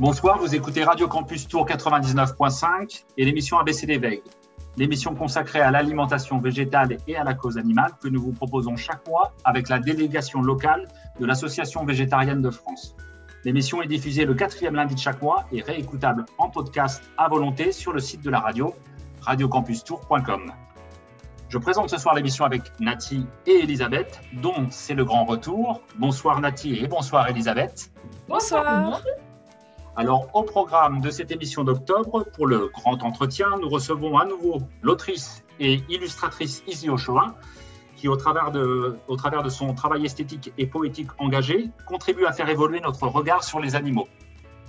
Bonsoir, 0.00 0.38
vous 0.38 0.54
écoutez 0.54 0.82
Radio 0.82 1.08
Campus 1.08 1.46
Tour 1.46 1.66
99.5 1.66 3.04
et 3.18 3.24
l'émission 3.26 3.58
ABCD 3.58 3.98
Veille, 3.98 4.22
l'émission 4.78 5.14
consacrée 5.14 5.60
à 5.60 5.70
l'alimentation 5.70 6.38
végétale 6.38 6.96
et 7.06 7.16
à 7.16 7.22
la 7.22 7.34
cause 7.34 7.58
animale 7.58 7.90
que 8.02 8.08
nous 8.08 8.22
vous 8.22 8.32
proposons 8.32 8.76
chaque 8.76 9.06
mois 9.06 9.34
avec 9.44 9.68
la 9.68 9.78
délégation 9.78 10.40
locale 10.40 10.88
de 11.20 11.26
l'Association 11.26 11.84
végétarienne 11.84 12.40
de 12.40 12.48
France. 12.48 12.96
L'émission 13.44 13.82
est 13.82 13.88
diffusée 13.88 14.24
le 14.24 14.32
quatrième 14.32 14.74
lundi 14.74 14.94
de 14.94 15.00
chaque 15.00 15.20
mois 15.20 15.44
et 15.52 15.60
réécoutable 15.60 16.24
en 16.38 16.48
podcast 16.48 17.02
à 17.18 17.28
volonté 17.28 17.70
sur 17.70 17.92
le 17.92 18.00
site 18.00 18.22
de 18.22 18.30
la 18.30 18.40
radio, 18.40 18.74
radiocampustour.com. 19.20 20.50
Je 21.50 21.58
présente 21.58 21.90
ce 21.90 21.98
soir 21.98 22.14
l'émission 22.14 22.46
avec 22.46 22.62
Nati 22.80 23.26
et 23.46 23.64
Elisabeth, 23.64 24.18
dont 24.32 24.66
c'est 24.70 24.94
le 24.94 25.04
grand 25.04 25.26
retour. 25.26 25.82
Bonsoir 25.98 26.40
Nati 26.40 26.78
et 26.78 26.88
bonsoir 26.88 27.28
Elisabeth. 27.28 27.92
Bonsoir. 28.26 29.02
Alors, 30.00 30.28
au 30.32 30.44
programme 30.44 31.02
de 31.02 31.10
cette 31.10 31.30
émission 31.30 31.62
d'octobre, 31.62 32.24
pour 32.34 32.46
le 32.46 32.68
grand 32.68 33.02
entretien, 33.02 33.48
nous 33.60 33.68
recevons 33.68 34.16
à 34.16 34.24
nouveau 34.24 34.62
l'autrice 34.80 35.44
et 35.58 35.82
illustratrice 35.90 36.62
Izzy 36.66 36.88
Ochoa, 36.88 37.34
qui, 37.96 38.08
au 38.08 38.16
travers, 38.16 38.50
de, 38.50 38.96
son 39.50 39.74
travail 39.74 40.06
esthétique 40.06 40.54
et 40.56 40.66
poétique 40.66 41.10
engagé, 41.18 41.68
contribue 41.86 42.24
à 42.24 42.32
faire 42.32 42.48
évoluer 42.48 42.80
notre 42.80 43.06
regard 43.08 43.44
sur 43.44 43.60
les 43.60 43.76
animaux. 43.76 44.08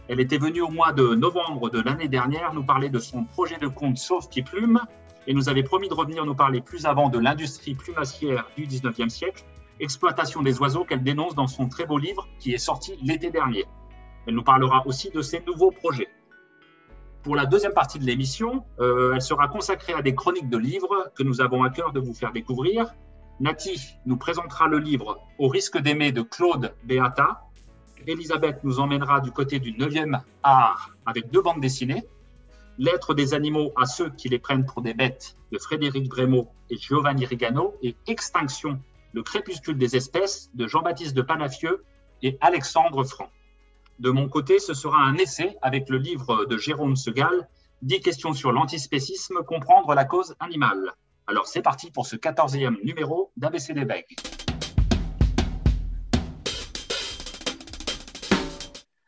Elle 0.09 0.19
était 0.19 0.38
venue 0.38 0.59
au 0.59 0.69
mois 0.69 0.91
de 0.91 1.16
novembre 1.16 1.69
de 1.69 1.80
l'année 1.80 2.09
dernière 2.09 2.53
nous 2.53 2.66
parler 2.66 2.89
de 2.89 3.00
son 3.00 3.23
projet 3.23 3.58
de 3.58 3.69
conte 3.69 4.00
Sauf 4.00 4.28
qui 4.28 4.41
plume, 4.41 4.81
et 5.28 5.34
nous 5.34 5.47
avait 5.47 5.63
promis 5.63 5.88
de 5.88 5.94
revenir 5.94 6.25
nous 6.25 6.36
parler 6.36 6.59
plus 6.59 6.86
avant 6.86 7.08
de 7.08 7.19
l'industrie 7.19 7.75
plumassière 7.75 8.50
du 8.58 8.67
19e 8.67 9.08
siècle, 9.08 9.45
exploitation 9.80 10.41
des 10.41 10.59
oiseaux 10.59 10.84
qu'elle 10.84 11.03
dénonce 11.03 11.36
dans 11.36 11.47
son 11.47 11.69
très 11.69 11.86
beau 11.86 11.97
livre 11.97 12.28
qui 12.38 12.52
est 12.52 12.58
sorti 12.58 13.00
l'été 13.02 13.31
dernier. 13.31 13.63
Elle 14.27 14.36
nous 14.36 14.44
parlera 14.44 14.86
aussi 14.86 15.09
de 15.09 15.22
ses 15.22 15.41
nouveaux 15.41 15.72
projets. 15.72 16.09
Pour 17.23 17.36
la 17.36 17.45
deuxième 17.45 17.73
partie 17.73 18.00
de 18.00 18.05
l'émission, 18.05 18.66
euh, 18.80 19.13
elle 19.13 19.22
sera 19.22 19.47
consacrée 19.47 19.94
à 19.94 20.02
des 20.02 20.16
chroniques 20.16 20.50
de 20.50 20.58
livres 20.58 21.11
que 21.16 21.23
nous 21.23 21.41
avons 21.41 21.63
à 21.63 21.69
cœur 21.69 21.91
de 21.91 22.00
vous 22.00 22.13
faire 22.13 22.31
découvrir. 22.31 22.95
Nati 23.39 23.80
nous 24.05 24.17
présentera 24.17 24.67
le 24.67 24.80
livre 24.80 25.19
Au 25.38 25.47
risque 25.47 25.78
d'aimer 25.78 26.11
de 26.11 26.22
Claude 26.22 26.73
Beata. 26.83 27.41
Elisabeth 28.08 28.63
nous 28.63 28.80
emmènera 28.80 29.19
du 29.19 29.31
côté 29.31 29.59
du 29.59 29.73
9e 29.73 30.22
art 30.41 30.95
avec 31.06 31.30
deux 31.30 31.41
bandes 31.41 31.61
dessinées. 31.61 32.03
L'être 32.80 33.13
des 33.13 33.35
animaux 33.35 33.72
à 33.75 33.85
ceux 33.85 34.09
qui 34.09 34.30
les 34.30 34.39
prennent 34.39 34.66
pour 34.66 34.81
des 34.81 34.95
bêtes 34.95 35.38
de 35.52 35.59
Frédéric 35.59 36.09
Brémaud 36.09 36.47
et 36.72 36.78
Giovanni 36.78 37.25
Rigano 37.25 37.75
et 37.83 37.95
Extinction, 38.08 38.80
le 39.13 39.22
crépuscule 39.22 39.78
des 39.78 39.95
espèces 39.95 40.50
de 40.56 40.67
Jean-Baptiste 40.67 41.16
de 41.16 41.22
Panafieux 41.22 41.83
et 42.23 42.38
Alexandre 42.41 43.03
Franc. 43.03 43.30
De 44.00 44.09
mon 44.09 44.28
côté, 44.30 44.59
ce 44.59 44.73
sera 44.73 44.97
un 45.03 45.16
essai 45.16 45.58
avec 45.61 45.89
le 45.89 45.97
livre 45.97 46.45
de 46.45 46.58
Jérôme 46.58 46.95
Segal, 46.95 47.47
10 47.81 48.00
questions 48.02 48.34
sur 48.34 48.52
l'antispécisme, 48.52 49.44
comprendre 49.44 49.94
la 49.94 50.06
cause 50.06 50.36
animale. 50.39 50.94
Alors 51.28 51.47
c'est 51.47 51.61
parti 51.61 51.92
pour 51.92 52.06
ce 52.06 52.16
14e 52.16 52.84
numéro 52.84 53.31
d'ABCD 53.38 53.86
Beg. 53.86 54.06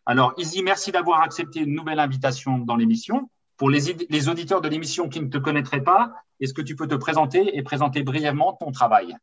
Alors 0.05 0.33
Izzy, 0.37 0.63
merci 0.63 0.91
d'avoir 0.91 1.21
accepté 1.21 1.61
une 1.61 1.73
nouvelle 1.73 1.99
invitation 1.99 2.59
dans 2.59 2.75
l'émission. 2.75 3.29
Pour 3.57 3.69
les 3.69 4.29
auditeurs 4.29 4.61
de 4.61 4.67
l'émission 4.67 5.07
qui 5.07 5.21
ne 5.21 5.27
te 5.27 5.37
connaîtraient 5.37 5.83
pas, 5.83 6.13
est-ce 6.39 6.53
que 6.53 6.61
tu 6.61 6.75
peux 6.75 6.87
te 6.87 6.95
présenter 6.95 7.57
et 7.57 7.63
présenter 7.63 8.03
brièvement 8.03 8.53
ton 8.53 8.71
travail? 8.71 9.15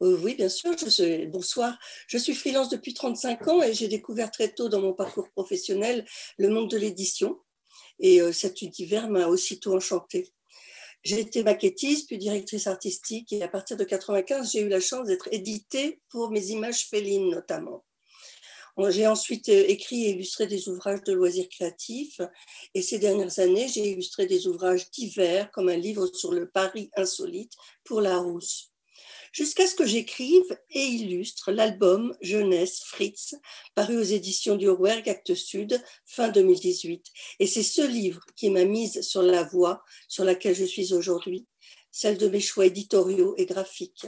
Oui, 0.00 0.34
bien 0.34 0.48
sûr. 0.48 0.76
Je 0.76 0.88
suis, 0.88 1.26
bonsoir. 1.26 1.78
Je 2.08 2.18
suis 2.18 2.34
freelance 2.34 2.68
depuis 2.68 2.94
35 2.94 3.48
ans 3.48 3.62
et 3.62 3.72
j'ai 3.72 3.88
découvert 3.88 4.30
très 4.30 4.52
tôt 4.52 4.68
dans 4.68 4.80
mon 4.80 4.92
parcours 4.92 5.30
professionnel 5.30 6.04
le 6.38 6.48
monde 6.48 6.70
de 6.70 6.76
l'édition. 6.76 7.40
Et 8.00 8.20
euh, 8.20 8.32
cet 8.32 8.62
univers 8.62 9.08
m'a 9.08 9.26
aussitôt 9.26 9.74
enchantée. 9.74 10.32
J'ai 11.02 11.20
été 11.20 11.42
maquettiste, 11.42 12.08
puis 12.08 12.18
directrice 12.18 12.66
artistique, 12.66 13.32
et 13.32 13.42
à 13.42 13.48
partir 13.48 13.76
de 13.76 13.84
95, 13.84 14.52
j'ai 14.52 14.60
eu 14.60 14.68
la 14.68 14.80
chance 14.80 15.06
d'être 15.06 15.28
éditée 15.32 16.00
pour 16.08 16.30
mes 16.30 16.46
images 16.46 16.88
félines 16.88 17.28
notamment. 17.28 17.84
J'ai 18.88 19.06
ensuite 19.06 19.48
euh, 19.50 19.64
écrit 19.68 20.06
et 20.06 20.10
illustré 20.10 20.46
des 20.46 20.68
ouvrages 20.68 21.02
de 21.04 21.12
loisirs 21.12 21.48
créatifs, 21.48 22.20
et 22.74 22.82
ces 22.82 22.98
dernières 22.98 23.38
années, 23.38 23.68
j'ai 23.68 23.90
illustré 23.90 24.26
des 24.26 24.46
ouvrages 24.46 24.90
divers, 24.90 25.50
comme 25.52 25.68
un 25.68 25.76
livre 25.76 26.06
sur 26.06 26.32
le 26.32 26.48
Paris 26.48 26.90
insolite 26.96 27.52
pour 27.84 28.00
la 28.00 28.18
Rousse 28.18 28.73
jusqu'à 29.34 29.66
ce 29.66 29.74
que 29.74 29.84
j'écrive 29.84 30.44
et 30.70 30.84
illustre 30.84 31.50
l'album 31.50 32.16
Jeunesse 32.22 32.84
Fritz, 32.84 33.34
paru 33.74 33.98
aux 33.98 34.02
éditions 34.02 34.54
du 34.54 34.70
Rouergue 34.70 35.08
Actes 35.08 35.34
Sud, 35.34 35.82
fin 36.06 36.28
2018. 36.28 37.04
Et 37.40 37.46
c'est 37.46 37.64
ce 37.64 37.84
livre 37.84 38.20
qui 38.36 38.48
m'a 38.48 38.64
mise 38.64 39.02
sur 39.02 39.22
la 39.22 39.42
voie 39.42 39.82
sur 40.08 40.24
laquelle 40.24 40.54
je 40.54 40.64
suis 40.64 40.94
aujourd'hui, 40.94 41.46
celle 41.90 42.16
de 42.16 42.28
mes 42.28 42.40
choix 42.40 42.66
éditoriaux 42.66 43.34
et 43.36 43.44
graphiques. 43.44 44.06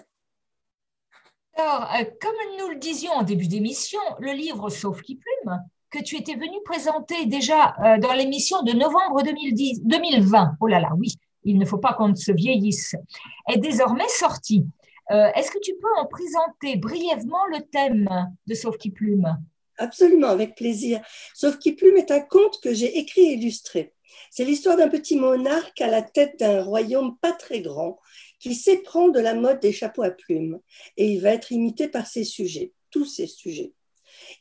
Alors, 1.56 1.90
euh, 1.94 2.04
comme 2.20 2.58
nous 2.60 2.68
le 2.68 2.78
disions 2.78 3.12
en 3.12 3.24
début 3.24 3.48
d'émission, 3.48 4.00
le 4.20 4.32
livre 4.32 4.70
Sauf 4.70 5.02
qui 5.02 5.16
plume, 5.16 5.58
que 5.90 6.02
tu 6.02 6.16
étais 6.16 6.34
venu 6.34 6.56
présenter 6.64 7.26
déjà 7.26 7.74
euh, 7.84 7.98
dans 7.98 8.12
l'émission 8.12 8.62
de 8.62 8.72
novembre 8.72 9.22
2010, 9.24 9.82
2020, 9.84 10.52
oh 10.60 10.66
là 10.68 10.78
là, 10.78 10.90
oui, 10.96 11.08
il 11.42 11.58
ne 11.58 11.64
faut 11.64 11.78
pas 11.78 11.94
qu'on 11.94 12.14
se 12.14 12.30
vieillisse, 12.30 12.94
est 13.48 13.58
désormais 13.58 14.08
sorti. 14.08 14.64
Euh, 15.10 15.30
est-ce 15.34 15.50
que 15.50 15.60
tu 15.60 15.74
peux 15.74 16.00
en 16.00 16.06
présenter 16.06 16.76
brièvement 16.76 17.46
le 17.50 17.60
thème 17.70 18.08
de 18.46 18.54
Sauf 18.54 18.76
qui 18.76 18.90
plume? 18.90 19.36
Absolument, 19.78 20.28
avec 20.28 20.56
plaisir. 20.56 21.00
Sauf 21.34 21.58
qui 21.58 21.72
plume 21.72 21.96
est 21.96 22.10
un 22.10 22.20
conte 22.20 22.60
que 22.62 22.72
j'ai 22.72 22.98
écrit 22.98 23.22
et 23.22 23.32
illustré. 23.34 23.92
C'est 24.30 24.44
l'histoire 24.44 24.76
d'un 24.76 24.88
petit 24.88 25.16
monarque 25.16 25.80
à 25.80 25.88
la 25.88 26.02
tête 26.02 26.38
d'un 26.38 26.62
royaume 26.62 27.16
pas 27.18 27.32
très 27.32 27.60
grand 27.60 27.98
qui 28.40 28.54
s'éprend 28.54 29.08
de 29.08 29.20
la 29.20 29.34
mode 29.34 29.60
des 29.60 29.72
chapeaux 29.72 30.02
à 30.02 30.10
plumes 30.10 30.60
et 30.96 31.12
il 31.12 31.20
va 31.20 31.30
être 31.30 31.52
imité 31.52 31.88
par 31.88 32.06
ses 32.06 32.24
sujets, 32.24 32.72
tous 32.90 33.04
ses 33.04 33.26
sujets. 33.26 33.72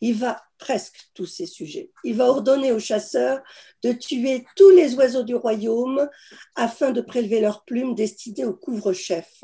Il 0.02 0.16
va 0.16 0.42
presque 0.58 1.10
tous 1.14 1.26
ses 1.26 1.46
sujets. 1.46 1.92
Il 2.04 2.16
va 2.16 2.26
ordonner 2.26 2.72
aux 2.72 2.80
chasseurs 2.80 3.42
de 3.84 3.92
tuer 3.92 4.46
tous 4.56 4.70
les 4.70 4.96
oiseaux 4.96 5.24
du 5.24 5.36
royaume 5.36 6.10
afin 6.56 6.92
de 6.92 7.02
prélever 7.02 7.42
leurs 7.42 7.66
plumes 7.66 7.94
destinées 7.96 8.46
au 8.46 8.54
couvre-chef. 8.54 9.44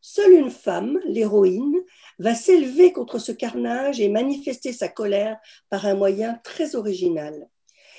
Seule 0.00 0.32
une 0.32 0.50
femme, 0.50 0.98
l'héroïne, 1.04 1.76
va 2.18 2.34
s'élever 2.34 2.92
contre 2.92 3.18
ce 3.18 3.32
carnage 3.32 4.00
et 4.00 4.08
manifester 4.08 4.72
sa 4.72 4.88
colère 4.88 5.38
par 5.68 5.86
un 5.86 5.94
moyen 5.94 6.40
très 6.42 6.74
original. 6.74 7.48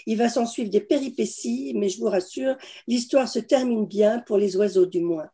Il 0.08 0.18
va 0.18 0.30
s'en 0.30 0.46
suivre 0.46 0.70
des 0.70 0.82
péripéties, 0.82 1.74
mais 1.76 1.90
je 1.90 2.00
vous 2.00 2.10
rassure, 2.10 2.56
l'histoire 2.88 3.28
se 3.28 3.40
termine 3.40 3.86
bien 3.86 4.20
pour 4.20 4.38
les 4.38 4.58
oiseaux 4.58 4.88
du 4.88 5.02
moins. 5.02 5.30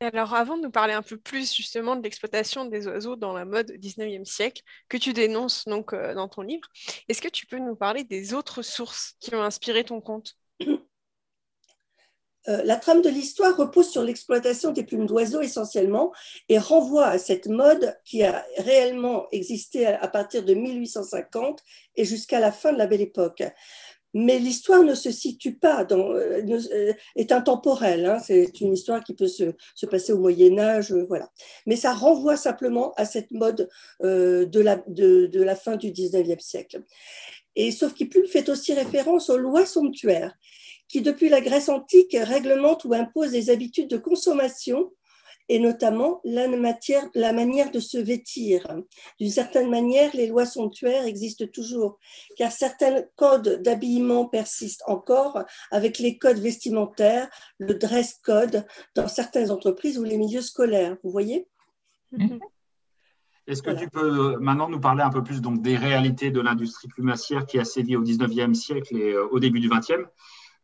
Alors, 0.00 0.34
avant 0.34 0.56
de 0.56 0.62
nous 0.62 0.70
parler 0.70 0.94
un 0.94 1.02
peu 1.02 1.16
plus 1.16 1.54
justement 1.54 1.94
de 1.94 2.02
l'exploitation 2.02 2.64
des 2.64 2.88
oiseaux 2.88 3.14
dans 3.14 3.32
la 3.32 3.44
mode 3.44 3.70
19e 3.72 4.24
siècle, 4.24 4.62
que 4.88 4.96
tu 4.96 5.12
dénonces 5.12 5.64
donc 5.66 5.92
euh, 5.92 6.14
dans 6.14 6.28
ton 6.28 6.42
livre, 6.42 6.68
est-ce 7.08 7.22
que 7.22 7.28
tu 7.28 7.46
peux 7.46 7.58
nous 7.58 7.76
parler 7.76 8.02
des 8.02 8.34
autres 8.34 8.62
sources 8.62 9.14
qui 9.20 9.32
ont 9.34 9.42
inspiré 9.42 9.84
ton 9.84 10.00
conte? 10.00 10.36
Euh, 12.48 12.62
la 12.64 12.76
trame 12.76 13.02
de 13.02 13.08
l'histoire 13.08 13.56
repose 13.56 13.88
sur 13.88 14.02
l'exploitation 14.02 14.72
des 14.72 14.82
plumes 14.82 15.06
d'oiseaux 15.06 15.40
essentiellement 15.40 16.12
et 16.48 16.58
renvoie 16.58 17.06
à 17.06 17.18
cette 17.18 17.46
mode 17.46 17.96
qui 18.04 18.24
a 18.24 18.44
réellement 18.58 19.26
existé 19.30 19.86
à 19.86 20.08
partir 20.08 20.44
de 20.44 20.54
1850 20.54 21.60
et 21.96 22.04
jusqu'à 22.04 22.40
la 22.40 22.50
fin 22.50 22.72
de 22.72 22.78
la 22.78 22.86
Belle 22.86 23.00
Époque. 23.00 23.44
Mais 24.14 24.38
l'histoire 24.38 24.82
ne 24.82 24.94
se 24.94 25.10
situe 25.10 25.54
pas 25.54 25.84
dans, 25.84 26.10
euh, 26.10 26.42
euh, 26.46 26.92
est 27.16 27.32
intemporelle. 27.32 28.04
Hein, 28.04 28.18
c'est 28.18 28.60
une 28.60 28.74
histoire 28.74 29.02
qui 29.02 29.14
peut 29.14 29.28
se, 29.28 29.54
se 29.74 29.86
passer 29.86 30.12
au 30.12 30.18
Moyen 30.18 30.58
Âge, 30.58 30.92
voilà. 31.08 31.30
Mais 31.64 31.76
ça 31.76 31.94
renvoie 31.94 32.36
simplement 32.36 32.92
à 32.96 33.06
cette 33.06 33.30
mode 33.30 33.70
de, 34.00 34.60
la, 34.60 34.82
de, 34.86 35.42
la 35.42 35.56
fin 35.56 35.76
du 35.76 35.92
19e 35.92 36.40
siècle. 36.40 36.82
Et 37.54 37.70
sauf 37.70 37.94
qu'il 37.94 38.10
fait 38.28 38.48
aussi 38.48 38.74
référence 38.74 39.30
aux 39.30 39.38
lois 39.38 39.64
somptuaires 39.64 40.34
qui, 40.92 41.00
depuis 41.00 41.30
la 41.30 41.40
Grèce 41.40 41.70
antique, 41.70 42.14
réglemente 42.20 42.84
ou 42.84 42.92
impose 42.92 43.30
des 43.30 43.48
habitudes 43.48 43.88
de 43.88 43.96
consommation 43.96 44.92
et 45.48 45.58
notamment 45.58 46.20
la, 46.22 46.46
matière, 46.48 47.08
la 47.14 47.32
manière 47.32 47.70
de 47.70 47.80
se 47.80 47.96
vêtir. 47.96 48.66
D'une 49.18 49.30
certaine 49.30 49.70
manière, 49.70 50.14
les 50.14 50.26
lois 50.26 50.44
somptuaires 50.44 51.06
existent 51.06 51.46
toujours, 51.46 51.98
car 52.36 52.52
certains 52.52 53.04
codes 53.16 53.62
d'habillement 53.62 54.26
persistent 54.26 54.84
encore 54.86 55.42
avec 55.70 55.98
les 55.98 56.18
codes 56.18 56.38
vestimentaires, 56.38 57.28
le 57.58 57.74
dress 57.74 58.20
code 58.22 58.66
dans 58.94 59.08
certaines 59.08 59.50
entreprises 59.50 59.98
ou 59.98 60.04
les 60.04 60.18
milieux 60.18 60.42
scolaires. 60.42 60.96
Vous 61.02 61.10
voyez? 61.10 61.48
Est-ce 63.46 63.62
que 63.62 63.70
tu 63.70 63.88
peux 63.88 64.34
euh, 64.34 64.38
maintenant 64.38 64.68
nous 64.68 64.78
parler 64.78 65.02
un 65.02 65.10
peu 65.10 65.22
plus 65.22 65.40
donc, 65.40 65.62
des 65.62 65.76
réalités 65.76 66.30
de 66.30 66.40
l'industrie 66.40 66.88
plumassière 66.88 67.44
qui 67.44 67.58
a 67.58 67.64
sévi 67.64 67.96
au 67.96 68.04
19e 68.04 68.54
siècle 68.54 68.96
et 68.96 69.12
euh, 69.12 69.26
au 69.32 69.40
début 69.40 69.58
du 69.58 69.68
20e 69.68 69.92
euh, 69.94 70.04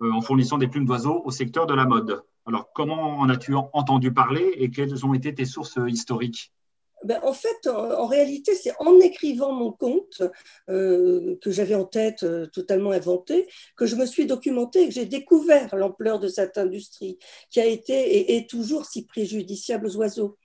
en 0.01 0.21
fournissant 0.21 0.59
des 0.59 0.69
plumes 0.69 0.87
d'oiseaux 0.87 1.23
au 1.25 1.31
secteur 1.31 1.67
de 1.67 1.75
la 1.75 1.85
mode. 1.85 2.23
Alors, 2.47 2.73
comment 2.73 3.19
en 3.19 3.29
as-tu 3.29 3.55
entendu 3.55 4.13
parler 4.13 4.53
et 4.57 4.71
quelles 4.71 5.05
ont 5.05 5.15
été 5.15 5.35
tes 5.35 5.45
sources 5.45 5.79
historiques? 5.87 6.53
Ben, 7.05 7.21
en 7.23 7.33
fait, 7.33 7.69
en, 7.69 8.07
réalité, 8.07 8.55
c'est 8.55 8.73
en 8.81 8.99
écrivant 8.99 9.53
mon 9.53 9.71
conte 9.71 10.23
euh, 10.69 11.37
que 11.41 11.53
j'avais 11.53 11.77
en 11.77 11.85
tête, 11.85 12.25
euh, 12.25 12.47
totalement 12.47 12.91
inventé, 12.91 13.47
que 13.77 13.87
je 13.87 13.95
me 13.95 14.05
suis 14.05 14.27
documentée 14.27 14.83
et 14.83 14.89
que 14.89 14.95
j'ai 14.95 15.07
découvert 15.07 15.77
l'ampleur 15.77 16.19
de 16.19 16.27
cette 16.27 16.59
industrie 16.59 17.19
qui 17.51 17.61
a 17.61 17.67
été 17.67 17.95
et 17.95 18.37
est 18.37 18.51
toujours 18.51 18.85
si 18.85 19.07
préjudiciable 19.07 19.87
aux 19.87 19.97
oiseaux. 19.97 20.39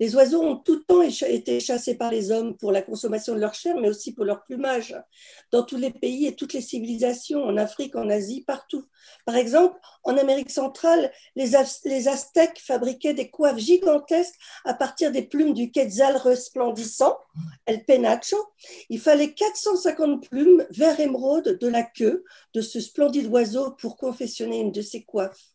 Les 0.00 0.14
oiseaux 0.14 0.42
ont 0.42 0.56
tout 0.56 0.76
le 0.76 0.84
temps 0.84 1.02
été 1.02 1.60
chassés 1.60 1.96
par 1.96 2.10
les 2.10 2.30
hommes 2.30 2.56
pour 2.56 2.72
la 2.72 2.80
consommation 2.80 3.34
de 3.34 3.40
leur 3.40 3.52
chair, 3.52 3.76
mais 3.78 3.90
aussi 3.90 4.14
pour 4.14 4.24
leur 4.24 4.44
plumage, 4.44 4.96
dans 5.52 5.62
tous 5.62 5.76
les 5.76 5.90
pays 5.90 6.26
et 6.26 6.34
toutes 6.34 6.54
les 6.54 6.62
civilisations, 6.62 7.44
en 7.44 7.56
Afrique, 7.58 7.96
en 7.96 8.08
Asie, 8.08 8.44
partout. 8.46 8.84
Par 9.26 9.36
exemple, 9.36 9.78
en 10.04 10.16
Amérique 10.16 10.50
centrale, 10.50 11.12
les, 11.36 11.50
les 11.84 12.08
Aztèques 12.08 12.60
fabriquaient 12.64 13.14
des 13.14 13.28
coiffes 13.28 13.58
gigantesques 13.58 14.36
à 14.64 14.72
partir 14.72 15.12
des 15.12 15.22
plumes 15.22 15.52
du 15.52 15.70
quetzal 15.70 15.97
resplendissant, 16.02 17.16
el 17.66 17.84
penacho. 17.84 18.36
Il 18.88 19.00
fallait 19.00 19.32
450 19.32 20.28
plumes 20.28 20.66
vert 20.70 20.98
émeraude 21.00 21.58
de 21.58 21.68
la 21.68 21.82
queue 21.82 22.24
de 22.54 22.60
ce 22.60 22.80
splendide 22.80 23.26
oiseau 23.26 23.72
pour 23.72 23.96
confectionner 23.96 24.60
une 24.60 24.72
de 24.72 24.82
ses 24.82 25.02
coiffes. 25.02 25.54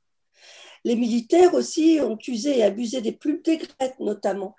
Les 0.83 0.95
militaires 0.95 1.53
aussi 1.53 1.99
ont 2.01 2.17
usé 2.27 2.59
et 2.59 2.63
abusé 2.63 3.01
des 3.01 3.13
plumes 3.13 3.41
d'aigrettes 3.41 3.99
notamment. 3.99 4.55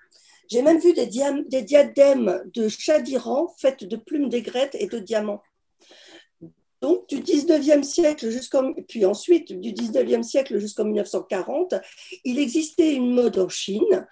J'ai 0.49 0.61
même 0.61 0.79
vu 0.79 0.93
des, 0.93 1.07
des 1.47 1.61
diadèmes 1.61 2.43
de 2.53 2.67
chats 2.67 2.99
d'Iran 2.99 3.53
faites 3.57 3.83
de 3.83 3.95
plumes 3.95 4.29
d'aigrettes 4.29 4.75
et 4.79 4.87
de 4.87 4.99
diamants. 4.99 5.41
Donc, 6.81 7.07
du 7.09 7.17
19e 7.17 7.81
siècle 7.83 8.29
puis 8.87 9.05
ensuite, 9.05 9.51
du 9.59 9.71
19e 9.71 10.21
siècle 10.21 10.59
jusqu'en 10.59 10.83
1940, 10.83 11.73
il 12.25 12.37
existait 12.37 12.93
une 12.93 13.11
mode 13.11 13.39
en 13.39 13.49
Chine 13.49 14.05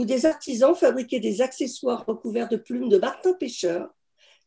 où 0.00 0.06
des 0.06 0.24
artisans 0.24 0.74
fabriquaient 0.74 1.20
des 1.20 1.42
accessoires 1.42 2.06
recouverts 2.06 2.48
de 2.48 2.56
plumes 2.56 2.88
de 2.88 2.96
martin 2.96 3.34
pêcheur. 3.34 3.94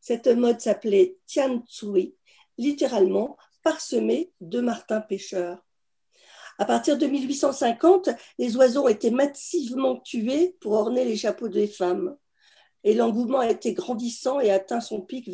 Cette 0.02 0.26
mode 0.26 0.60
s'appelait 0.60 1.18
Tian 1.28 1.64
Tsui, 1.68 2.16
littéralement 2.58 3.38
parsemé 3.62 4.32
de 4.42 4.62
martin 4.62 5.00
pêcheurs. 5.00 5.64
À 6.58 6.66
partir 6.66 6.98
de 6.98 7.06
1850, 7.06 8.10
les 8.40 8.58
oiseaux 8.58 8.90
été 8.90 9.12
massivement 9.12 10.00
tués 10.00 10.58
pour 10.60 10.72
orner 10.72 11.06
les 11.06 11.18
chapeaux 11.18 11.50
des 11.50 11.68
femmes 11.68 12.18
et 12.84 12.96
l'engouement 12.96 13.40
a 13.40 13.52
été 13.52 13.74
grandissant 13.74 14.40
et 14.40 14.50
atteint 14.50 14.82
son 14.82 15.02
pic 15.02 15.30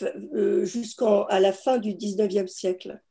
euh, 0.00 0.64
jusqu'à 0.64 1.26
la 1.40 1.52
fin 1.52 1.76
du 1.76 1.92
19e 1.92 2.48
siècle. 2.48 3.02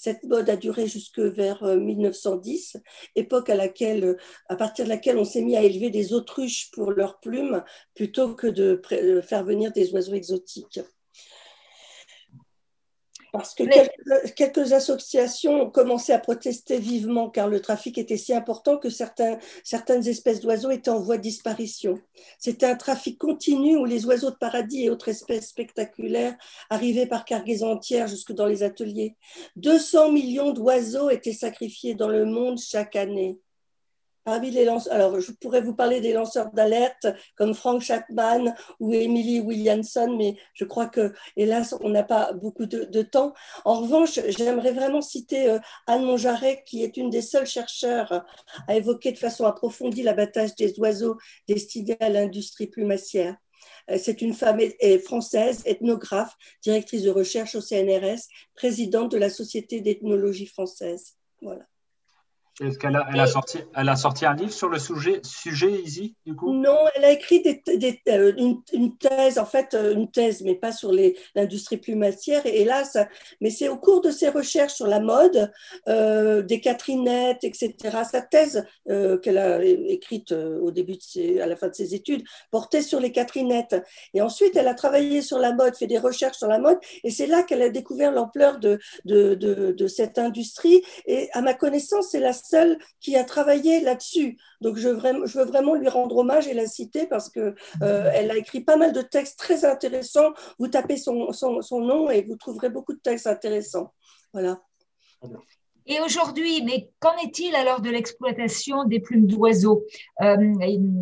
Cette 0.00 0.22
mode 0.22 0.48
a 0.48 0.54
duré 0.54 0.86
jusque 0.86 1.18
vers 1.18 1.64
1910, 1.64 2.76
euh, 2.76 2.80
époque 3.16 3.50
à, 3.50 3.56
laquelle, 3.56 4.16
à 4.48 4.54
partir 4.54 4.84
de 4.84 4.90
laquelle 4.90 5.18
on 5.18 5.24
s'est 5.24 5.42
mis 5.42 5.56
à 5.56 5.62
élever 5.64 5.90
des 5.90 6.12
autruches 6.12 6.70
pour 6.70 6.92
leurs 6.92 7.18
plumes 7.18 7.64
plutôt 7.96 8.36
que 8.36 8.46
de 8.46 8.80
faire 9.22 9.42
venir 9.42 9.72
des 9.72 9.92
oiseaux 9.92 10.14
exotiques. 10.14 10.78
Parce 13.32 13.54
que 13.54 13.64
quelques, 14.34 14.72
associations 14.72 15.62
ont 15.62 15.70
commencé 15.70 16.12
à 16.12 16.18
protester 16.18 16.78
vivement 16.78 17.28
car 17.28 17.48
le 17.48 17.60
trafic 17.60 17.98
était 17.98 18.16
si 18.16 18.32
important 18.32 18.78
que 18.78 18.88
certaines 18.90 20.08
espèces 20.08 20.40
d'oiseaux 20.40 20.70
étaient 20.70 20.90
en 20.90 21.00
voie 21.00 21.16
de 21.16 21.22
disparition. 21.22 21.98
C'était 22.38 22.66
un 22.66 22.76
trafic 22.76 23.18
continu 23.18 23.76
où 23.76 23.84
les 23.84 24.06
oiseaux 24.06 24.30
de 24.30 24.36
paradis 24.36 24.84
et 24.84 24.90
autres 24.90 25.08
espèces 25.08 25.48
spectaculaires 25.48 26.36
arrivaient 26.70 27.06
par 27.06 27.24
cargaison 27.24 27.72
entière 27.72 28.08
jusque 28.08 28.32
dans 28.32 28.46
les 28.46 28.62
ateliers. 28.62 29.16
200 29.56 30.12
millions 30.12 30.52
d'oiseaux 30.52 31.10
étaient 31.10 31.32
sacrifiés 31.32 31.94
dans 31.94 32.08
le 32.08 32.24
monde 32.24 32.58
chaque 32.58 32.96
année 32.96 33.38
les 34.36 34.64
lanceurs, 34.64 34.92
alors 34.92 35.20
je 35.20 35.32
pourrais 35.32 35.60
vous 35.60 35.74
parler 35.74 36.00
des 36.00 36.12
lanceurs 36.12 36.50
d'alerte 36.52 37.06
comme 37.36 37.54
Frank 37.54 37.80
Chapman 37.80 38.54
ou 38.80 38.92
Emily 38.92 39.40
Williamson, 39.40 40.14
mais 40.16 40.36
je 40.54 40.64
crois 40.64 40.86
que, 40.86 41.12
hélas, 41.36 41.74
on 41.80 41.88
n'a 41.88 42.02
pas 42.02 42.32
beaucoup 42.32 42.66
de, 42.66 43.02
temps. 43.02 43.32
En 43.64 43.80
revanche, 43.80 44.20
j'aimerais 44.28 44.72
vraiment 44.72 45.00
citer 45.00 45.48
euh, 45.48 45.58
Anne 45.86 46.04
Monjaret, 46.04 46.62
qui 46.66 46.82
est 46.82 46.96
une 46.96 47.10
des 47.10 47.22
seules 47.22 47.46
chercheurs 47.46 48.24
à 48.66 48.76
évoquer 48.76 49.12
de 49.12 49.18
façon 49.18 49.44
approfondie 49.44 50.02
l'abattage 50.02 50.54
des 50.56 50.78
oiseaux 50.78 51.16
destinés 51.46 51.96
à 52.00 52.08
l'industrie 52.08 52.66
plumassière. 52.66 53.36
Euh, 53.90 53.98
c'est 53.98 54.20
une 54.20 54.34
femme 54.34 54.60
française, 55.04 55.62
ethnographe, 55.64 56.36
directrice 56.62 57.02
de 57.02 57.10
recherche 57.10 57.54
au 57.54 57.60
CNRS, 57.60 58.28
présidente 58.54 59.10
de 59.10 59.18
la 59.18 59.30
Société 59.30 59.80
d'ethnologie 59.80 60.46
française. 60.46 61.16
Voilà. 61.40 61.66
Est-ce 62.60 62.76
qu'elle 62.76 62.96
a, 62.96 63.06
elle 63.12 63.20
a, 63.20 63.26
sorti, 63.28 63.58
elle 63.76 63.88
a 63.88 63.94
sorti 63.94 64.26
un 64.26 64.34
livre 64.34 64.52
sur 64.52 64.68
le 64.68 64.80
sujet, 64.80 65.20
sujet 65.22 65.70
Easy, 65.70 66.16
du 66.26 66.34
coup? 66.34 66.52
Non, 66.52 66.76
elle 66.96 67.04
a 67.04 67.12
écrit 67.12 67.40
des, 67.40 67.62
euh, 68.08 68.32
une, 68.72 68.96
thèse, 68.98 69.38
en 69.38 69.44
fait, 69.44 69.74
euh, 69.74 69.94
une 69.94 70.10
thèse, 70.10 70.42
mais 70.42 70.56
pas 70.56 70.72
sur 70.72 70.92
l'industrie 71.36 71.76
plumassière, 71.76 72.44
et 72.46 72.62
hélas, 72.62 72.96
mais 73.40 73.50
c'est 73.50 73.68
au 73.68 73.76
cours 73.76 74.00
de 74.00 74.10
ses 74.10 74.28
recherches 74.28 74.74
sur 74.74 74.88
la 74.88 74.98
mode, 74.98 75.52
euh, 75.88 76.42
des 76.42 76.60
Catherinettes, 76.60 77.44
etc. 77.44 77.74
Sa 78.10 78.22
thèse 78.22 78.64
qu'elle 79.22 79.38
a 79.38 79.62
écrite 79.64 80.32
au 80.32 80.70
début, 80.70 80.96
de 80.96 81.02
ses, 81.02 81.40
à 81.40 81.46
la 81.46 81.56
fin 81.56 81.68
de 81.68 81.74
ses 81.74 81.94
études, 81.94 82.24
portait 82.50 82.82
sur 82.82 82.98
les 82.98 83.12
Catherinettes. 83.12 83.76
Et 84.14 84.20
ensuite, 84.20 84.56
elle 84.56 84.68
a 84.68 84.74
travaillé 84.74 85.22
sur 85.22 85.38
la 85.38 85.52
mode, 85.52 85.76
fait 85.76 85.86
des 85.86 85.98
recherches 85.98 86.38
sur 86.38 86.48
la 86.48 86.58
mode, 86.58 86.78
et 87.04 87.10
c'est 87.10 87.26
là 87.26 87.44
qu'elle 87.44 87.62
a 87.62 87.68
découvert 87.68 88.10
l'ampleur 88.10 88.58
de, 88.58 88.78
de, 89.04 89.34
de, 89.34 89.72
de 89.72 89.86
cette 89.86 90.18
industrie. 90.18 90.82
Et 91.06 91.28
à 91.32 91.40
ma 91.40 91.54
connaissance, 91.54 92.08
c'est 92.10 92.20
la 92.20 92.32
seule 92.48 92.78
qui 93.00 93.16
a 93.16 93.24
travaillé 93.24 93.80
là-dessus. 93.80 94.38
Donc 94.60 94.76
je, 94.76 94.88
veux 94.88 95.44
vraiment 95.44 95.74
lui 95.74 95.88
rendre 95.88 96.16
hommage 96.16 96.48
et 96.48 96.54
la 96.54 96.66
citer 96.66 97.06
parce 97.06 97.28
qu'elle 97.28 97.54
euh, 97.82 98.30
a 98.30 98.36
écrit 98.36 98.60
pas 98.60 98.76
mal 98.76 98.92
de 98.92 99.02
textes 99.02 99.38
très 99.38 99.64
intéressants. 99.64 100.32
Vous 100.58 100.68
tapez 100.68 100.96
son, 100.96 101.30
nom 101.72 102.10
et 102.10 102.22
vous 102.22 102.36
trouverez 102.36 102.70
beaucoup 102.70 102.92
de 102.92 103.00
textes 103.00 103.26
intéressants. 103.26 103.92
Voilà. 104.32 104.60
Et 105.86 106.00
aujourd'hui, 106.00 106.62
mais 106.64 106.90
qu'en 107.00 107.16
est-il 107.16 107.54
alors 107.54 107.80
de 107.80 107.88
l'exploitation 107.88 108.84
des 108.84 109.00
plumes 109.00 109.26
d'oiseaux? 109.26 109.84
Euh, 110.20 110.36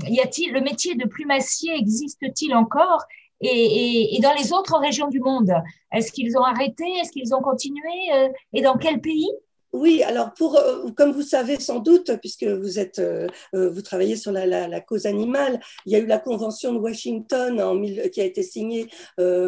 Y 0.09 0.21
a-t-il 0.21 0.53
le 0.53 0.61
métier 0.61 0.95
de 0.95 1.07
plumassier 1.07 1.75
existe-t-il 1.75 2.55
encore? 2.55 3.05
Et, 3.41 4.19
dans 4.23 4.33
les 4.33 4.53
autres 4.53 4.79
régions 4.79 5.09
du 5.09 5.21
monde, 5.21 5.53
est-ce 5.93 6.11
qu'ils 6.11 6.39
ont 6.39 6.43
arrêté? 6.43 6.85
Est-ce 7.01 7.13
qu'ils 7.13 7.35
ont 7.35 7.43
continué? 7.43 8.13
Euh, 8.15 8.29
Et 8.55 8.63
dans 8.63 8.79
quel 8.79 9.01
pays? 9.01 9.29
Oui, 9.77 10.03
alors 10.03 10.33
pour, 10.35 10.57
euh, 10.57 10.91
comme 10.97 11.13
vous 11.13 11.23
savez 11.23 11.61
sans 11.61 11.81
doute, 11.81 12.11
puisque 12.21 12.45
vous 12.45 12.79
êtes, 12.79 12.99
euh, 12.99 13.27
euh, 13.55 13.69
vous 13.69 13.83
travaillez 13.83 14.17
sur 14.17 14.33
la, 14.33 14.81
cause 14.81 15.07
animale, 15.07 15.61
il 15.85 15.93
y 15.93 15.97
a 15.97 15.99
eu 15.99 16.07
la 16.07 16.19
convention 16.19 16.73
de 16.73 16.79
Washington 16.79 17.61
en, 17.61 17.81
qui 18.11 18.21
a 18.21 18.25
été 18.25 18.43
signée 18.43 18.89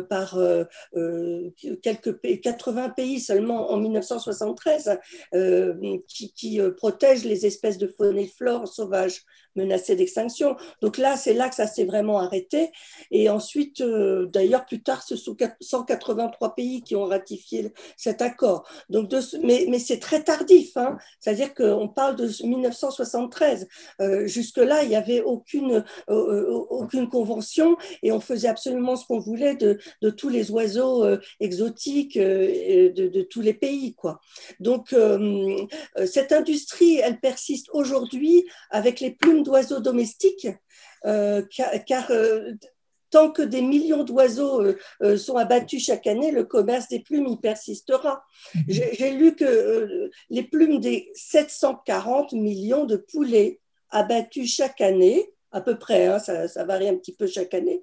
par 0.08 0.38
quelques 1.82 2.40
80 2.40 2.90
pays 2.90 3.20
seulement 3.20 3.70
en 3.70 3.76
1973, 3.76 4.98
qui, 6.08 6.32
qui 6.32 6.60
protège 6.76 7.24
les 7.24 7.46
espèces 7.46 7.78
de 7.78 7.86
faune 7.86 8.18
et 8.18 8.26
flore 8.26 8.68
sauvages 8.68 9.22
menacées 9.58 9.96
d'extinction. 9.96 10.56
Donc 10.80 10.98
là, 10.98 11.16
c'est 11.16 11.34
là 11.34 11.48
que 11.48 11.54
ça 11.54 11.66
s'est 11.66 11.84
vraiment 11.84 12.18
arrêté. 12.18 12.70
Et 13.10 13.28
ensuite, 13.28 13.82
d'ailleurs, 13.82 14.66
plus 14.66 14.82
tard, 14.82 15.02
ce 15.02 15.16
sont 15.16 15.36
183 15.60 16.54
pays 16.54 16.82
qui 16.82 16.96
ont 16.96 17.04
ratifié 17.04 17.72
cet 17.96 18.22
accord. 18.22 18.66
Donc, 18.88 19.12
mais, 19.42 19.78
c'est 19.78 19.98
très 19.98 20.22
tardif, 20.22 20.76
hein. 20.76 20.98
c'est-à-dire 21.20 21.54
qu'on 21.54 21.88
parle 21.88 22.16
de 22.16 22.26
1973. 22.26 23.68
Euh, 24.00 24.26
jusque-là, 24.26 24.82
il 24.82 24.88
n'y 24.88 24.96
avait 24.96 25.22
aucune, 25.22 25.84
euh, 26.10 26.10
euh, 26.10 26.50
aucune 26.70 27.08
convention 27.08 27.76
et 28.02 28.12
on 28.12 28.20
faisait 28.20 28.48
absolument 28.48 28.96
ce 28.96 29.06
qu'on 29.06 29.18
voulait 29.18 29.54
de, 29.54 29.78
de, 30.02 30.10
tous 30.10 30.28
les 30.28 30.50
oiseaux 30.50 31.04
exotiques 31.40 32.18
de, 32.18 32.90
de, 33.08 33.22
tous 33.22 33.40
les 33.40 33.54
pays. 33.54 33.94
Quoi. 33.94 34.20
Donc, 34.60 34.94
cette 36.06 36.32
industrie, 36.32 36.96
elle 36.96 37.20
persiste 37.20 37.68
aujourd'hui 37.72 38.44
avec 38.70 39.00
les 39.00 39.10
plumes 39.10 39.42
d'oiseaux 39.48 39.80
domestiques. 39.80 40.48
car, 41.02 41.70
car 41.86 42.10
tant 43.10 43.30
que 43.30 43.42
des 43.42 43.62
millions 43.62 44.04
d'oiseaux 44.04 44.60
euh, 44.60 44.78
euh, 45.02 45.16
sont 45.16 45.36
abattus 45.36 45.84
chaque 45.84 46.06
année, 46.06 46.30
le 46.30 46.44
commerce 46.44 46.88
des 46.88 47.00
plumes 47.00 47.26
y 47.26 47.36
persistera. 47.36 48.22
Mhm. 48.54 48.64
J'ai 48.68 49.10
lu 49.12 49.34
que 49.34 49.44
euh, 49.44 50.10
les 50.30 50.42
plumes 50.42 50.80
des 50.80 51.10
740 51.14 52.32
millions 52.32 52.84
de 52.84 52.96
poulets 52.96 53.60
abattus 53.90 54.54
chaque 54.54 54.80
année, 54.80 55.32
à 55.50 55.60
peu 55.60 55.78
près, 55.78 56.06
hein, 56.06 56.18
ça, 56.18 56.64
varie 56.64 56.88
un 56.88 56.96
petit 56.96 57.14
peu 57.14 57.26
chaque 57.26 57.54
année, 57.54 57.82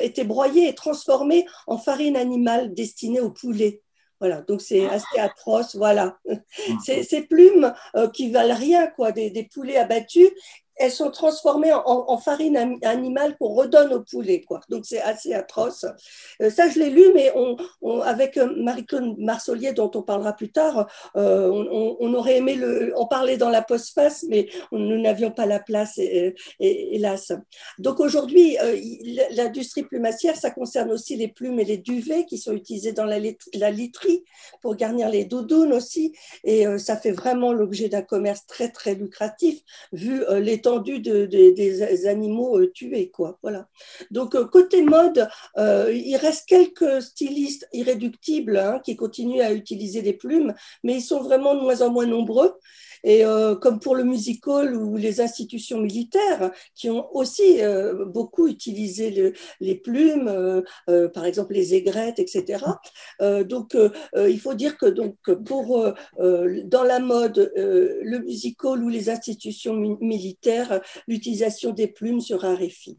étaient 0.00 0.22
broyées 0.22 0.68
et 0.68 0.76
transformées 0.76 1.44
en 1.66 1.76
farine 1.76 2.16
animale 2.16 2.72
destinée 2.72 3.18
aux 3.18 3.32
poulets. 3.32 3.82
Voilà, 4.20 4.42
donc 4.42 4.60
c'est 4.60 4.86
assez 4.86 5.18
atroce, 5.18 5.74
voilà. 5.74 6.20
Ces, 6.84 7.22
plumes 7.22 7.74
qui 8.14 8.30
valent 8.30 8.54
rien, 8.54 8.86
quoi, 8.86 9.10
des, 9.10 9.30
des 9.30 9.42
poulets 9.42 9.76
abattus, 9.76 10.28
elles 10.80 10.90
sont 10.90 11.10
transformées 11.10 11.72
en, 11.74 12.16
farine 12.16 12.78
animale 12.82 13.36
qu'on 13.38 13.48
redonne 13.48 13.92
au 13.92 14.00
poulet. 14.00 14.40
Quoi. 14.40 14.60
Donc 14.70 14.86
c'est 14.86 15.00
assez 15.00 15.34
atroce. 15.34 15.84
Euh, 16.40 16.48
ça, 16.48 16.70
je 16.70 16.78
l'ai 16.78 16.88
lu, 16.88 17.04
mais 17.14 17.32
avec 18.04 18.38
euh, 18.38 18.50
Marie-Claude 18.56 19.18
Marsollier, 19.18 19.72
dont 19.72 19.90
on 19.94 20.02
parlera 20.02 20.32
plus 20.32 20.50
tard, 20.50 20.88
euh, 21.16 21.50
on, 22.00 22.14
aurait 22.14 22.38
aimé 22.38 22.58
en 22.96 23.06
parler 23.06 23.36
dans 23.36 23.50
la 23.50 23.60
postface, 23.60 24.24
mais 24.28 24.48
nous 24.72 24.98
n'avions 25.00 25.30
pas 25.30 25.44
la 25.44 25.60
place, 25.60 26.00
hélas. 26.58 27.32
Donc 27.78 28.00
aujourd'hui, 28.00 28.56
l'industrie 29.32 29.82
plumassière, 29.82 30.36
ça 30.36 30.50
concerne 30.50 30.90
aussi 30.90 31.14
les 31.16 31.28
plumes 31.28 31.60
et 31.60 31.64
les 31.64 31.78
duvets 31.78 32.24
qui 32.24 32.38
sont 32.38 32.52
utilisés 32.52 32.92
dans 32.92 33.04
la, 33.04 33.18
la 33.54 33.70
literie 33.70 34.24
pour 34.62 34.76
garnir 34.76 35.10
les 35.10 35.24
doudounes 35.24 35.74
aussi. 35.74 36.14
Et 36.42 36.66
ça 36.78 36.96
fait 36.96 37.12
vraiment 37.12 37.52
l'objet 37.52 37.88
d'un 37.88 38.02
commerce 38.02 38.46
très, 38.46 38.70
très 38.70 38.94
lucratif, 38.94 39.60
vu 39.92 40.24
l'étendue 40.40 40.69
de, 40.78 41.26
des 41.26 42.06
animaux 42.06 42.64
tués. 42.66 43.10
Quoi. 43.10 43.38
Voilà. 43.42 43.68
Donc, 44.10 44.36
côté 44.50 44.82
mode, 44.82 45.28
il 45.56 46.16
reste 46.16 46.46
quelques 46.46 47.02
stylistes 47.02 47.68
irréductibles 47.72 48.56
hein, 48.56 48.80
qui 48.84 48.96
continuent 48.96 49.42
à 49.42 49.52
utiliser 49.52 50.02
des 50.02 50.12
plumes, 50.12 50.54
mais 50.84 50.94
ils 50.94 51.02
sont 51.02 51.20
vraiment 51.22 51.54
de 51.54 51.60
moins 51.60 51.82
en 51.82 51.90
moins 51.90 52.06
nombreux. 52.06 52.54
Et 53.04 53.24
euh, 53.24 53.54
comme 53.54 53.80
pour 53.80 53.94
le 53.94 54.04
musical 54.04 54.76
ou 54.76 54.96
les 54.96 55.20
institutions 55.20 55.80
militaires 55.80 56.50
qui 56.74 56.90
ont 56.90 57.14
aussi 57.14 57.62
euh, 57.62 58.04
beaucoup 58.04 58.46
utilisé 58.46 59.34
les 59.60 59.74
plumes, 59.74 60.28
euh, 60.28 61.08
par 61.08 61.24
exemple 61.24 61.54
les 61.54 61.74
aigrettes, 61.74 62.18
etc. 62.18 62.64
donc 63.44 63.76
il 64.16 64.40
faut 64.40 64.54
dire 64.54 64.76
que 64.76 64.86
donc 64.86 65.16
pour 65.44 65.92
dans 66.18 66.84
la 66.84 67.00
mode, 67.00 67.52
le 67.56 68.18
musical 68.18 68.82
ou 68.82 68.88
les 68.88 69.10
institutions 69.10 69.74
militaires, 69.74 70.80
l'utilisation 71.06 71.72
des 71.72 71.88
plumes 71.88 72.20
se 72.20 72.34
raréfie. 72.34 72.98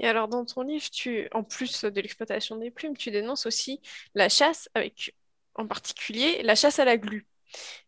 Et 0.00 0.06
alors, 0.06 0.28
dans 0.28 0.44
ton 0.44 0.62
livre, 0.62 0.88
tu, 0.90 1.28
en 1.32 1.42
plus 1.42 1.84
de 1.84 2.00
l'exploitation 2.00 2.56
des 2.56 2.70
plumes, 2.70 2.96
tu 2.96 3.10
dénonces 3.10 3.46
aussi 3.46 3.80
la 4.14 4.28
chasse, 4.28 4.68
avec 4.74 5.14
en 5.54 5.66
particulier 5.66 6.42
la 6.42 6.54
chasse 6.54 6.78
à 6.78 6.84
la 6.84 6.96
glu. 6.96 7.27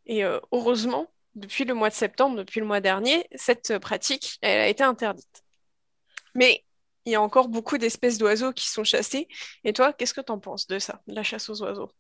Et 0.07 0.25
euh, 0.25 0.41
heureusement, 0.53 1.09
depuis 1.35 1.65
le 1.65 1.75
mois 1.75 1.91
de 1.91 1.95
septembre, 1.95 2.37
depuis 2.37 2.61
le 2.61 2.67
mois 2.67 2.81
dernier, 2.81 3.27
cette 3.35 3.79
pratique, 3.79 4.39
elle 4.43 4.61
a 4.61 4.69
été 4.69 4.83
interdite. 4.85 5.45
Mais 6.35 6.65
il 7.05 7.13
y 7.13 7.15
a 7.15 7.23
encore 7.23 7.49
beaucoup 7.49 7.79
d'espèces 7.79 8.19
d'oiseaux 8.19 8.53
qui 8.53 8.69
sont 8.69 8.85
chassées. 8.85 9.29
Et 9.65 9.73
toi, 9.73 9.93
qu'est-ce 9.93 10.15
que 10.15 10.21
tu 10.21 10.33
en 10.33 10.39
penses 10.39 10.67
de 10.67 10.79
ça, 10.79 11.03
de 11.07 11.15
la 11.15 11.23
chasse 11.23 11.49
aux 11.51 11.63
oiseaux? 11.63 11.91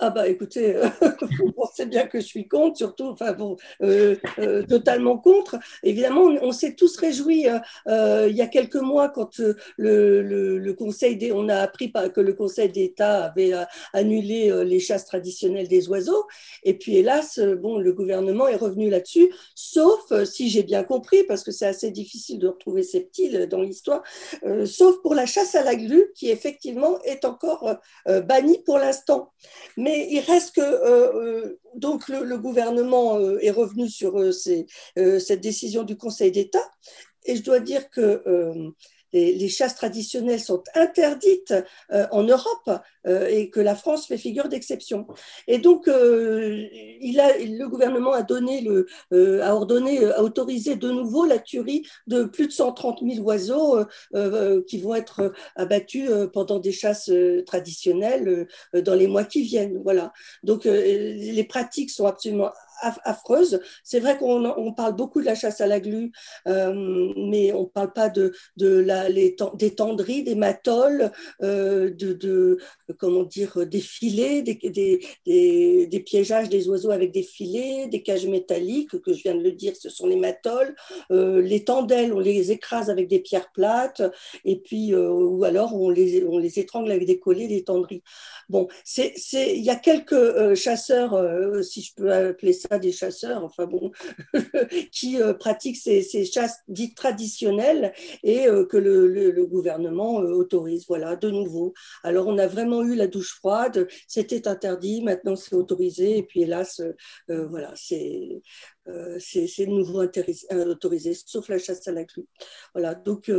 Ah 0.00 0.10
bah 0.10 0.28
écoutez, 0.28 0.76
euh, 0.76 0.88
vous 1.40 1.50
pensez 1.50 1.84
bien 1.86 2.06
que 2.06 2.20
je 2.20 2.24
suis 2.24 2.46
contre, 2.46 2.76
surtout, 2.76 3.06
enfin 3.06 3.32
bon, 3.32 3.56
euh, 3.82 4.14
euh, 4.38 4.62
totalement 4.62 5.18
contre. 5.18 5.58
Évidemment, 5.82 6.22
on, 6.40 6.52
s'est 6.52 6.74
tous 6.74 6.96
réjouis 6.96 7.46
il 7.86 8.36
y 8.36 8.40
a 8.40 8.46
quelques 8.46 8.76
mois 8.76 9.08
quand 9.08 9.40
le, 9.76 10.22
le, 10.22 10.72
Conseil 10.74 11.16
des, 11.16 11.32
on 11.32 11.48
a 11.48 11.56
appris 11.56 11.92
que 12.14 12.20
le 12.20 12.32
Conseil 12.34 12.68
d'État 12.68 13.24
avait 13.24 13.52
annulé 13.92 14.52
les 14.64 14.78
chasses 14.78 15.06
traditionnelles 15.06 15.66
des 15.66 15.88
oiseaux. 15.88 16.26
Et 16.62 16.74
puis 16.74 16.96
hélas, 16.96 17.40
bon, 17.40 17.78
le 17.78 17.92
gouvernement 17.92 18.46
est 18.46 18.56
revenu 18.56 18.90
là-dessus, 18.90 19.32
sauf 19.54 20.12
si 20.24 20.48
j'ai 20.48 20.62
bien 20.62 20.84
compris, 20.84 21.24
parce 21.24 21.42
que 21.42 21.50
c'est 21.50 21.66
assez 21.66 21.90
difficile 21.90 22.38
de 22.38 22.48
retrouver 22.48 22.82
ces 22.82 23.00
petits 23.00 23.46
dans 23.48 23.62
l'histoire, 23.62 24.02
sauf 24.64 25.00
pour 25.02 25.14
la 25.14 25.26
chasse 25.26 25.54
à 25.54 25.64
la 25.64 25.74
glu, 25.74 26.12
qui 26.14 26.30
effectivement 26.30 27.00
est 27.02 27.24
encore 27.24 27.76
bannie 28.06 28.62
pour 28.64 28.78
l'instant. 28.78 29.32
Il 29.88 30.20
reste 30.20 30.54
que 30.54 30.60
euh, 30.60 31.12
euh, 31.14 31.58
donc 31.74 32.08
le, 32.08 32.38
gouvernement 32.38 33.18
euh, 33.18 33.38
est 33.40 33.50
revenu 33.50 33.88
sur 33.88 34.18
cette 34.32 35.40
décision 35.40 35.82
du 35.84 35.96
Conseil 35.96 36.30
d'État, 36.30 36.70
et 37.24 37.36
je 37.36 37.42
dois 37.42 37.60
dire 37.60 37.90
que 37.90 38.22
les, 39.12 39.48
chasses 39.48 39.74
traditionnelles 39.74 40.40
sont 40.40 40.62
interdites 40.74 41.54
euh, 41.92 42.06
en 42.12 42.22
Europe 42.22 42.70
euh, 43.06 43.26
et 43.28 43.50
que 43.50 43.60
la 43.60 43.74
France 43.74 44.06
fait 44.06 44.18
figure 44.18 44.48
d'exception. 44.48 45.06
Et 45.46 45.58
donc, 45.58 45.88
euh, 45.88 46.66
il 47.00 47.18
a, 47.20 47.38
le 47.38 47.66
gouvernement 47.68 48.12
a, 48.12 48.22
donné 48.22 48.60
le, 48.60 48.86
a 49.42 49.54
ordonné, 49.54 50.04
a 50.04 50.22
autorisé 50.22 50.76
de 50.76 50.90
nouveau 50.90 51.24
la 51.24 51.38
tuerie 51.38 51.86
de 52.06 52.24
plus 52.24 52.48
de 52.48 52.52
130 52.52 53.00
000 53.02 53.24
oiseaux 53.24 53.78
qui 54.66 54.78
vont 54.78 54.94
être 54.94 55.32
abattus 55.56 56.10
pendant 56.32 56.58
des 56.58 56.72
chasses 56.72 57.10
traditionnelles 57.46 58.46
dans 58.74 58.94
les 58.94 59.06
mois 59.06 59.24
qui 59.24 59.42
viennent. 59.42 59.80
Voilà. 59.82 60.12
Donc, 60.42 60.64
les 60.64 61.44
pratiques 61.48 61.90
sont 61.90 62.06
absolument 62.06 62.50
affreuse. 62.80 63.60
C'est 63.84 64.00
vrai 64.00 64.16
qu'on 64.18 64.72
parle 64.72 64.94
beaucoup 64.94 65.20
de 65.20 65.26
la 65.26 65.34
chasse 65.34 65.60
à 65.60 65.66
la 65.66 65.80
glu, 65.80 66.12
euh, 66.46 67.12
mais 67.16 67.52
on 67.52 67.62
ne 67.62 67.66
parle 67.66 67.92
pas 67.92 68.08
de, 68.08 68.32
de 68.56 68.68
la, 68.78 69.08
les, 69.08 69.36
des 69.54 69.74
tendries, 69.74 70.22
des 70.22 70.34
matoles, 70.34 71.10
euh, 71.42 71.90
de, 71.90 72.12
de, 72.12 72.58
comment 72.98 73.24
dire, 73.24 73.66
des 73.66 73.80
filets, 73.80 74.42
des, 74.42 74.54
des, 74.54 75.86
des, 75.86 76.00
piégeages 76.00 76.48
des 76.48 76.68
oiseaux 76.68 76.90
avec 76.90 77.12
des 77.12 77.22
filets, 77.22 77.88
des 77.88 78.02
cages 78.02 78.26
métalliques, 78.26 79.00
que 79.00 79.12
je 79.12 79.22
viens 79.22 79.34
de 79.34 79.42
le 79.42 79.52
dire, 79.52 79.74
ce 79.76 79.90
sont 79.90 80.06
les 80.06 80.16
matoles. 80.16 80.74
Euh, 81.10 81.40
les 81.42 81.64
tendelles, 81.64 82.12
on 82.12 82.20
les 82.20 82.52
écrase 82.52 82.90
avec 82.90 83.08
des 83.08 83.20
pierres 83.20 83.50
plates, 83.52 84.02
et 84.44 84.56
puis, 84.56 84.94
ou 84.94 85.44
alors 85.44 85.74
on 85.74 85.90
les, 85.90 86.24
on 86.24 86.38
les 86.38 86.58
étrangle 86.58 86.90
avec 86.90 87.06
des 87.06 87.18
collets, 87.18 87.48
des 87.48 87.64
tendries. 87.64 88.02
Bon, 88.48 88.68
il 88.96 89.62
y 89.62 89.70
a 89.70 89.76
quelques 89.76 90.54
chasseurs, 90.54 91.14
si 91.62 91.82
je 91.82 91.94
peux 91.94 92.10
appeler 92.12 92.52
ça, 92.52 92.67
des 92.76 92.92
chasseurs, 92.92 93.42
enfin 93.42 93.66
bon, 93.66 93.90
qui 94.92 95.22
euh, 95.22 95.32
pratiquent 95.32 95.78
ces, 95.78 96.02
chasses 96.26 96.58
dites 96.68 96.94
traditionnelles 96.94 97.94
et 98.22 98.46
euh, 98.46 98.66
que 98.66 98.76
le, 98.76 99.46
gouvernement 99.46 100.20
euh, 100.20 100.32
autorise. 100.32 100.84
Voilà, 100.88 101.16
de 101.16 101.30
nouveau. 101.30 101.72
Alors 102.02 102.26
on 102.26 102.36
a 102.36 102.46
vraiment 102.46 102.82
eu 102.82 102.94
la 102.94 103.06
douche 103.06 103.34
froide, 103.36 103.88
c'était 104.06 104.46
interdit, 104.46 105.02
maintenant 105.02 105.36
c'est 105.36 105.54
autorisé, 105.54 106.18
et 106.18 106.22
puis 106.22 106.42
hélas, 106.42 106.82
voilà, 107.28 107.72
c'est 107.76 108.42
c'est 109.18 109.66
de 109.66 109.70
nouveau 109.70 110.02
autorisé, 110.02 111.14
sauf 111.26 111.48
la 111.48 111.58
chasse 111.58 111.86
à 111.88 111.92
la 111.92 112.04
glu. 112.04 112.26
Voilà, 112.74 112.94
donc 112.94 113.30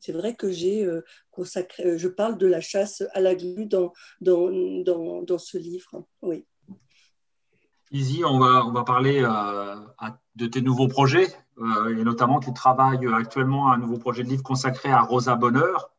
c'est 0.00 0.12
vrai 0.12 0.34
que 0.34 0.50
j'ai 0.50 0.86
consacré, 1.30 1.98
je 1.98 2.08
parle 2.08 2.38
de 2.38 2.46
la 2.46 2.60
chasse 2.60 3.02
à 3.12 3.20
la 3.20 3.34
glu 3.34 3.66
dans, 3.66 3.92
dans, 4.20 4.50
dans, 4.82 5.22
dans 5.22 5.38
ce 5.38 5.58
livre. 5.58 6.06
Oui. 6.22 6.44
Izzy, 7.92 8.24
on 8.24 8.38
va, 8.38 8.66
on 8.66 8.72
va 8.72 8.82
parler 8.82 9.22
euh, 9.22 9.76
de 10.34 10.46
tes 10.46 10.60
nouveaux 10.60 10.88
projets, 10.88 11.28
euh, 11.58 11.96
et 11.96 12.02
notamment 12.02 12.40
tu 12.40 12.52
travailles 12.52 13.06
actuellement 13.14 13.70
à 13.70 13.74
un 13.74 13.78
nouveau 13.78 13.98
projet 13.98 14.24
de 14.24 14.28
livre 14.28 14.42
consacré 14.42 14.90
à 14.90 15.02
Rosa 15.02 15.36
Bonheur. 15.36 15.90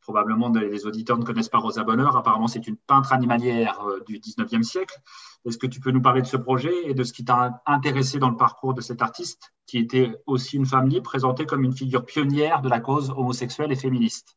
probablement 0.00 0.50
les 0.50 0.86
auditeurs 0.86 1.18
ne 1.18 1.24
connaissent 1.24 1.48
pas 1.48 1.58
Rosa 1.58 1.82
Bonheur, 1.82 2.16
apparemment 2.16 2.46
c'est 2.46 2.66
une 2.66 2.76
peintre 2.76 3.12
animalière 3.12 3.80
euh, 3.86 4.00
du 4.06 4.18
19e 4.18 4.62
siècle. 4.62 5.00
Est-ce 5.46 5.56
que 5.56 5.66
tu 5.66 5.80
peux 5.80 5.92
nous 5.92 6.02
parler 6.02 6.20
de 6.20 6.26
ce 6.26 6.36
projet 6.36 6.74
et 6.84 6.92
de 6.92 7.04
ce 7.04 7.14
qui 7.14 7.24
t'a 7.24 7.62
intéressé 7.64 8.18
dans 8.18 8.28
le 8.28 8.36
parcours 8.36 8.74
de 8.74 8.82
cette 8.82 9.00
artiste, 9.00 9.54
qui 9.66 9.78
était 9.78 10.12
aussi 10.26 10.56
une 10.56 10.66
femme 10.66 10.88
libre, 10.88 11.04
présentée 11.04 11.46
comme 11.46 11.64
une 11.64 11.72
figure 11.72 12.04
pionnière 12.04 12.60
de 12.60 12.68
la 12.68 12.80
cause 12.80 13.10
homosexuelle 13.10 13.72
et 13.72 13.76
féministe? 13.76 14.36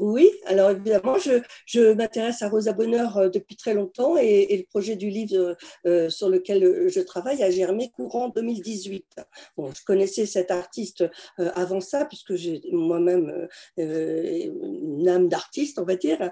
Oui, 0.00 0.30
alors 0.46 0.70
évidemment, 0.70 1.16
je, 1.18 1.92
m'intéresse 1.92 2.40
à 2.40 2.48
Rosa 2.48 2.72
Bonheur 2.72 3.18
euh, 3.18 3.28
depuis 3.28 3.54
très 3.54 3.74
longtemps 3.74 4.16
et, 4.16 4.56
le 4.56 4.64
projet 4.64 4.96
du 4.96 5.10
livre 5.10 5.36
euh, 5.36 5.54
euh, 5.86 6.10
sur 6.10 6.30
lequel 6.30 6.88
je 6.88 7.00
travaille 7.00 7.42
a 7.42 7.50
germé 7.50 7.90
courant 7.90 8.30
2018. 8.30 9.04
Bon, 9.58 9.70
je 9.72 9.84
connaissais 9.84 10.24
cette 10.24 10.50
artiste 10.50 11.04
avant 11.36 11.80
ça, 11.80 12.06
puisque 12.06 12.34
j'ai 12.34 12.62
moi-même 12.72 13.48
une 13.76 15.08
âme 15.08 15.28
d'artiste, 15.28 15.78
on 15.78 15.84
va 15.84 15.96
dire. 15.96 16.30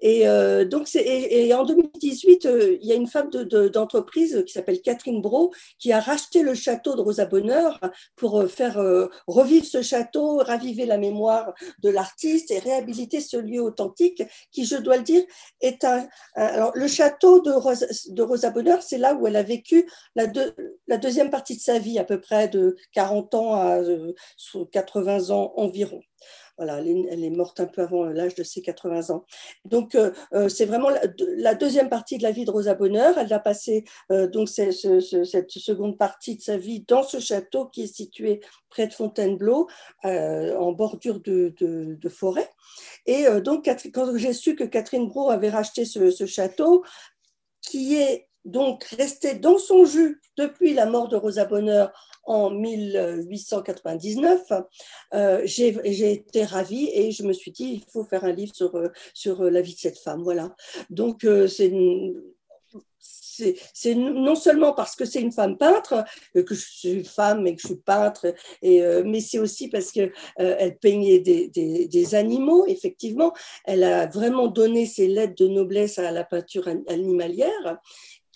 Et 0.00 0.24
donc, 0.66 0.88
et, 0.94 1.54
en 1.54 1.64
2018, 1.64 2.48
il 2.80 2.86
y 2.86 2.92
a 2.92 2.94
une 2.94 3.06
femme 3.06 3.30
d'entreprise 3.30 4.34
de, 4.34 4.42
qui 4.42 4.52
s'appelle 4.52 4.80
Catherine 4.82 5.20
Bro 5.20 5.52
qui 5.78 5.92
a 5.92 6.00
racheté 6.00 6.42
le 6.42 6.54
château 6.54 6.94
de 6.94 7.00
Rosa 7.00 7.26
Bonheur 7.26 7.80
pour 8.16 8.44
faire 8.48 8.78
revivre 9.26 9.66
ce 9.66 9.82
château, 9.82 10.38
raviver 10.38 10.86
la 10.86 10.98
mémoire 10.98 11.54
de 11.82 11.90
l'artiste 11.90 12.50
et 12.50 12.58
réhabiliter 12.58 13.05
ce 13.20 13.36
lieu 13.36 13.60
authentique 13.60 14.22
qui, 14.50 14.64
je 14.64 14.76
dois 14.76 14.96
le 14.96 15.02
dire, 15.02 15.22
est 15.60 15.84
un. 15.84 16.06
alors, 16.34 16.72
le 16.74 16.88
château 16.88 17.40
de 17.40 17.50
Rosa, 17.50 17.86
de 18.08 18.22
Rosa 18.22 18.50
Bonheur, 18.50 18.82
c'est 18.82 18.98
là 18.98 19.14
où 19.14 19.26
elle 19.26 19.36
a 19.36 19.42
vécu 19.42 19.88
la, 20.14 20.26
la 20.86 20.96
deuxième 20.98 21.30
partie 21.30 21.56
de 21.56 21.60
sa 21.60 21.78
vie, 21.78 21.98
à 21.98 22.04
peu 22.04 22.20
près 22.20 22.48
de 22.48 22.76
40 22.92 23.34
ans 23.34 23.54
à 23.54 23.80
80 24.72 25.30
euh, 25.30 25.32
ans 25.32 25.52
environ. 25.56 26.00
Voilà, 26.56 26.78
elle 26.78 27.22
est, 27.22 27.30
morte 27.30 27.60
un 27.60 27.66
peu 27.66 27.82
avant 27.82 28.04
l'âge 28.04 28.34
de 28.34 28.42
ses 28.42 28.62
80 28.62 29.10
ans. 29.10 29.26
Donc, 29.66 29.94
euh, 29.94 30.12
euh, 30.32 30.48
c'est 30.48 30.64
vraiment 30.64 30.88
la, 30.88 31.54
deuxième 31.54 31.90
partie 31.90 32.16
de 32.16 32.22
la 32.22 32.30
vie 32.30 32.46
de 32.46 32.50
Rosa 32.50 32.74
Bonheur. 32.74 33.18
Elle 33.18 33.32
a 33.32 33.38
passé 33.38 33.84
donc 34.10 34.48
cette 34.48 35.50
seconde 35.50 35.98
partie 35.98 36.36
de 36.36 36.42
sa 36.42 36.56
vie 36.56 36.84
dans 36.88 37.02
ce 37.02 37.20
château 37.20 37.66
qui 37.66 37.82
est 37.82 37.94
situé 37.94 38.40
près 38.70 38.86
de 38.86 38.94
Fontainebleau, 38.94 39.68
en 40.04 40.72
bordure 40.72 41.20
de, 41.20 42.08
forêt. 42.08 42.50
Et 43.04 43.26
donc, 43.42 43.68
quand 43.92 44.16
j'ai 44.16 44.32
su 44.32 44.56
que 44.56 44.64
Catherine 44.64 45.08
Bro 45.08 45.30
avait 45.30 45.50
racheté 45.50 45.84
ce, 45.84 46.26
château, 46.26 46.84
qui 47.60 47.96
est 47.96 48.28
donc 48.46 48.84
resté 48.84 49.34
dans 49.34 49.58
son 49.58 49.84
jus 49.84 50.22
depuis 50.38 50.72
la 50.72 50.86
mort 50.86 51.08
de 51.08 51.16
Rosa 51.16 51.44
Bonheur 51.44 51.92
en 52.26 52.50
1899, 52.50 54.52
euh, 55.14 55.40
j'ai 55.44 56.12
été 56.12 56.44
ravie 56.44 56.90
et 56.92 57.12
je 57.12 57.22
me 57.22 57.32
suis 57.32 57.52
dit, 57.52 57.64
il 57.64 57.84
faut 57.90 58.04
faire 58.04 58.24
un 58.24 58.32
livre 58.32 58.54
sur, 58.54 58.76
euh, 58.76 58.88
sur 59.14 59.42
la 59.44 59.62
vie 59.62 59.74
de 59.74 59.78
cette 59.78 59.98
femme. 59.98 60.22
Voilà. 60.22 60.54
Donc, 60.90 61.24
euh, 61.24 61.46
c'est 61.46 61.70
non 63.94 64.34
seulement 64.34 64.72
parce 64.72 64.96
que 64.96 65.04
c'est 65.04 65.20
une 65.20 65.30
femme 65.30 65.58
peintre, 65.58 66.06
que 66.34 66.54
je 66.54 66.64
suis 66.64 67.04
femme 67.04 67.46
et 67.46 67.54
que 67.54 67.60
je 67.60 67.66
suis 67.68 67.76
peintre, 67.76 68.34
mais 68.62 69.20
c'est 69.20 69.38
aussi 69.38 69.68
parce 69.68 69.92
qu'elle 69.92 70.14
elle 70.36 70.78
peignait 70.78 71.20
des, 71.20 72.14
animaux, 72.14 72.64
effectivement. 72.66 73.34
Elle 73.66 73.84
a 73.84 74.06
vraiment 74.06 74.46
donné 74.46 74.86
ses 74.86 75.06
lettres 75.06 75.34
de 75.36 75.48
noblesse 75.48 75.98
à 75.98 76.10
la 76.12 76.24
peinture 76.24 76.66
animalière 76.88 77.78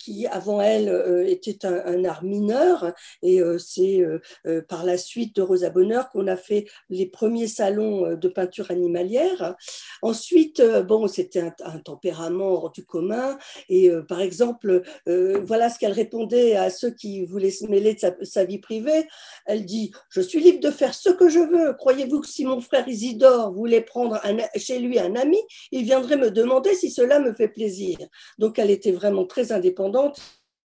qui 0.01 0.27
avant 0.27 0.61
elle 0.61 0.89
euh, 0.89 1.27
était 1.29 1.67
un, 1.67 2.05
art 2.05 2.25
mineur 2.25 2.93
et 3.23 3.41
euh, 3.41 3.59
c'est 3.59 4.01
euh, 4.01 4.63
par 4.63 4.85
la 4.85 4.97
suite 4.97 5.37
de 5.37 5.43
Rosa 5.43 5.71
Bonheur 5.71 6.09
qu'on 6.09 6.27
a 6.27 6.37
fait 6.37 6.67
les 6.89 7.07
premiers 7.07 7.47
salons 7.47 8.17
de 8.17 8.29
peinture 8.29 8.71
animalière. 8.71 9.55
Ensuite, 10.01 10.63
bon, 10.87 11.07
c'était 11.07 11.53
un, 11.63 11.79
tempérament 11.79 12.49
hors 12.53 12.73
du 12.73 12.85
commun 12.85 13.39
et 13.69 13.91
par 14.09 14.21
exemple, 14.21 14.83
voilà 15.07 15.69
ce 15.69 15.79
qu'elle 15.79 15.93
répondait 15.93 16.57
à 16.57 16.71
ceux 16.71 16.91
qui 16.91 17.25
voulaient 17.25 17.51
se 17.51 17.67
mêler 17.67 17.95
de 17.95 18.25
sa, 18.25 18.45
vie 18.45 18.59
privée. 18.59 19.07
Elle 19.45 19.67
dit 19.67 19.93
Je 20.09 20.21
suis 20.21 20.41
libre 20.41 20.61
de 20.61 20.71
faire 20.71 20.95
ce 20.95 21.11
que 21.11 21.29
je 21.29 21.41
veux. 21.41 21.75
Croyez-vous 21.75 22.21
que 22.21 22.29
si 22.29 22.45
mon 22.45 22.61
frère 22.61 22.89
Isidore 22.89 23.53
voulait 23.53 23.83
prendre 23.83 24.21
chez 24.57 24.79
lui 24.79 24.99
un 24.99 25.15
ami, 25.17 25.39
il 25.73 25.85
viendrait 25.85 26.17
me 26.17 26.31
demander 26.31 26.75
si 26.75 26.91
cela 26.91 27.19
me 27.19 27.33
fait 27.33 27.49
plaisir? 27.49 27.99
Donc 28.39 28.59
elle 28.59 28.71
était 28.71 28.93
vraiment 28.93 29.27
très 29.27 29.53
indépendante 29.53 29.90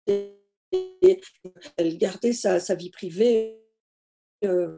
et 0.08 1.22
elle 1.78 1.98
gardait 1.98 2.34
sa, 2.34 2.76
vie 2.76 2.90
privée. 2.90 3.60
Euh, 4.44 4.76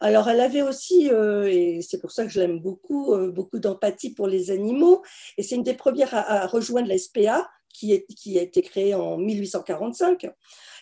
Alors, 0.00 0.28
elle 0.28 0.40
avait 0.40 0.62
aussi, 0.62 1.10
euh, 1.10 1.46
et 1.46 1.80
c'est 1.82 2.00
pour 2.00 2.10
ça 2.10 2.24
que 2.24 2.30
je 2.30 2.40
l'aime 2.40 2.58
beaucoup, 2.58 3.14
euh, 3.14 3.30
beaucoup 3.30 3.58
d'empathie 3.58 4.14
pour 4.14 4.26
les 4.26 4.50
animaux. 4.50 5.02
Et 5.36 5.42
c'est 5.42 5.54
une 5.54 5.62
des 5.62 5.74
premières 5.74 6.14
à, 6.14 6.46
rejoindre 6.46 6.88
la 6.88 6.98
SPA, 6.98 7.48
qui, 7.72 7.92
a 7.92 8.42
été 8.42 8.62
créée 8.62 8.94
en 8.94 9.18
1845. 9.18 10.26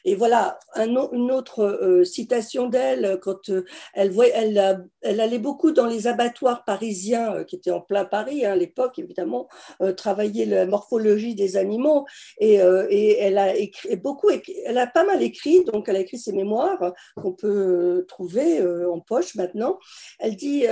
Et 0.08 0.14
voilà, 0.14 0.60
une 0.76 1.32
autre 1.32 1.64
euh, 1.64 2.04
citation 2.04 2.68
d'elle, 2.68 3.18
quand 3.20 3.50
euh, 3.50 3.64
elle, 3.92 4.14
elle, 4.32 4.88
elle, 5.02 5.20
allait 5.20 5.40
beaucoup 5.40 5.72
dans 5.72 5.86
les 5.86 6.06
abattoirs 6.06 6.64
parisiens, 6.64 7.34
euh, 7.34 7.44
qui 7.44 7.56
étaient 7.56 7.72
en 7.72 7.80
plein 7.80 8.04
Paris 8.04 8.46
hein, 8.46 8.52
à 8.52 8.56
l'époque, 8.56 9.00
évidemment, 9.00 9.48
travailler 9.96 10.46
la 10.46 10.64
morphologie 10.64 11.34
des 11.34 11.56
animaux. 11.56 12.06
Et, 12.38 12.54
et, 12.54 13.18
elle 13.18 13.36
a 13.36 13.56
écrit 13.56 13.96
beaucoup, 13.96 14.28
elle 14.64 14.78
a 14.78 14.86
pas 14.86 15.04
mal 15.04 15.22
écrit, 15.24 15.64
donc 15.64 15.88
elle 15.88 15.96
a 15.96 16.00
écrit 16.00 16.18
ses 16.18 16.32
mémoires 16.32 16.92
qu'on 17.16 17.32
peut 17.32 18.04
trouver 18.06 18.64
en 18.86 19.00
poche 19.00 19.34
maintenant. 19.34 19.78
Elle 20.20 20.36
dit 20.36 20.66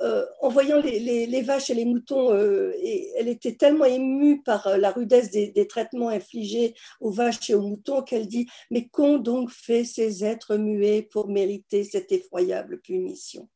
euh, 0.00 0.24
en 0.40 0.48
voyant 0.48 0.80
les, 0.80 1.42
vaches 1.42 1.70
et 1.70 1.74
les 1.74 1.84
moutons, 1.84 2.32
euh, 2.32 2.72
elle 3.18 3.28
était 3.28 3.54
tellement 3.54 3.84
émue 3.84 4.42
par 4.42 4.66
euh, 4.66 4.76
la 4.76 4.90
rudesse 4.90 5.30
des, 5.30 5.66
traitements 5.68 6.08
infligés 6.08 6.74
aux 7.00 7.10
vaches 7.10 7.50
et 7.50 7.54
aux 7.54 7.60
moutons 7.62 8.02
qu'elle 8.02 8.26
dit 8.26 8.48
Mais 8.70 8.88
qu'ont 8.88 9.18
donc 9.18 9.50
fait 9.50 9.84
ces 9.84 10.24
êtres 10.24 10.56
muets 10.56 11.02
pour 11.02 11.28
mériter 11.28 11.84
cette 11.84 12.10
effroyable 12.10 12.80
punition? 12.80 13.48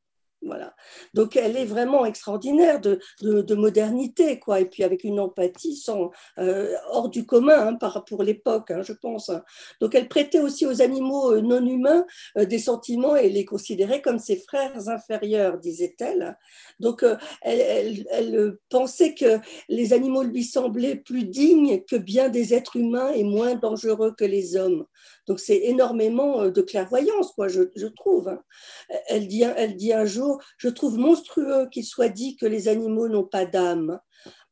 Donc 1.14 1.36
elle 1.36 1.56
est 1.56 1.64
vraiment 1.64 2.04
extraordinaire 2.04 2.80
de, 2.80 3.00
de, 3.22 3.54
modernité, 3.54 4.38
quoi, 4.38 4.60
et 4.60 4.66
puis 4.66 4.84
avec 4.84 5.04
une 5.04 5.20
empathie 5.20 5.82
euh, 6.38 6.74
hors 6.90 7.08
du 7.08 7.26
commun 7.26 7.78
hein, 7.80 8.00
pour 8.06 8.22
l'époque, 8.22 8.70
hein, 8.70 8.82
je 8.82 8.92
pense. 8.92 9.30
Hein. 9.30 9.42
Donc 9.80 9.94
elle 9.94 10.08
prêtait 10.08 10.40
aussi 10.40 10.66
aux 10.66 10.82
animaux 10.82 11.32
euh, 11.32 11.40
non 11.40 11.64
humains 11.64 12.06
euh, 12.36 12.44
des 12.44 12.58
sentiments 12.58 13.16
et 13.16 13.28
les 13.28 13.44
considérait 13.44 14.02
comme 14.02 14.18
ses 14.18 14.36
frères 14.36 14.88
inférieurs, 14.88 15.58
disait-elle. 15.58 16.36
Donc 16.80 17.04
elle, 17.42 18.04
pensait 18.68 19.14
que 19.14 19.38
les 19.68 19.92
animaux 19.92 20.22
lui 20.22 20.44
semblaient 20.44 20.96
plus 20.96 21.24
dignes 21.24 21.82
que 21.84 21.96
bien 21.96 22.28
des 22.28 22.54
êtres 22.54 22.76
humains 22.76 23.10
et 23.12 23.24
moins 23.24 23.54
dangereux 23.54 24.14
que 24.16 24.24
les 24.24 24.56
hommes. 24.56 24.86
Donc 25.26 25.40
c'est 25.40 25.56
énormément 25.56 26.48
de 26.48 26.62
clairvoyance, 26.62 27.32
quoi, 27.32 27.48
je, 27.48 27.86
trouve. 27.86 28.38
Elle 29.08 29.26
dit, 29.28 29.42
elle 29.42 29.76
dit 29.76 29.92
un 29.92 30.04
jour 30.04 30.35
je 30.58 30.68
trouve 30.68 30.98
monstrueux 30.98 31.68
qu'il 31.70 31.84
soit 31.84 32.08
dit 32.08 32.36
que 32.36 32.46
les 32.46 32.68
animaux 32.68 33.08
n'ont 33.08 33.24
pas 33.24 33.46
d'âme. 33.46 34.00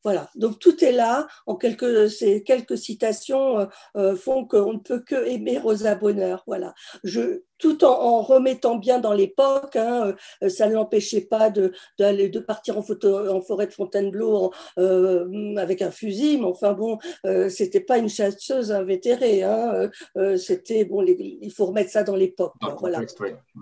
Voilà, 0.05 0.29
donc 0.35 0.59
tout 0.59 0.83
est 0.83 0.91
là. 0.91 1.25
En 1.47 1.55
quelques, 1.55 2.11
ces 2.11 2.43
quelques 2.43 2.77
citations 2.77 3.57
euh, 3.57 3.65
euh, 3.97 4.15
font 4.15 4.45
qu'on 4.45 4.73
ne 4.73 4.79
peut 4.79 4.99
que 4.99 5.27
aimer 5.27 5.57
Rosa 5.57 5.95
Bonheur. 5.95 6.43
Voilà. 6.45 6.75
Je, 7.03 7.41
tout 7.57 7.83
en, 7.83 8.21
remettant 8.21 8.75
bien 8.75 8.99
dans 8.99 9.13
l'époque. 9.13 9.75
Hein, 9.75 10.15
euh, 10.43 10.49
ça 10.49 10.67
ne 10.67 10.73
l'empêchait 10.73 11.21
pas 11.21 11.49
de, 11.49 11.73
de 11.99 12.39
partir 12.39 12.77
en, 12.77 12.81
photo, 12.81 13.29
en 13.29 13.41
forêt 13.41 13.67
de 13.67 13.73
Fontainebleau 13.73 14.53
euh, 14.77 15.55
avec 15.57 15.81
un 15.81 15.91
fusil, 15.91 16.37
mais 16.37 16.45
enfin 16.45 16.73
bon, 16.73 16.97
euh, 17.25 17.49
c'était 17.49 17.79
pas 17.79 17.97
une 17.97 18.09
chasseuse 18.09 18.71
invétérée. 18.71 19.43
Hein, 19.43 19.89
euh, 20.17 20.37
c'était 20.37 20.85
bon, 20.85 21.05
il 21.07 21.51
faut 21.51 21.65
remettre 21.65 21.91
ça 21.91 22.03
dans 22.03 22.15
l'époque. 22.15 22.53
Voilà. 22.79 23.01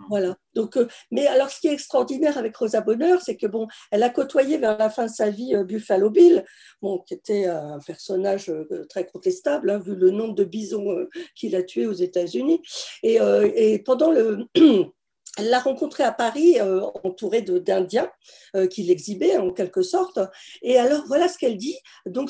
voilà. 0.10 0.36
Donc, 0.56 0.78
mais 1.12 1.26
alors, 1.26 1.50
ce 1.50 1.60
qui 1.60 1.68
est 1.68 1.74
extraordinaire 1.74 2.38
avec 2.38 2.56
Rosa 2.56 2.82
Bonheur, 2.82 3.22
c'est 3.22 3.36
que 3.36 3.48
bon, 3.48 3.68
elle 3.92 4.04
a 4.04 4.10
côtoyé 4.10 4.58
vers 4.58 4.78
la 4.78 4.90
fin 4.90 5.06
de 5.06 5.12
sa 5.12 5.30
vie 5.30 5.56
Buffalo 5.64 6.12
Bill, 6.12 6.44
bon, 6.82 7.00
qui 7.00 7.16
était 7.16 7.46
un 7.46 7.80
personnage 7.86 8.52
très 8.88 9.06
contestable, 9.06 9.72
hein, 9.72 9.80
vu 9.80 9.96
le 9.96 10.12
nombre 10.12 10.36
de 10.36 10.44
bisons 10.44 11.08
qu'il 11.36 11.56
a 11.56 11.64
tués 11.64 11.88
aux 11.88 11.94
États-Unis, 11.94 12.62
et, 13.02 13.18
et 13.56 13.83
pendant 13.84 14.12
le 14.12 14.48
Elle 15.40 15.50
l'a 15.50 15.60
rencontré 15.60 16.04
à 16.04 16.12
Paris, 16.12 16.60
euh, 16.60 16.82
entourée 17.04 17.42
d'Indiens 17.42 18.12
euh, 18.56 18.68
qui 18.68 18.84
l'exhibaient 18.84 19.38
en 19.38 19.52
quelque 19.52 19.82
sorte. 19.82 20.20
Et 20.62 20.78
alors 20.78 21.06
voilà 21.08 21.28
ce 21.28 21.40
qu'elle 21.40 21.58
dit, 21.58 21.76
donc 22.06 22.30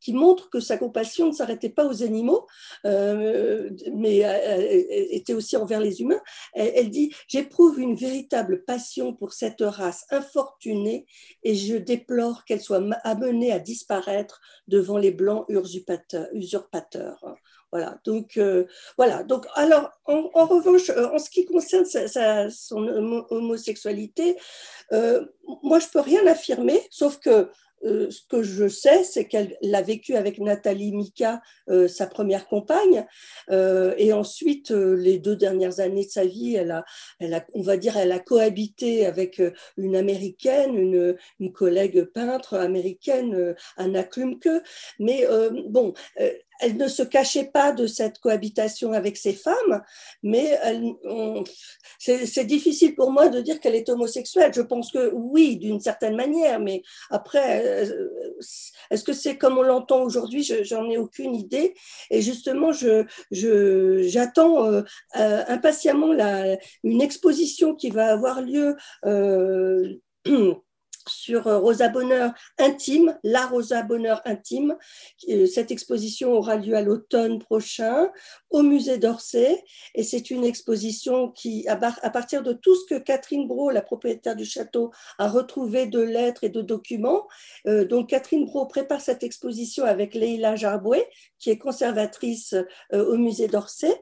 qui 0.00 0.12
montre 0.12 0.50
que 0.50 0.58
sa 0.58 0.76
compassion 0.76 1.28
ne 1.28 1.32
s'arrêtait 1.32 1.68
pas 1.68 1.86
aux 1.86 2.02
animaux, 2.02 2.48
euh, 2.84 3.70
mais 3.94 4.24
était 5.12 5.34
aussi 5.34 5.56
envers 5.56 5.78
les 5.78 6.00
humains. 6.00 6.20
Elle, 6.54 6.90
dit 6.90 7.14
j'éprouve 7.28 7.78
une 7.78 7.94
véritable 7.94 8.64
passion 8.64 9.14
pour 9.14 9.34
cette 9.34 9.60
race 9.60 10.04
infortunée 10.10 11.06
et 11.44 11.54
je 11.54 11.76
déplore 11.76 12.44
qu'elle 12.44 12.60
soit 12.60 12.82
amenée 13.04 13.52
à 13.52 13.60
disparaître 13.60 14.40
devant 14.66 14.98
les 14.98 15.12
blancs 15.12 15.46
usurpateurs. 16.32 17.36
Voilà, 17.72 17.98
donc, 18.04 18.36
euh, 18.36 18.66
voilà. 18.98 19.22
donc 19.22 19.46
alors, 19.54 19.90
en, 20.04 20.28
revanche, 20.46 20.90
euh, 20.90 21.08
en 21.08 21.18
ce 21.18 21.30
qui 21.30 21.46
concerne 21.46 21.86
sa, 21.86 22.50
son 22.50 22.86
homosexualité, 23.30 24.36
euh, 24.92 25.24
moi, 25.62 25.78
je 25.78 25.86
peux 25.88 26.00
rien 26.00 26.26
affirmer, 26.26 26.78
sauf 26.90 27.18
que 27.18 27.48
ce 27.84 28.20
que 28.28 28.44
je 28.44 28.68
sais, 28.68 29.02
c'est 29.02 29.26
qu'elle 29.26 29.56
l'a 29.60 29.82
vécu 29.82 30.14
avec 30.14 30.38
Nathalie 30.38 30.92
Mika, 30.92 31.42
sa 31.88 32.06
première 32.06 32.46
compagne, 32.46 33.04
et 33.50 34.12
ensuite 34.12 34.70
les 34.70 35.18
deux 35.18 35.34
dernières 35.34 35.80
années 35.80 36.04
de 36.04 36.10
sa 36.10 36.24
vie, 36.24 36.54
elle 36.54 36.70
a, 36.70 36.84
elle 37.18 37.34
a, 37.34 37.44
on 37.54 37.62
va 37.62 37.76
dire, 37.76 37.96
elle 37.96 38.12
a 38.12 38.20
cohabité 38.20 39.04
avec 39.04 39.42
une 39.76 39.96
américaine, 39.96 40.76
une, 40.76 41.16
une 41.40 41.52
collègue 41.52 42.04
peintre 42.04 42.56
américaine, 42.56 43.56
Anna 43.76 44.04
Klumke. 44.04 44.62
Mais 45.00 45.26
bon, 45.66 45.92
elle 46.62 46.76
ne 46.76 46.88
se 46.88 47.02
cachait 47.02 47.50
pas 47.52 47.72
de 47.72 47.86
cette 47.86 48.18
cohabitation 48.18 48.92
avec 48.92 49.16
ces 49.16 49.32
femmes, 49.32 49.82
mais 50.22 50.58
c'est 51.98 52.44
difficile 52.44 52.94
pour 52.94 53.10
moi 53.10 53.28
de 53.28 53.40
dire 53.40 53.60
qu'elle 53.60 53.74
est 53.74 53.88
homosexuelle. 53.88 54.52
Je 54.54 54.62
pense 54.62 54.90
que 54.92 55.12
oui, 55.12 55.56
d'une 55.56 55.80
certaine 55.80 56.16
manière, 56.16 56.60
mais 56.60 56.82
après, 57.10 57.62
euh, 57.64 58.08
est-ce 58.90 59.04
que 59.04 59.12
c'est 59.12 59.36
comme 59.36 59.58
on 59.58 59.62
l'entend 59.62 60.02
aujourd'hui? 60.02 60.42
J'en 60.62 60.88
ai 60.88 60.98
aucune 60.98 61.34
idée. 61.34 61.74
Et 62.10 62.22
justement, 62.22 62.72
j'attends 62.72 63.06
je, 63.30 64.02
j'attends 64.08 64.66
euh, 64.66 64.82
euh, 65.16 65.44
impatiemment 65.48 66.12
la, 66.12 66.56
une 66.84 67.02
exposition 67.02 67.74
qui 67.74 67.90
va 67.90 68.12
avoir 68.12 68.40
lieu. 68.40 68.76
sur 71.08 71.46
euh, 71.46 71.58
Rosa 71.58 71.88
Bonheur 71.88 72.32
intime, 72.58 73.18
la 73.22 73.46
Rosa 73.46 73.82
Bonheur 73.82 74.20
intime. 74.24 74.76
Euh, 75.28 75.46
cette 75.46 75.70
exposition 75.70 76.32
aura 76.32 76.56
lieu 76.56 76.74
à 76.74 76.82
l'automne 76.82 77.38
prochain 77.38 78.10
au 78.50 78.62
musée 78.62 78.98
d'Orsay 78.98 79.62
et 79.94 80.02
c'est 80.02 80.30
une 80.30 80.44
exposition 80.44 81.30
qui, 81.30 81.66
à 81.68 81.76
partir 81.76 82.42
de 82.42 82.52
tout 82.52 82.74
ce 82.74 82.94
que 82.94 82.98
Catherine 82.98 83.46
Bro, 83.46 83.70
la 83.70 83.82
propriétaire 83.82 84.36
du 84.36 84.44
château, 84.44 84.90
a 85.18 85.28
retrouvé 85.28 85.86
de 85.86 86.00
lettres 86.00 86.44
et 86.44 86.50
de 86.50 86.62
documents, 86.62 87.26
euh, 87.66 87.84
donc 87.84 88.10
Catherine 88.10 88.44
Bro 88.44 88.66
prépare 88.66 89.00
cette 89.00 89.22
exposition 89.22 89.84
avec 89.84 90.14
Leila 90.14 90.56
Jarboué, 90.56 91.06
qui 91.38 91.50
est 91.50 91.58
conservatrice 91.58 92.54
au 92.92 93.16
musée 93.16 93.48
d'Orsay. 93.48 93.92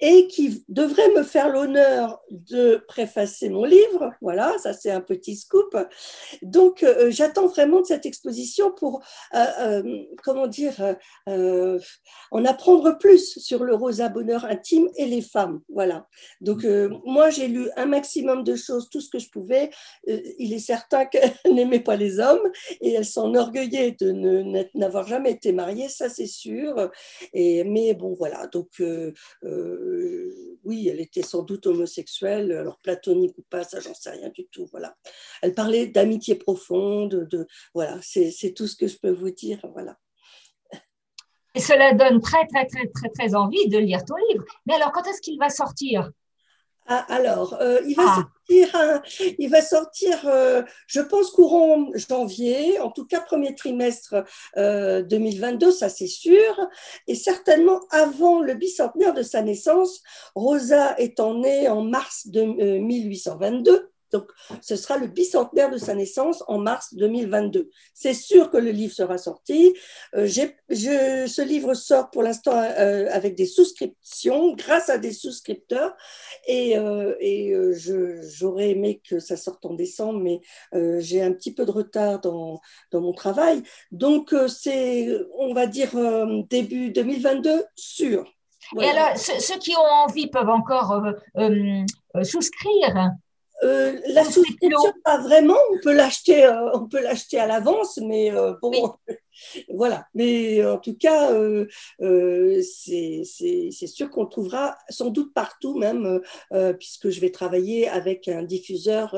Et 0.00 0.28
qui 0.28 0.64
devrait 0.68 1.10
me 1.16 1.22
faire 1.22 1.48
l'honneur 1.48 2.20
de 2.30 2.84
préfacer 2.86 3.48
mon 3.48 3.64
livre. 3.64 4.12
Voilà, 4.20 4.56
ça 4.58 4.72
c'est 4.72 4.90
un 4.90 5.00
petit 5.00 5.36
scoop. 5.36 5.76
Donc 6.42 6.82
euh, 6.82 7.10
j'attends 7.10 7.46
vraiment 7.46 7.80
de 7.80 7.86
cette 7.86 8.06
exposition 8.06 8.70
pour, 8.70 9.02
euh, 9.34 9.44
euh, 9.60 10.02
comment 10.22 10.46
dire, 10.46 10.96
en 11.26 12.44
apprendre 12.44 12.96
plus 12.98 13.38
sur 13.38 13.64
le 13.64 13.74
rosa 13.74 14.08
bonheur 14.08 14.44
intime 14.44 14.88
et 14.96 15.06
les 15.06 15.22
femmes. 15.22 15.60
Voilà. 15.68 16.06
Donc 16.40 16.64
moi 17.04 17.30
j'ai 17.30 17.48
lu 17.48 17.68
un 17.76 17.86
maximum 17.86 18.44
de 18.44 18.54
choses, 18.54 18.88
tout 18.90 19.00
ce 19.00 19.10
que 19.10 19.18
je 19.18 19.30
pouvais. 19.30 19.70
il 20.06 20.52
est 20.52 20.58
certain 20.58 21.06
qu'elle 21.06 21.32
n'aimait 21.52 21.80
pas 21.80 21.96
les 21.96 22.20
hommes 22.20 22.50
et 22.80 22.92
elle 22.92 23.04
s'enorgueillait 23.04 23.96
de 24.00 24.12
n'avoir 24.74 25.06
jamais 25.06 25.32
été 25.32 25.52
mariée, 25.52 25.88
ça 25.88 26.08
c'est 26.08 26.26
sûr. 26.26 26.90
Et, 27.32 27.64
mais 27.64 27.94
bon 27.94 28.14
voilà, 28.14 28.46
donc 28.46 28.80
euh, 29.88 30.58
oui, 30.64 30.88
elle 30.88 31.00
était 31.00 31.22
sans 31.22 31.42
doute 31.42 31.66
homosexuelle, 31.66 32.52
alors 32.52 32.78
platonique 32.78 33.36
ou 33.38 33.42
pas, 33.48 33.64
ça 33.64 33.80
j'en 33.80 33.94
sais 33.94 34.10
rien 34.10 34.28
du 34.30 34.46
tout. 34.48 34.66
Voilà. 34.70 34.96
Elle 35.42 35.54
parlait 35.54 35.86
d'amitié 35.86 36.34
profonde, 36.34 37.28
de 37.30 37.46
voilà, 37.74 37.98
c'est 38.02 38.54
tout 38.54 38.66
ce 38.66 38.76
que 38.76 38.86
je 38.86 38.98
peux 38.98 39.10
vous 39.10 39.30
dire. 39.30 39.60
Voilà. 39.72 39.98
Et 41.54 41.60
cela 41.60 41.92
donne 41.94 42.20
très 42.20 42.46
très 42.46 42.66
très 42.66 42.86
très 42.88 43.08
très 43.08 43.34
envie 43.34 43.68
de 43.68 43.78
lire 43.78 44.04
ton 44.04 44.16
livre. 44.30 44.44
Mais 44.66 44.74
alors, 44.74 44.92
quand 44.92 45.06
est-ce 45.06 45.20
qu'il 45.20 45.38
va 45.38 45.48
sortir? 45.48 46.10
Ah, 46.86 47.04
alors, 47.08 47.54
euh, 47.60 47.80
il 47.86 47.94
va 47.96 48.04
ah. 48.06 48.14
sortir, 48.14 48.37
il 48.48 49.48
va 49.50 49.62
sortir 49.62 50.26
euh, 50.26 50.62
je 50.86 51.00
pense, 51.00 51.30
courant 51.30 51.90
janvier, 51.94 52.78
en 52.80 52.90
tout 52.90 53.06
cas 53.06 53.20
premier 53.20 53.54
trimestre 53.54 54.24
2022, 54.56 55.66
euh, 55.66 55.70
ça 55.70 55.88
c'est 55.88 56.06
sûr, 56.06 56.68
et 57.06 57.14
certainement 57.14 57.80
avant 57.90 58.40
le 58.40 58.54
bicentenaire 58.54 59.14
de 59.14 59.22
sa 59.22 59.42
naissance, 59.42 60.02
Rosa 60.34 60.98
étant 60.98 61.34
née 61.34 61.68
en 61.68 61.82
mars 61.82 62.26
de 62.28 62.42
1822. 62.78 63.90
Donc, 64.12 64.30
ce 64.62 64.76
sera 64.76 64.96
le 64.96 65.06
bicentenaire 65.06 65.70
de 65.70 65.78
sa 65.78 65.94
naissance 65.94 66.42
en 66.48 66.58
mars 66.58 66.94
2022. 66.94 67.70
C'est 67.94 68.14
sûr 68.14 68.50
que 68.50 68.56
le 68.56 68.70
livre 68.70 68.94
sera 68.94 69.18
sorti. 69.18 69.74
Euh, 70.14 70.26
je, 70.26 71.26
ce 71.26 71.42
livre 71.42 71.74
sort 71.74 72.10
pour 72.10 72.22
l'instant 72.22 72.52
euh, 72.56 73.08
avec 73.10 73.34
des 73.34 73.46
souscriptions, 73.46 74.54
grâce 74.54 74.88
à 74.88 74.98
des 74.98 75.12
souscripteurs. 75.12 75.94
Et, 76.46 76.78
euh, 76.78 77.14
et 77.20 77.52
j'aurais 78.22 78.70
aimé 78.70 79.00
que 79.08 79.18
ça 79.18 79.36
sorte 79.36 79.64
en 79.66 79.74
décembre, 79.74 80.20
mais 80.20 80.40
j'ai 81.00 81.22
un 81.22 81.32
petit 81.32 81.52
peu 81.52 81.66
de 81.66 81.70
retard 81.70 82.20
dans, 82.20 82.60
dans 82.90 83.00
mon 83.00 83.12
travail. 83.12 83.62
Donc, 83.92 84.34
c'est, 84.48 85.08
on 85.36 85.52
va 85.52 85.66
dire, 85.66 85.90
début 86.48 86.90
2022, 86.90 87.64
sûr. 87.74 88.32
Et 88.80 88.84
alors, 88.84 89.16
ceux, 89.16 89.58
qui 89.58 89.74
ont 89.76 90.04
envie 90.04 90.28
peuvent 90.28 90.48
encore 90.48 91.02
souscrire 92.22 93.12
euh, 93.64 93.98
la 94.06 94.24
souscription, 94.24 94.92
pas 95.04 95.18
vraiment. 95.18 95.56
On 95.72 95.78
peut 95.82 95.94
l'acheter, 95.94 96.44
euh, 96.44 96.70
on 96.74 96.86
peut 96.86 97.02
l'acheter 97.02 97.38
à 97.38 97.46
l'avance, 97.46 97.98
mais 97.98 98.30
euh, 98.30 98.54
bon, 98.62 98.94
voilà. 99.74 100.06
Mais 100.14 100.64
en 100.64 100.78
tout 100.78 100.96
cas, 100.96 101.30
c'est 102.62 103.24
sûr 103.86 104.10
qu'on 104.10 104.26
trouvera 104.26 104.76
sans 104.88 105.10
doute 105.10 105.34
partout, 105.34 105.76
même 105.78 106.20
puisque 106.78 107.10
je 107.10 107.20
vais 107.20 107.30
travailler 107.30 107.88
avec 107.88 108.28
un 108.28 108.42
diffuseur 108.42 109.16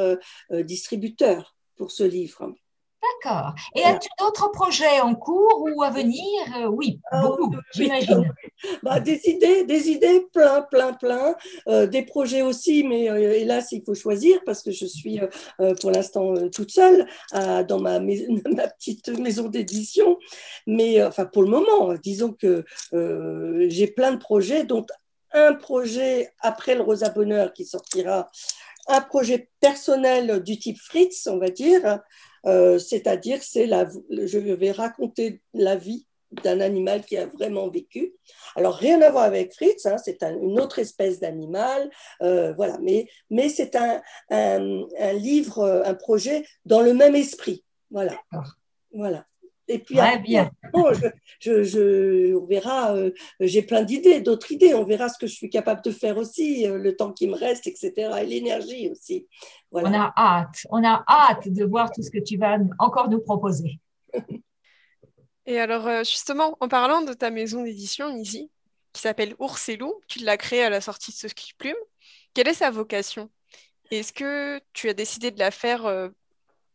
distributeur 0.50 1.56
pour 1.76 1.90
ce 1.90 2.04
livre. 2.04 2.54
D'accord. 3.02 3.54
Et 3.74 3.82
as-tu 3.82 4.08
d'autres 4.18 4.50
projets 4.50 5.00
en 5.00 5.14
cours 5.14 5.66
ou 5.74 5.82
à 5.82 5.90
venir? 5.90 6.22
Euh, 6.58 6.66
Oui, 6.66 7.00
ah, 7.10 7.22
beaucoup, 7.22 7.56
j'imagine. 7.72 8.30
Bah, 8.82 9.00
des 9.00 9.20
idées, 9.24 9.64
des 9.64 9.88
idées, 9.88 10.26
plein, 10.32 10.62
plein, 10.62 10.92
plein. 10.92 11.34
Euh, 11.68 11.86
des 11.86 12.02
projets 12.02 12.42
aussi, 12.42 12.84
mais 12.84 13.10
euh, 13.10 13.32
hélas, 13.32 13.72
il 13.72 13.82
faut 13.82 13.94
choisir 13.94 14.40
parce 14.44 14.62
que 14.62 14.70
je 14.70 14.84
suis 14.84 15.18
pour 15.80 15.90
l'instant 15.90 16.34
toute 16.50 16.70
seule 16.70 17.06
dans 17.32 17.80
ma, 17.80 18.00
ma, 18.00 18.68
petite 18.68 19.08
maison 19.08 19.48
d'édition. 19.48 20.18
Mais 20.66 21.02
enfin, 21.02 21.24
pour 21.24 21.42
le 21.42 21.48
moment, 21.48 21.94
disons 22.02 22.32
que 22.32 22.64
j'ai 23.68 23.86
plein 23.86 24.12
de 24.12 24.18
projets, 24.18 24.64
dont 24.64 24.84
un 25.32 25.54
projet 25.54 26.32
après 26.40 26.74
le 26.74 26.82
Rosa 26.82 27.08
Bonheur 27.08 27.52
qui 27.52 27.64
sortira, 27.64 28.30
un 28.88 29.00
projet 29.00 29.48
personnel 29.60 30.42
du 30.42 30.58
type 30.58 30.78
Fritz, 30.78 31.28
on 31.30 31.38
va 31.38 31.50
dire, 31.50 32.00
euh, 32.46 32.78
c'est-à-dire 32.78 33.42
c'est 33.42 33.66
la, 33.66 33.88
je 34.10 34.38
vais 34.38 34.72
raconter 34.72 35.40
la 35.54 35.76
vie 35.76 36.06
d'un 36.44 36.60
animal 36.60 37.04
qui 37.04 37.16
a 37.16 37.26
vraiment 37.26 37.68
vécu. 37.68 38.14
Alors 38.54 38.74
rien 38.74 39.02
à 39.02 39.10
voir 39.10 39.24
avec 39.24 39.52
Fritz, 39.52 39.84
hein, 39.86 39.96
c'est 39.98 40.22
une 40.22 40.60
autre 40.60 40.78
espèce 40.78 41.18
d'animal, 41.18 41.90
euh, 42.22 42.52
voilà. 42.52 42.78
Mais, 42.80 43.08
mais 43.30 43.48
c'est 43.48 43.74
un, 43.74 44.00
un, 44.30 45.12
livre, 45.14 45.82
un 45.84 45.94
projet 45.94 46.44
dans 46.64 46.80
le 46.80 46.94
même 46.94 47.16
esprit, 47.16 47.64
voilà. 47.90 48.16
Voilà. 48.92 49.26
Et 49.72 49.78
puis, 49.78 49.94
bien. 50.24 50.50
je, 51.40 52.34
on 52.34 52.44
verra, 52.44 52.96
euh, 52.96 53.12
j'ai 53.38 53.62
plein 53.62 53.82
d'idées, 53.82 54.20
d'autres 54.20 54.50
idées, 54.50 54.74
on 54.74 54.82
verra 54.82 55.08
ce 55.08 55.16
que 55.16 55.28
je 55.28 55.32
suis 55.32 55.48
capable 55.48 55.80
de 55.82 55.92
faire 55.92 56.18
aussi, 56.18 56.66
euh, 56.66 56.76
le 56.76 56.96
temps 56.96 57.12
qui 57.12 57.28
me 57.28 57.36
reste, 57.36 57.68
etc. 57.68 57.92
Et 58.20 58.26
l'énergie 58.26 58.90
aussi. 58.90 59.28
On 59.70 59.94
a 59.94 60.12
hâte, 60.16 60.66
on 60.70 60.82
a 60.82 61.04
hâte 61.08 61.48
de 61.48 61.64
voir 61.64 61.92
tout 61.92 62.02
ce 62.02 62.10
que 62.10 62.18
tu 62.18 62.36
vas 62.36 62.58
encore 62.80 63.08
nous 63.08 63.20
proposer. 63.20 63.78
Et 65.46 65.60
alors, 65.60 65.86
euh, 65.86 66.00
justement, 66.00 66.56
en 66.58 66.66
parlant 66.66 67.02
de 67.02 67.12
ta 67.12 67.30
maison 67.30 67.62
d'édition, 67.62 68.12
Nisi, 68.12 68.50
qui 68.92 69.02
s'appelle 69.02 69.36
Ours 69.38 69.68
et 69.68 69.76
Loup, 69.76 69.94
tu 70.08 70.18
l'as 70.18 70.36
créée 70.36 70.64
à 70.64 70.70
la 70.70 70.80
sortie 70.80 71.12
de 71.12 71.16
ce 71.16 71.32
qui 71.32 71.54
plume, 71.54 71.76
quelle 72.34 72.48
est 72.48 72.54
sa 72.54 72.72
vocation? 72.72 73.30
Est-ce 73.92 74.12
que 74.12 74.60
tu 74.72 74.88
as 74.88 74.94
décidé 74.94 75.30
de 75.30 75.38
la 75.38 75.52
faire 75.52 76.10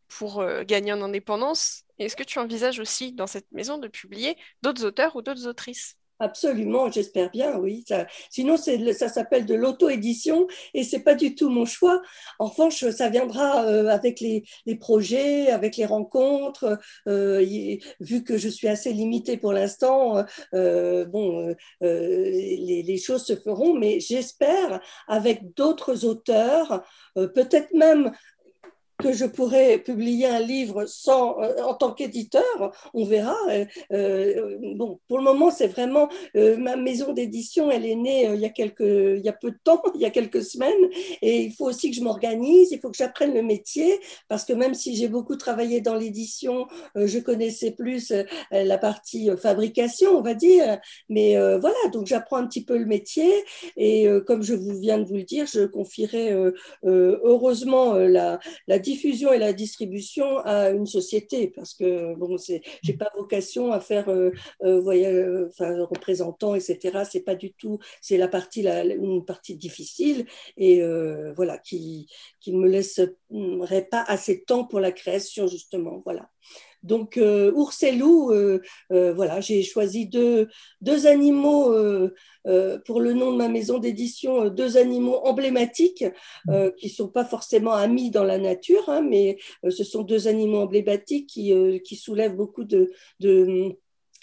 pour 0.08 0.44
gagner 0.66 0.92
en 0.92 1.00
indépendance? 1.00 1.85
Est-ce 1.98 2.16
que 2.16 2.22
tu 2.22 2.38
envisages 2.38 2.80
aussi 2.80 3.12
dans 3.12 3.26
cette 3.26 3.50
maison 3.52 3.78
de 3.78 3.88
publier 3.88 4.36
d'autres 4.62 4.84
auteurs 4.84 5.16
ou 5.16 5.22
d'autres 5.22 5.46
autrices? 5.46 5.96
Absolument, 6.18 6.90
j'espère 6.90 7.30
bien, 7.30 7.58
oui. 7.58 7.84
sinon, 8.30 8.56
ça 8.56 9.08
s'appelle 9.08 9.44
de 9.44 9.54
l'auto-édition 9.54 10.46
et 10.72 10.82
c'est 10.82 11.00
pas 11.00 11.14
du 11.14 11.34
tout 11.34 11.50
mon 11.50 11.66
choix. 11.66 12.00
En 12.38 12.46
revanche, 12.46 12.88
ça 12.88 13.10
viendra 13.10 13.66
euh, 13.66 13.88
avec 13.88 14.20
les, 14.20 14.44
projets, 14.80 15.50
avec 15.50 15.76
les 15.76 15.84
rencontres. 15.84 16.78
Euh, 17.06 17.44
vu 18.00 18.24
que 18.24 18.38
je 18.38 18.48
suis 18.48 18.66
assez 18.66 18.94
limitée 18.94 19.36
pour 19.36 19.52
l'instant, 19.52 20.24
euh, 20.54 21.04
bon, 21.04 21.54
les, 21.82 22.82
les, 22.82 22.98
choses 22.98 23.26
se 23.26 23.36
feront, 23.36 23.74
mais 23.74 24.00
j'espère 24.00 24.80
avec 25.08 25.52
d'autres 25.54 26.06
auteurs, 26.06 26.82
peut-être 27.14 27.74
même 27.74 28.10
que 28.98 29.12
je 29.12 29.26
pourrais 29.26 29.78
publier 29.78 30.26
un 30.26 30.40
livre 30.40 30.86
sans, 30.86 31.40
euh, 31.40 31.62
en 31.62 31.74
tant 31.74 31.92
qu'éditeur, 31.92 32.72
on 32.94 33.04
verra. 33.04 33.36
Euh, 33.50 33.64
euh, 33.92 34.56
bon, 34.74 35.00
pour 35.08 35.18
le 35.18 35.24
moment, 35.24 35.50
c'est 35.50 35.66
vraiment 35.66 36.08
ma 36.34 36.76
maison 36.76 37.12
d'édition. 37.12 37.70
Elle 37.70 37.86
est 37.86 37.94
née 37.94 38.30
il 38.32 38.40
y 38.40 38.46
a 38.46 38.50
quelques, 38.50 38.80
il 38.80 39.22
y 39.24 39.28
a 39.28 39.32
peu 39.32 39.50
de 39.50 39.58
temps, 39.62 39.82
il 39.94 40.00
y 40.00 40.04
a 40.06 40.10
quelques 40.10 40.42
semaines, 40.42 40.72
et 41.22 41.42
il 41.42 41.52
faut 41.52 41.66
aussi 41.66 41.90
que 41.90 41.96
je 41.96 42.02
m'organise. 42.02 42.72
Il 42.72 42.80
faut 42.80 42.90
que 42.90 42.96
j'apprenne 42.96 43.34
le 43.34 43.42
métier 43.42 44.00
parce 44.28 44.44
que 44.44 44.52
même 44.52 44.74
si 44.74 44.96
j'ai 44.96 45.08
beaucoup 45.08 45.36
travaillé 45.36 45.80
dans 45.80 45.94
l'édition, 45.94 46.66
je 46.94 47.18
connaissais 47.18 47.72
plus 47.72 48.12
la 48.50 48.78
partie 48.78 49.30
fabrication, 49.36 50.16
on 50.16 50.22
va 50.22 50.34
dire. 50.34 50.78
Mais 51.08 51.36
voilà, 51.58 51.76
donc 51.92 52.06
j'apprends 52.06 52.36
un 52.36 52.46
petit 52.46 52.64
peu 52.64 52.78
le 52.78 52.86
métier 52.86 53.30
et 53.76 54.06
comme 54.26 54.42
je 54.42 54.54
vous 54.54 54.78
viens 54.78 54.98
de 54.98 55.04
vous 55.04 55.16
le 55.16 55.22
dire, 55.22 55.46
je 55.46 55.66
confierai 55.66 56.34
heureusement 56.84 57.94
la, 57.94 58.38
la 58.66 58.78
diffusion 58.86 59.32
et 59.32 59.38
la 59.38 59.52
distribution 59.52 60.38
à 60.38 60.70
une 60.70 60.86
société 60.86 61.48
parce 61.48 61.74
que 61.74 62.14
bon, 62.14 62.38
c'est, 62.38 62.62
j'ai 62.82 62.94
pas 62.94 63.10
vocation 63.16 63.72
à 63.72 63.80
faire 63.80 64.08
euh, 64.08 64.30
euh, 64.62 64.80
euh 64.86 65.48
enfin, 65.48 65.84
représentant, 65.84 66.54
etc. 66.54 67.02
C'est 67.10 67.24
pas 67.24 67.34
du 67.34 67.52
tout, 67.52 67.78
c'est 68.00 68.16
la 68.16 68.28
partie, 68.28 68.62
la, 68.62 68.84
une 68.84 69.24
partie 69.24 69.56
difficile 69.56 70.26
et 70.56 70.82
euh, 70.82 71.32
voilà 71.34 71.58
qui 71.58 72.08
qui 72.40 72.52
me 72.52 72.68
laisserait 72.68 73.88
pas 73.90 74.04
assez 74.06 74.36
de 74.36 74.44
temps 74.44 74.64
pour 74.64 74.80
la 74.80 74.92
création 74.92 75.48
justement. 75.48 76.02
Voilà. 76.04 76.30
Donc, 76.86 77.16
euh, 77.16 77.52
ours 77.52 77.82
et 77.82 77.92
loup, 77.92 78.30
euh, 78.30 78.62
euh, 78.92 79.12
voilà, 79.12 79.40
j'ai 79.40 79.62
choisi 79.62 80.06
deux, 80.06 80.48
deux 80.80 81.06
animaux 81.06 81.74
pour 82.84 83.00
le 83.00 83.12
nom 83.12 83.32
de 83.32 83.36
ma 83.36 83.48
maison 83.48 83.78
d'édition, 83.78 84.48
deux 84.50 84.76
animaux 84.76 85.16
emblématiques 85.24 86.04
qui 86.78 86.86
ne 86.86 86.92
sont 86.92 87.08
pas 87.08 87.24
forcément 87.24 87.72
amis 87.72 88.10
dans 88.10 88.24
la 88.24 88.38
nature, 88.38 88.88
hein, 88.88 89.02
mais 89.02 89.36
ce 89.68 89.82
sont 89.82 90.02
deux 90.02 90.28
animaux 90.28 90.60
emblématiques 90.60 91.28
qui, 91.28 91.52
qui 91.84 91.96
soulèvent 91.96 92.36
beaucoup 92.36 92.64
de, 92.64 92.92
de 93.20 93.76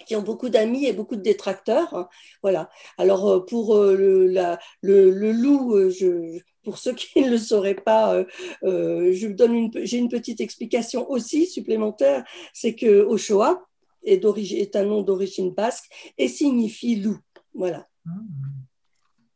qui 0.05 0.15
ont 0.15 0.21
beaucoup 0.21 0.49
d'amis 0.49 0.85
et 0.85 0.93
beaucoup 0.93 1.15
de 1.15 1.21
détracteurs. 1.21 1.93
Hein. 1.93 2.07
Voilà. 2.41 2.69
Alors 2.97 3.45
pour 3.45 3.75
le, 3.75 4.27
la, 4.27 4.59
le, 4.81 5.31
loup, 5.31 5.89
je, 5.89 6.39
pour 6.63 6.77
ceux 6.77 6.93
qui 6.93 7.21
ne 7.21 7.29
le 7.29 7.37
sauraient 7.37 7.75
pas, 7.75 8.15
euh, 8.15 8.25
euh, 8.63 9.13
une, 9.13 9.71
j'ai 9.83 9.97
une 9.97 10.09
petite 10.09 10.41
explication 10.41 11.09
aussi 11.09 11.45
supplémentaire, 11.45 12.23
c'est 12.53 12.75
que 12.75 13.03
Ochoa 13.03 13.65
est, 14.03 14.23
est 14.23 14.75
un 14.75 14.85
nom 14.85 15.01
d'origine 15.01 15.53
basque 15.53 16.13
et 16.17 16.27
signifie 16.27 16.95
loup. 16.95 17.19
Voilà. 17.53 17.87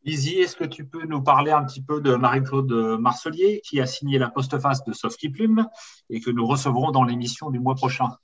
Lizzie, 0.03 0.39
est-ce 0.39 0.55
que 0.55 0.63
tu 0.63 0.85
peux 0.85 1.05
nous 1.05 1.21
parler 1.21 1.51
un 1.51 1.65
petit 1.65 1.81
peu 1.81 1.99
de 1.99 2.15
Marie-Claude 2.15 2.71
Marcelier, 2.99 3.61
qui 3.63 3.81
a 3.81 3.85
signé 3.85 4.17
la 4.17 4.29
postface 4.29 4.83
de 4.85 4.93
Sophie 4.93 5.29
Plume 5.29 5.67
et 6.09 6.21
que 6.21 6.31
nous 6.31 6.47
recevrons 6.47 6.91
dans 6.91 7.03
l'émission 7.03 7.49
du 7.49 7.59
mois 7.59 7.75
prochain? 7.75 8.15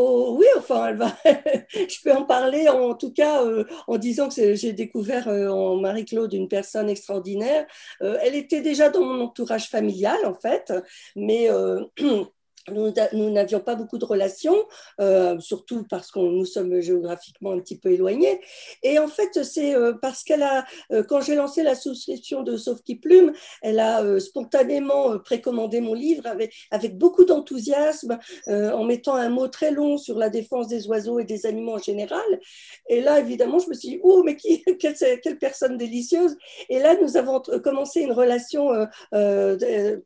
Oh, 0.00 0.36
oui, 0.38 0.46
enfin, 0.56 0.86
elle 0.88 0.96
va... 0.96 1.08
je 1.72 2.00
peux 2.04 2.12
en 2.12 2.24
parler 2.24 2.68
en 2.68 2.94
tout 2.94 3.12
cas 3.12 3.42
euh, 3.44 3.64
en 3.88 3.98
disant 3.98 4.28
que 4.28 4.54
j'ai 4.54 4.72
découvert 4.72 5.26
euh, 5.26 5.48
en 5.48 5.74
Marie-Claude 5.76 6.32
une 6.34 6.46
personne 6.48 6.88
extraordinaire. 6.88 7.66
Euh, 8.02 8.16
elle 8.22 8.36
était 8.36 8.60
déjà 8.60 8.90
dans 8.90 9.02
mon 9.04 9.24
entourage 9.24 9.68
familial 9.68 10.18
en 10.24 10.34
fait, 10.34 10.72
mais 11.16 11.48
nous 12.72 13.30
n'avions 13.30 13.60
pas 13.60 13.74
beaucoup 13.74 13.98
de 13.98 14.04
relations, 14.04 14.56
euh, 15.00 15.38
surtout 15.40 15.84
parce 15.88 16.10
que 16.10 16.18
nous 16.18 16.44
sommes 16.44 16.80
géographiquement 16.80 17.52
un 17.52 17.60
petit 17.60 17.78
peu 17.78 17.92
éloignés. 17.92 18.40
Et 18.82 18.98
en 18.98 19.08
fait, 19.08 19.42
c'est 19.44 19.74
euh, 19.74 19.92
parce 20.00 20.24
qu'elle 20.24 20.42
a, 20.42 20.64
euh, 20.92 21.02
quand 21.02 21.20
j'ai 21.20 21.34
lancé 21.34 21.62
la 21.62 21.74
souscription 21.74 22.42
de 22.42 22.56
Sauf 22.56 22.82
qui 22.82 22.96
Plume, 22.96 23.32
elle 23.62 23.80
a 23.80 24.20
spontanément 24.20 25.18
précommandé 25.18 25.80
mon 25.80 25.94
livre 25.94 26.26
avec, 26.26 26.54
avec 26.70 26.98
beaucoup 26.98 27.24
d'enthousiasme, 27.24 28.18
en 28.46 28.84
mettant 28.84 29.14
un 29.14 29.28
mot 29.28 29.48
très 29.48 29.70
long 29.70 29.98
sur 29.98 30.18
la 30.18 30.30
défense 30.30 30.68
des 30.68 30.86
oiseaux 30.88 31.18
et 31.18 31.24
des 31.24 31.46
animaux 31.46 31.74
en 31.74 31.78
général. 31.78 32.40
Et 32.88 33.00
là, 33.00 33.20
évidemment, 33.20 33.58
je 33.58 33.68
me 33.68 33.74
suis 33.74 33.88
dit, 33.88 34.00
oh, 34.02 34.22
mais 34.24 34.36
qui, 34.36 34.62
quelle, 34.80 34.94
quelle 35.22 35.38
personne 35.38 35.76
délicieuse. 35.76 36.36
Et 36.68 36.78
là, 36.78 36.96
nous 37.00 37.16
avons 37.16 37.40
commencé 37.62 38.00
une 38.00 38.12
relation 38.12 38.70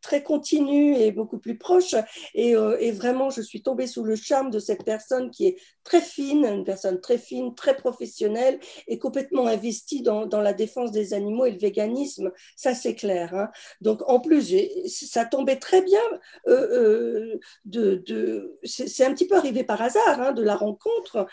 très 0.00 0.22
continue 0.22 0.96
et 0.96 1.12
beaucoup 1.12 1.38
plus 1.38 1.56
proche. 1.56 1.94
Et 2.34 2.51
euh, 2.54 2.76
et, 2.80 2.92
vraiment, 2.92 3.30
je 3.30 3.40
suis 3.42 3.62
tombée 3.62 3.86
sous 3.86 4.04
le 4.04 4.16
charme 4.16 4.50
de 4.50 4.58
cette 4.58 4.84
personne 4.84 5.30
qui 5.30 5.46
est 5.46 5.56
très 5.84 6.00
fine, 6.00 6.44
une 6.44 6.64
personne 6.64 7.00
très 7.00 7.18
fine, 7.18 7.54
très 7.54 7.76
professionnelle 7.76 8.58
et 8.88 8.98
complètement 8.98 9.46
investie 9.46 10.02
dans, 10.02 10.26
la 10.42 10.52
défense 10.52 10.92
des 10.92 11.14
animaux 11.14 11.46
et 11.46 11.52
le 11.52 11.58
véganisme. 11.58 12.32
Ça, 12.56 12.74
c'est 12.74 12.94
clair. 12.94 13.34
Hein. 13.34 13.48
Donc, 13.80 14.02
en 14.08 14.20
plus, 14.20 14.54
ça 14.86 15.24
tombait 15.24 15.56
très 15.56 15.82
bien. 15.82 16.00
Euh, 16.48 17.38
euh, 17.76 18.58
c'est 18.64 19.04
un 19.04 19.12
petit 19.12 19.26
peu 19.26 19.36
arrivé 19.36 19.64
par 19.64 19.80
hasard 19.80 20.20
hein, 20.20 20.32
de 20.32 20.42
la 20.42 20.56
rencontre 20.56 21.26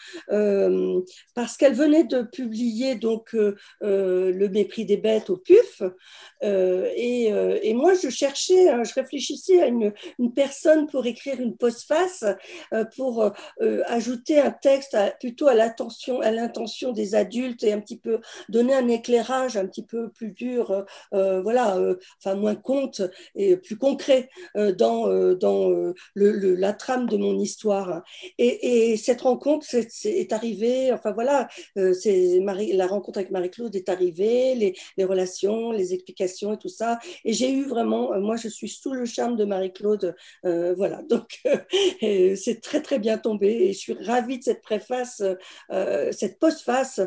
parce 1.34 1.58
qu'elle 1.58 1.74
venait 1.74 2.04
de 2.04 2.22
publier 2.22 2.96
donc 2.96 3.34
le 3.82 4.48
mépris 4.48 4.86
des 4.86 4.98
bêtes 4.98 5.30
au 5.30 5.38
PUF 5.38 5.82
et, 6.42 7.74
moi 7.74 7.94
je 7.94 8.10
cherchais, 8.10 8.70
hein, 8.70 8.84
je 8.84 8.94
réfléchissais 8.94 9.62
à 9.62 9.68
une, 9.68 9.94
une 10.18 10.34
personne 10.34 10.88
pour 10.88 11.06
écrire 11.06 11.40
une 11.40 11.56
postface 11.58 12.26
euh, 12.74 12.86
pour 12.96 13.24
euh, 13.62 13.82
euh, 14.39 14.49
un 14.49 14.52
texte 14.52 14.97
plutôt 15.19 15.47
à 15.47 15.54
l'intention 15.54 16.21
à 16.21 16.32
l'intention 16.32 16.91
des 16.91 17.15
adultes 17.15 17.63
et 17.63 17.73
un 17.73 17.80
petit 17.80 17.97
peu 17.97 18.19
donner 18.49 18.73
un 18.73 18.88
éclairage 18.88 19.58
un 19.58 19.67
petit 19.67 19.84
peu 19.84 20.10
plus 20.10 20.32
dur, 20.32 20.86
voilà, 21.12 21.78
enfin 22.17 22.36
moins 22.36 22.56
conte 22.56 23.02
et 23.36 23.58
plus 23.58 23.78
concret 23.78 24.30
dans 24.56 25.08
dans 25.36 25.69
le, 26.13 26.56
la 26.56 26.73
trame 26.73 27.08
de 27.08 27.17
mon 27.17 27.38
histoire. 27.38 28.04
Et, 28.38 28.97
cette 28.97 29.21
rencontre 29.21 29.67
est, 29.75 30.34
arrivée, 30.34 30.91
enfin 30.91 31.12
voilà, 31.12 31.47
c'est 31.75 32.39
Marie, 32.41 32.73
la 32.73 32.88
rencontre 32.88 33.19
avec 33.19 33.32
Marie-Claude 33.32 33.75
est 33.75 33.89
arrivée, 33.89 34.56
les, 34.56 34.75
les 34.97 35.04
relations, 35.04 35.71
les 35.71 35.93
explications 35.93 36.54
et 36.54 36.58
tout 36.58 36.69
ça. 36.69 36.99
Et 37.25 37.34
j'ai 37.34 37.52
eu 37.52 37.65
vraiment, 37.65 38.19
moi 38.19 38.36
je 38.36 38.47
suis 38.47 38.69
sous 38.69 38.93
le 38.93 39.06
charme 39.06 39.36
de 39.36 39.45
Marie-Claude, 39.45 40.15
voilà, 40.43 41.02
donc 41.04 41.39
euh, 42.04 42.36
c'est 42.36 42.62
très 42.62 42.82
très 42.82 42.99
bien 42.99 43.17
tombé 43.17 43.47
et 43.47 43.73
je 43.73 43.78
suis 43.78 43.93
ravie 43.93 44.29
de 44.38 44.44
cette 44.44 44.62
préface, 44.62 45.24
euh, 45.72 46.12
cette 46.12 46.39
postface, 46.39 47.02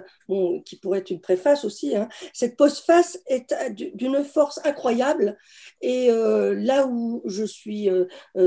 qui 0.64 0.76
pourrait 0.76 1.00
être 1.00 1.10
une 1.10 1.20
préface 1.20 1.64
aussi. 1.64 1.96
Hein. 1.96 2.08
Cette 2.32 2.56
postface 2.56 3.20
est 3.26 3.54
d'une 3.94 4.24
force 4.24 4.60
incroyable 4.64 5.36
et 5.80 6.10
euh, 6.10 6.54
là 6.54 6.86
où 6.86 7.22
je 7.26 7.44
suis 7.44 7.88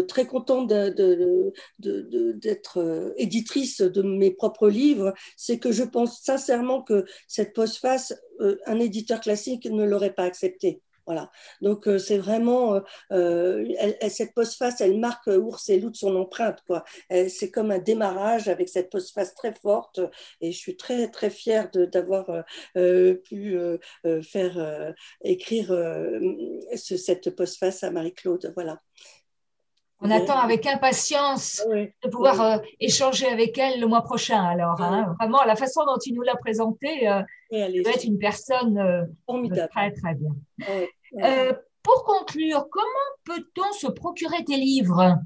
très 0.08 0.26
contente 0.26 0.68
d'être 0.68 3.14
éditrice 3.18 3.82
de 3.82 4.02
mes 4.02 4.32
propres 4.32 4.70
livres, 4.70 5.14
c'est 5.38 5.60
que 5.60 5.72
je 5.72 5.84
pense 5.84 6.22
sincèrement 6.22 6.82
que 6.82 7.06
cette 7.28 7.54
postface, 7.54 8.14
un 8.66 8.80
éditeur 8.80 9.22
classique 9.22 9.66
ne 9.66 9.84
l'aurait 9.84 10.14
pas 10.14 10.24
acceptée. 10.24 10.82
Voilà. 11.06 11.32
Donc 11.62 11.88
euh, 11.88 12.00
c'est 12.00 12.18
vraiment 12.18 12.76
euh, 12.76 12.80
euh, 13.12 14.10
cette 14.10 14.34
postface, 14.34 14.82
elle 14.82 15.00
marque 15.00 15.28
ours 15.28 15.70
et 15.70 15.80
loup 15.80 15.92
de 15.92 15.96
son 15.96 16.16
empreinte 16.16 16.62
quoi. 16.66 16.84
C'est 17.30 17.52
comme 17.52 17.72
un 17.72 17.80
démarrage 17.80 18.48
avec 18.48 18.70
cette 18.70 18.90
postface 18.90 19.36
très 19.36 19.54
forte 19.54 20.00
et 20.42 20.52
je 20.52 20.58
suis 20.58 20.78
très 20.78 21.10
très 21.10 21.30
fière 21.30 21.70
d'avoir 21.72 22.44
pu 22.76 23.58
faire 24.24 24.94
écrire 25.24 25.74
cette 26.76 27.36
postface 27.36 27.84
à 27.84 27.92
Marie-Claude. 27.92 28.52
Voilà. 28.56 28.82
On 30.02 30.12
attend 30.12 30.38
avec 30.38 30.66
impatience 30.68 31.66
de 31.70 32.10
pouvoir 32.10 32.62
échanger 32.80 33.28
avec 33.28 33.58
elle 33.58 33.80
le 33.80 33.88
mois 33.88 34.02
prochain. 34.02 34.44
Alors, 34.44 34.80
hein. 34.82 35.16
vraiment, 35.20 35.44
la 35.44 35.56
façon 35.56 35.86
dont 35.86 35.98
tu 35.98 36.12
nous 36.12 36.22
l'as 36.22 36.36
présentée, 36.36 37.08
euh, 37.08 37.22
va 37.52 37.92
être 37.92 38.04
une 38.04 38.20
personne 38.20 39.08
formidable. 39.26 39.70
Très, 39.72 39.92
très 39.92 40.16
bien. 40.16 40.32
Euh, 41.24 41.54
pour 41.82 42.04
conclure, 42.04 42.68
comment 42.70 42.86
peut-on 43.26 43.72
se 43.74 43.88
procurer 43.88 44.44
tes 44.44 44.58
livres? 44.58 45.18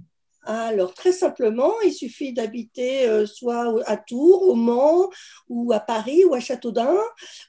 Alors, 0.45 0.93
très 0.93 1.11
simplement, 1.11 1.73
il 1.85 1.93
suffit 1.93 2.33
d'habiter 2.33 3.07
euh, 3.07 3.25
soit 3.25 3.81
à 3.85 3.97
Tours, 3.97 4.43
au 4.43 4.55
Mans, 4.55 5.09
ou 5.49 5.71
à 5.73 5.79
Paris, 5.79 6.23
ou 6.25 6.33
à 6.33 6.39
Châteaudun, 6.39 6.95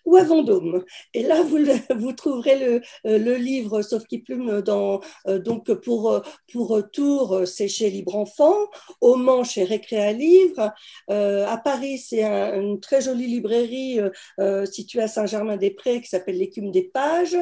ou 0.05 0.17
à 0.17 0.25
Vendôme. 0.25 0.85
Et 1.15 1.23
là, 1.23 1.43
vous, 1.43 1.59
vous 1.97 2.13
trouverez 2.13 2.59
le, 2.59 2.81
euh, 3.07 3.39
livre 3.39 3.83
Sauf 3.83 4.05
qui 4.07 4.19
plume 4.19 4.61
dans, 4.61 5.01
donc 5.27 5.73
pour, 5.73 6.21
pour 6.53 6.83
Tours, 6.93 7.43
c'est 7.47 7.69
chez 7.69 7.91
Libre 7.91 8.17
Enfant, 8.17 8.55
au 9.01 9.17
Mans, 9.17 9.45
chez 9.45 9.65
Récréa 9.65 10.13
Livre, 10.13 10.73
à 11.09 11.57
Paris, 11.59 11.99
c'est 11.99 12.25
une 12.25 12.81
très 12.81 13.01
jolie 13.01 13.27
librairie 13.27 14.01
située 14.67 15.03
à 15.03 15.09
Saint-Germain-des-Prés 15.09 16.01
qui 16.01 16.09
s'appelle 16.09 16.39
L'écume 16.39 16.71
des 16.71 16.83
pages. 16.83 17.37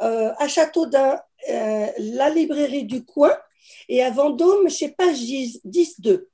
Euh, 0.00 0.32
à 0.38 0.48
Châteaudun, 0.48 1.20
euh, 1.50 1.86
la 1.98 2.30
librairie 2.30 2.84
du 2.84 3.04
coin, 3.04 3.36
et 3.92 4.02
à 4.02 4.10
Vendôme, 4.10 4.68
chez 4.70 4.88
Page 4.88 5.18
10-2. 5.18 6.24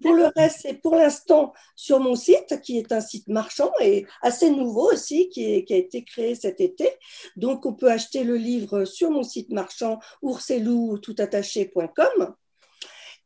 Pour 0.00 0.14
le 0.14 0.30
reste, 0.36 0.60
c'est 0.62 0.80
pour 0.80 0.94
l'instant 0.94 1.52
sur 1.74 1.98
mon 1.98 2.14
site, 2.14 2.60
qui 2.62 2.78
est 2.78 2.92
un 2.92 3.00
site 3.00 3.26
marchand 3.26 3.72
et 3.80 4.06
assez 4.22 4.50
nouveau 4.50 4.92
aussi, 4.92 5.28
qui, 5.28 5.64
qui, 5.64 5.74
a 5.74 5.78
été 5.78 6.04
créé 6.04 6.36
cet 6.36 6.60
été. 6.60 6.88
Donc, 7.34 7.66
on 7.66 7.74
peut 7.74 7.90
acheter 7.90 8.22
le 8.22 8.36
livre 8.36 8.84
sur 8.84 9.10
mon 9.10 9.24
site 9.24 9.50
marchand 9.50 9.98
ourselou.toutattaché.com. 10.22 12.34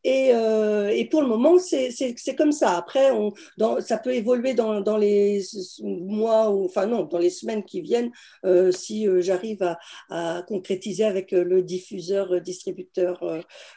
Et, 0.05 0.31
euh, 0.35 0.89
et, 0.89 1.05
pour 1.05 1.23
le 1.23 1.29
moment, 1.29 1.59
c'est 1.59 2.35
comme 2.37 2.53
ça. 2.53 2.77
Après, 2.77 3.13
on, 3.13 3.33
dans, 3.57 3.81
ça 3.81 3.99
peut 3.99 4.15
évoluer 4.15 4.55
dans, 4.55 4.81
dans, 4.81 4.97
les 4.97 5.43
mois, 5.83 6.51
ou, 6.51 6.65
enfin 6.65 6.87
non, 6.87 7.05
dans 7.05 7.19
les 7.19 7.31
semaines 7.31 7.65
qui 7.65 7.81
viennent, 7.81 8.11
euh, 8.45 8.73
si 8.73 9.07
euh, 9.07 9.21
j'arrive 9.21 9.63
à, 9.63 9.79
à, 10.11 10.43
concrétiser 10.43 11.05
avec 11.05 11.31
le 11.31 11.63
diffuseur, 11.63 12.41
distributeur 12.41 13.21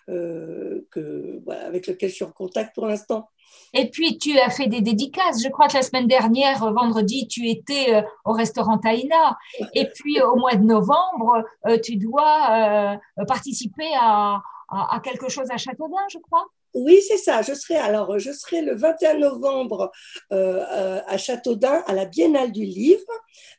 que, 0.08 1.42
voilà, 1.46 1.66
avec 1.66 1.88
lequel 1.88 2.10
je 2.10 2.16
suis 2.16 2.26
en 2.26 2.32
contact 2.32 2.74
pour 2.74 2.88
l'instant. 2.88 3.30
Et 3.74 3.90
puis, 3.90 4.18
tu 4.18 4.40
as 4.40 4.50
fait 4.50 4.68
des 4.68 4.82
dédicaces. 4.82 5.44
Je 5.44 5.50
crois 5.50 5.68
que 5.68 5.76
la 5.76 5.84
semaine 5.84 6.08
dernière, 6.08 6.60
vendredi, 6.74 7.28
tu 7.28 7.48
étais 7.48 8.04
au 8.26 8.32
restaurant 8.32 8.80
Taïna. 8.80 9.38
Et 9.74 9.86
puis, 9.86 10.20
au 10.22 10.36
mois 10.36 10.56
de 10.56 10.64
novembre, 10.64 11.44
tu 11.84 11.98
dois 11.98 12.98
participer 13.28 13.90
à, 14.00 14.42
à, 14.70 15.00
quelque 15.04 15.30
chose 15.30 15.48
à 15.52 15.58
Châteaudun, 15.58 16.06
je 16.12 16.20
crois. 16.20 16.46
Oui, 16.74 17.00
c'est 17.08 17.18
ça. 17.18 17.42
Je 17.42 17.54
serai 17.54 17.78
alors, 17.78 18.20
je 18.20 18.34
serai 18.34 18.62
le 18.62 18.76
21 18.76 19.20
novembre 19.20 19.92
euh, 20.34 20.62
euh, 20.70 21.02
à 21.08 21.18
Châteaudun 21.18 21.82
à 21.88 21.94
la 21.94 22.04
Biennale 22.04 22.52
du 22.52 22.66
Livre, 22.66 23.08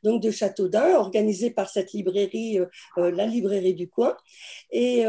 donc 0.02 0.22
de 0.22 0.30
Châteaudun, 0.30 0.96
organisée 0.96 1.50
par 1.50 1.70
cette 1.70 1.94
librairie, 1.94 2.58
euh, 2.98 3.10
la 3.10 3.24
librairie 3.24 3.72
du 3.72 3.88
coin. 3.88 4.14
Et 4.70 5.04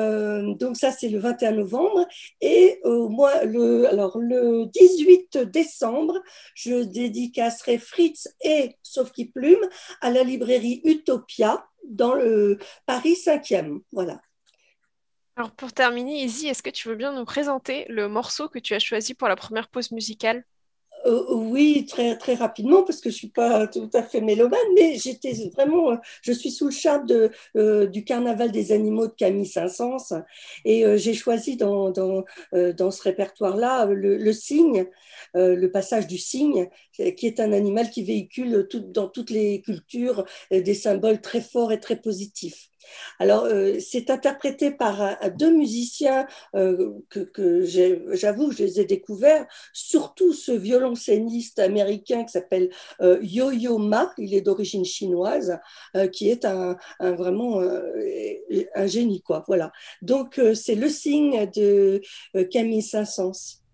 donc 0.58 0.78
ça, 0.78 0.92
c'est 0.92 1.10
le 1.10 1.20
21 1.20 1.52
novembre. 1.52 2.08
Et 2.40 2.80
moi, 2.86 3.44
le, 3.44 3.88
alors 3.88 4.18
le 4.18 4.68
18 4.68 5.40
décembre, 5.40 6.22
je 6.54 6.84
dédicacerai 6.84 7.78
Fritz 7.78 8.30
et 8.42 8.78
Sauf 8.84 9.12
qui 9.12 9.26
plume 9.26 9.68
à 10.02 10.12
la 10.12 10.24
librairie 10.24 10.82
Utopia 10.86 11.68
dans 11.84 12.14
le 12.14 12.58
Paris 12.86 13.14
5e. 13.14 13.82
Voilà. 13.92 14.22
Alors 15.38 15.52
pour 15.52 15.72
terminer, 15.72 16.24
Izzy, 16.24 16.48
est-ce 16.48 16.64
que 16.64 16.72
tu 16.72 16.88
veux 16.88 16.96
bien 16.96 17.14
nous 17.14 17.24
présenter 17.24 17.86
le 17.90 18.08
morceau 18.08 18.50
que 18.50 18.58
tu 18.58 18.74
as 18.74 18.80
choisi 18.80 19.14
pour 19.14 19.28
la 19.28 19.36
première 19.36 19.68
pause 19.70 19.92
musicale? 19.92 20.44
Euh, 21.06 21.26
oui, 21.30 21.86
très, 21.88 22.18
très 22.18 22.34
rapidement, 22.34 22.82
parce 22.82 23.02
que 23.02 23.12
je 23.12 23.16
ne 23.16 23.18
suis 23.20 23.30
pas 23.30 23.68
tout 23.68 23.88
à 23.94 24.02
fait 24.02 24.20
mélomane, 24.20 24.60
mais 24.76 24.98
j'étais 24.98 25.34
vraiment, 25.54 25.96
je 26.24 26.32
suis 26.32 26.50
sous 26.50 26.66
le 26.66 26.72
charme 26.72 27.06
de, 27.06 27.30
euh, 27.56 27.86
du 27.86 28.04
Carnaval 28.04 28.52
des 28.52 28.72
animaux 28.72 29.06
de 29.06 29.14
Camille 29.14 29.46
Saint-Saëns, 29.46 30.24
et 30.66 30.84
euh, 30.84 30.98
j'ai 30.98 31.14
choisi 31.14 31.56
dans, 31.56 31.92
dans, 31.92 32.26
dans 32.52 32.90
ce 32.90 33.04
répertoire-là 33.04 33.86
le, 33.86 34.34
cygne, 34.34 34.88
le 35.36 35.68
passage 35.68 36.08
du 36.08 36.18
cygne, 36.18 36.68
qui 36.94 37.28
est 37.28 37.40
un 37.40 37.54
animal 37.54 37.92
qui 37.92 38.04
véhicule 38.04 38.68
dans 38.88 39.08
toutes 39.08 39.30
les 39.30 39.62
cultures 39.62 40.26
des 40.50 40.74
symboles 40.74 41.22
très 41.22 41.42
forts 41.42 41.72
et 41.72 41.80
très 41.80 42.02
positifs. 42.02 42.70
Alors, 43.20 43.46
euh, 43.46 43.80
c'est 43.80 44.10
interprété 44.10 44.72
par 44.72 45.18
deux 45.36 45.52
musiciens 45.52 46.28
euh, 46.56 46.94
que, 47.10 47.66
j'avoue, 48.14 48.52
je 48.52 48.64
les 48.64 48.80
ai 48.82 48.86
découverts, 48.86 49.46
surtout 49.74 50.34
ce 50.34 50.52
violoncelliste 50.52 51.60
américain 51.60 52.24
qui 52.24 52.32
s'appelle 52.32 52.70
euh, 53.02 53.20
Yo-Yo 53.22 53.78
Ma, 53.78 54.12
il 54.18 54.34
est 54.34 54.42
d'origine 54.42 54.86
chinoise, 54.86 55.58
qui 56.12 56.30
est 56.30 56.46
un, 56.46 56.78
vraiment 57.00 57.62
un 58.76 58.88
génie, 58.88 59.22
quoi. 59.22 59.44
Voilà. 59.48 59.72
Donc, 60.02 60.40
c'est 60.54 60.76
le 60.76 60.90
signe 60.90 61.50
de 61.56 62.02
Camille 62.52 62.82
Saint-Saëns. 62.82 63.67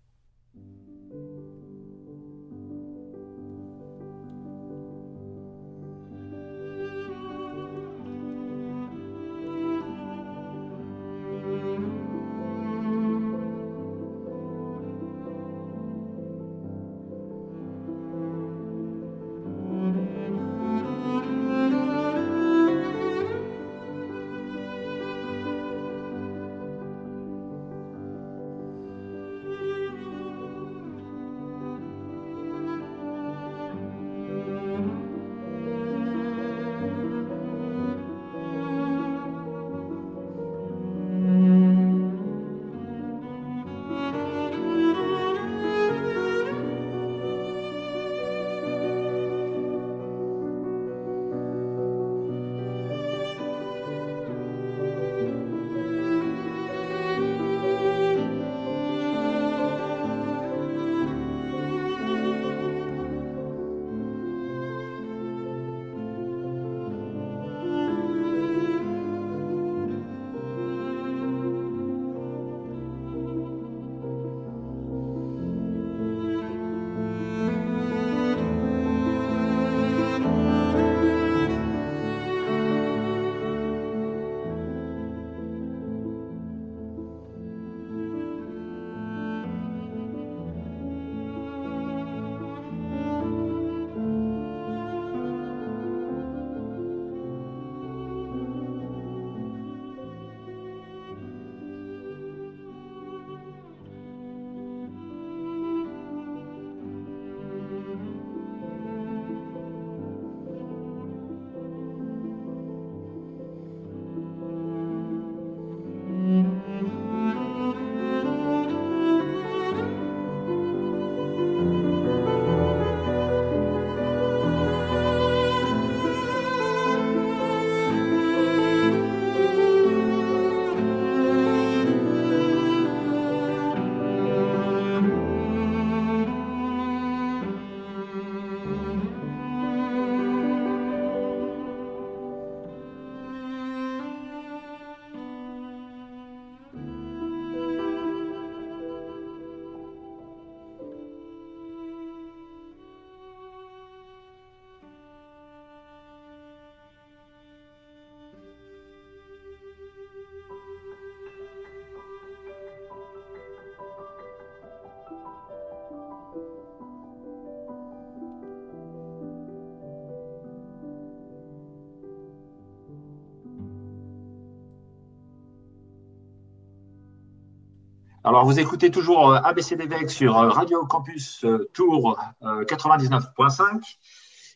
Alors, 178.26 178.46
vous 178.46 178.58
écoutez 178.58 178.90
toujours 178.90 179.32
euh, 179.32 179.40
ABCDVEC 179.44 180.08
sur 180.08 180.38
euh, 180.38 180.48
Radio 180.48 180.86
Campus 180.86 181.44
euh, 181.44 181.68
Tour 181.74 182.18
99.5. 182.42 183.82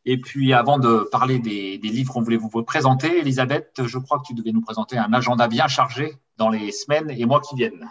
Et 0.07 0.17
puis, 0.17 0.55
avant 0.55 0.79
de 0.79 1.07
parler 1.13 1.39
des, 1.39 1.77
livres 1.77 2.15
qu'on 2.15 2.23
voulait 2.23 2.39
vous 2.39 2.49
présenter, 2.63 3.19
Elisabeth, 3.19 3.83
je 3.85 3.99
crois 3.99 4.21
que 4.21 4.23
tu 4.27 4.33
devais 4.33 4.53
nous 4.53 4.63
présenter 4.63 4.97
un 4.97 5.13
agenda 5.13 5.49
bien 5.49 5.69
chargé 5.69 6.15
dans 6.39 6.49
les 6.49 6.73
semaines 6.73 7.11
et 7.11 7.27
mois 7.27 7.43
qui 7.43 7.57
viennent. 7.57 7.91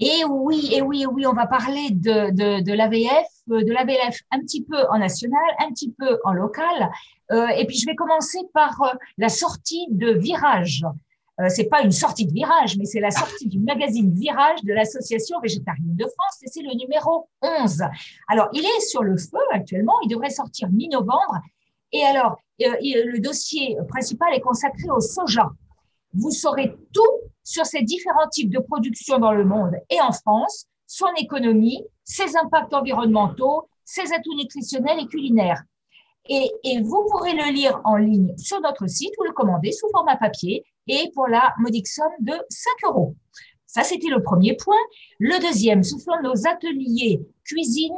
Et 0.00 0.24
oui, 0.28 0.70
et 0.72 0.82
oui, 0.82 1.02
et 1.02 1.06
oui, 1.06 1.28
on 1.28 1.32
va 1.32 1.46
parler 1.46 1.90
de, 1.90 2.30
de, 2.32 2.60
de 2.60 2.72
l'AVF, 2.72 3.28
de 3.46 3.72
l'AVF 3.72 4.18
un 4.32 4.40
petit 4.40 4.64
peu 4.64 4.78
en 4.90 4.98
national, 4.98 5.40
un 5.60 5.68
petit 5.68 5.94
peu 5.96 6.18
en 6.24 6.32
local. 6.32 6.90
et 7.30 7.64
puis, 7.66 7.78
je 7.78 7.86
vais 7.86 7.94
commencer 7.94 8.40
par 8.52 8.96
la 9.16 9.28
sortie 9.28 9.86
de 9.90 10.10
Virage. 10.10 10.84
Euh, 11.40 11.48
c'est 11.48 11.68
pas 11.68 11.82
une 11.82 11.92
sortie 11.92 12.26
de 12.26 12.32
virage, 12.32 12.76
mais 12.76 12.84
c'est 12.84 13.00
la 13.00 13.10
sortie 13.10 13.46
du 13.46 13.58
magazine 13.60 14.12
Virage 14.12 14.62
de 14.62 14.72
l'Association 14.72 15.40
végétarienne 15.40 15.96
de 15.96 16.04
France 16.04 16.42
et 16.42 16.48
c'est 16.48 16.62
le 16.62 16.76
numéro 16.76 17.28
11. 17.40 17.82
Alors, 18.28 18.48
il 18.52 18.64
est 18.64 18.80
sur 18.80 19.02
le 19.02 19.16
feu 19.16 19.38
actuellement, 19.52 19.94
il 20.04 20.08
devrait 20.08 20.30
sortir 20.30 20.68
mi-novembre. 20.70 21.40
Et 21.92 22.02
alors, 22.02 22.36
euh, 22.62 22.76
le 22.82 23.18
dossier 23.20 23.76
principal 23.88 24.34
est 24.34 24.40
consacré 24.40 24.90
au 24.90 25.00
soja. 25.00 25.50
Vous 26.12 26.30
saurez 26.30 26.76
tout 26.92 27.30
sur 27.42 27.64
ces 27.64 27.82
différents 27.82 28.28
types 28.28 28.50
de 28.50 28.58
production 28.58 29.18
dans 29.18 29.32
le 29.32 29.44
monde 29.44 29.76
et 29.88 30.00
en 30.00 30.12
France, 30.12 30.66
son 30.86 31.06
économie, 31.16 31.84
ses 32.04 32.36
impacts 32.36 32.74
environnementaux, 32.74 33.68
ses 33.84 34.12
atouts 34.12 34.34
nutritionnels 34.36 34.98
et 35.00 35.06
culinaires. 35.06 35.62
Et, 36.28 36.80
vous 36.82 37.06
pourrez 37.10 37.32
le 37.32 37.52
lire 37.52 37.80
en 37.84 37.96
ligne 37.96 38.36
sur 38.36 38.60
notre 38.60 38.86
site 38.86 39.12
ou 39.18 39.24
le 39.24 39.32
commander 39.32 39.72
sous 39.72 39.88
format 39.90 40.16
papier 40.16 40.64
et 40.90 41.10
pour 41.14 41.28
la 41.28 41.54
modique 41.58 41.88
somme 41.88 42.12
de 42.20 42.34
5 42.48 42.70
euros. 42.84 43.14
Ça, 43.66 43.84
c'était 43.84 44.08
le 44.08 44.20
premier 44.22 44.56
point. 44.56 44.82
Le 45.20 45.40
deuxième, 45.40 45.84
ce 45.84 45.96
sont 45.96 46.20
nos 46.22 46.46
ateliers 46.46 47.20
cuisine 47.44 47.94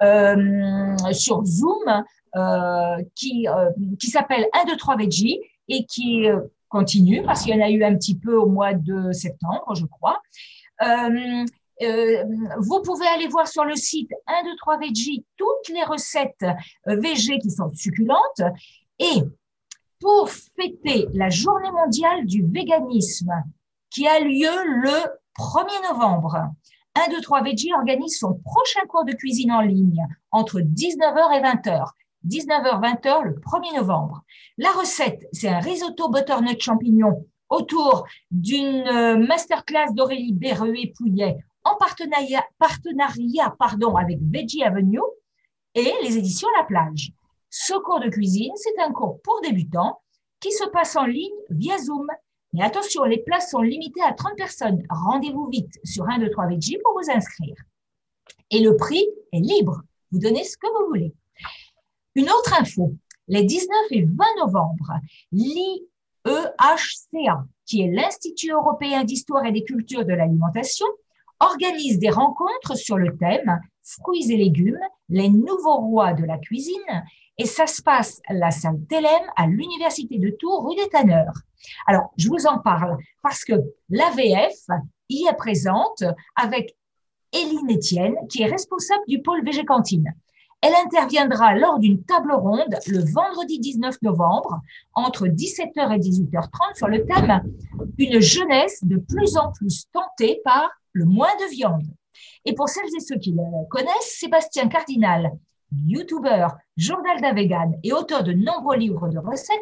euh, 0.00 0.96
sur 1.12 1.44
Zoom 1.44 2.04
euh, 2.36 2.96
qui, 3.16 3.48
euh, 3.48 3.70
qui 3.98 4.10
s'appelle 4.10 4.46
1, 4.52 4.66
2, 4.66 4.76
3 4.76 4.96
Veggie 4.96 5.40
et 5.66 5.84
qui 5.86 6.26
continue 6.68 7.22
parce 7.24 7.42
qu'il 7.42 7.54
y 7.54 7.58
en 7.60 7.64
a 7.64 7.70
eu 7.70 7.82
un 7.82 7.96
petit 7.96 8.16
peu 8.16 8.36
au 8.36 8.46
mois 8.46 8.74
de 8.74 9.10
septembre, 9.10 9.74
je 9.74 9.86
crois. 9.86 10.22
Vous 12.60 12.82
pouvez 12.82 13.06
aller 13.08 13.26
voir 13.26 13.48
sur 13.48 13.64
le 13.64 13.74
site 13.74 14.10
1, 14.28 14.44
2, 14.44 14.50
3 14.56 14.78
Veggie 14.78 15.24
toutes 15.36 15.68
les 15.74 15.82
recettes 15.82 16.46
VG 16.86 17.40
qui 17.40 17.50
sont 17.50 17.72
succulentes. 17.74 18.42
Et 19.00 19.22
pour 20.00 20.30
fêter 20.30 21.06
la 21.12 21.28
journée 21.28 21.70
mondiale 21.70 22.24
du 22.26 22.46
véganisme 22.46 23.32
qui 23.90 24.06
a 24.06 24.20
lieu 24.20 24.64
le 24.64 24.96
1er 25.38 25.92
novembre, 25.92 26.36
1, 26.94 27.10
2, 27.10 27.20
3 27.20 27.42
Veggie 27.42 27.72
organise 27.72 28.18
son 28.18 28.34
prochain 28.44 28.84
cours 28.88 29.04
de 29.04 29.12
cuisine 29.12 29.52
en 29.52 29.60
ligne 29.60 30.06
entre 30.30 30.60
19h 30.60 31.36
et 31.36 31.42
20h. 31.42 31.84
19h, 32.26 32.80
20h 32.82 33.22
le 33.22 33.34
1er 33.34 33.76
novembre. 33.76 34.22
La 34.56 34.70
recette, 34.72 35.26
c'est 35.32 35.48
un 35.48 35.60
risotto 35.60 36.08
butternut 36.08 36.60
champignon 36.60 37.24
autour 37.48 38.06
d'une 38.30 38.86
euh, 38.88 39.16
masterclass 39.16 39.92
d'Aurélie 39.92 40.32
Berruet-Pouillet 40.32 41.36
en 41.64 41.76
partenariat, 41.76 42.44
partenariat 42.58 43.54
pardon, 43.58 43.96
avec 43.96 44.18
Veggie 44.20 44.64
Avenue 44.64 45.00
et 45.74 45.92
les 46.02 46.18
éditions 46.18 46.48
La 46.56 46.64
Plage. 46.64 47.12
Ce 47.50 47.74
cours 47.74 48.00
de 48.00 48.08
cuisine, 48.08 48.52
c'est 48.56 48.78
un 48.80 48.92
cours 48.92 49.20
pour 49.22 49.40
débutants 49.40 50.00
qui 50.40 50.52
se 50.52 50.68
passe 50.68 50.96
en 50.96 51.06
ligne 51.06 51.34
via 51.50 51.78
Zoom. 51.78 52.06
Mais 52.52 52.62
attention, 52.62 53.04
les 53.04 53.22
places 53.22 53.50
sont 53.50 53.62
limitées 53.62 54.02
à 54.02 54.12
30 54.12 54.36
personnes. 54.36 54.82
Rendez-vous 54.88 55.48
vite 55.48 55.78
sur 55.84 56.08
1, 56.08 56.18
2, 56.18 56.30
3 56.30 56.46
Veggie 56.48 56.78
pour 56.82 56.94
vous 56.94 57.10
inscrire. 57.10 57.56
Et 58.50 58.60
le 58.60 58.76
prix 58.76 59.06
est 59.32 59.40
libre. 59.40 59.82
Vous 60.10 60.18
donnez 60.18 60.44
ce 60.44 60.56
que 60.56 60.66
vous 60.66 60.88
voulez. 60.88 61.12
Une 62.14 62.30
autre 62.30 62.54
info. 62.58 62.94
Les 63.28 63.44
19 63.44 63.68
et 63.90 64.04
20 64.04 64.24
novembre, 64.38 64.94
l'IEHCA, 65.32 65.84
qui 67.66 67.82
est 67.82 67.90
l'Institut 67.90 68.52
européen 68.52 69.04
d'histoire 69.04 69.44
et 69.44 69.52
des 69.52 69.64
cultures 69.64 70.06
de 70.06 70.14
l'alimentation, 70.14 70.86
organise 71.40 71.98
des 71.98 72.08
rencontres 72.08 72.76
sur 72.76 72.96
le 72.96 73.16
thème 73.18 73.60
fruits 73.82 74.32
et 74.32 74.36
légumes, 74.36 74.80
les 75.08 75.28
nouveaux 75.28 75.76
rois 75.76 76.12
de 76.12 76.24
la 76.24 76.38
cuisine, 76.38 77.04
et 77.38 77.46
ça 77.46 77.66
se 77.66 77.82
passe 77.82 78.20
la 78.28 78.50
salle 78.50 78.80
Telem 78.88 79.22
à 79.36 79.46
l'Université 79.46 80.18
de 80.18 80.30
Tours, 80.30 80.68
rue 80.68 80.76
des 80.76 80.88
Tanneurs. 80.88 81.34
Alors, 81.86 82.12
je 82.16 82.28
vous 82.28 82.46
en 82.46 82.58
parle 82.58 82.96
parce 83.22 83.44
que 83.44 83.54
l'AVF 83.90 84.66
y 85.08 85.26
est 85.26 85.36
présente 85.36 86.04
avec 86.36 86.76
Éline 87.32 87.72
Etienne, 87.72 88.14
qui 88.28 88.42
est 88.42 88.50
responsable 88.50 89.02
du 89.06 89.22
pôle 89.22 89.44
Végécantine. 89.44 90.14
Elle 90.60 90.74
interviendra 90.84 91.54
lors 91.54 91.78
d'une 91.78 92.02
table 92.02 92.32
ronde 92.32 92.74
le 92.88 92.98
vendredi 93.12 93.60
19 93.60 94.02
novembre 94.02 94.60
entre 94.94 95.28
17h 95.28 95.94
et 95.94 95.98
18h30 96.00 96.76
sur 96.76 96.88
le 96.88 97.04
thème 97.04 97.42
Une 97.98 98.20
jeunesse 98.20 98.82
de 98.82 98.96
plus 98.96 99.36
en 99.36 99.52
plus 99.52 99.86
tentée 99.92 100.40
par 100.44 100.70
le 100.92 101.04
moins 101.04 101.34
de 101.40 101.50
viande. 101.50 101.86
Et 102.44 102.54
pour 102.54 102.68
celles 102.68 102.94
et 102.96 103.00
ceux 103.00 103.18
qui 103.18 103.32
le 103.32 103.42
connaissent, 103.68 104.18
Sébastien 104.18 104.68
Cardinal, 104.68 105.32
youtubeur, 105.72 106.56
journal 106.76 107.20
d'un 107.20 107.34
vegan 107.34 107.74
et 107.82 107.92
auteur 107.92 108.24
de 108.24 108.32
nombreux 108.32 108.76
livres 108.76 109.08
de 109.08 109.18
recettes, 109.18 109.58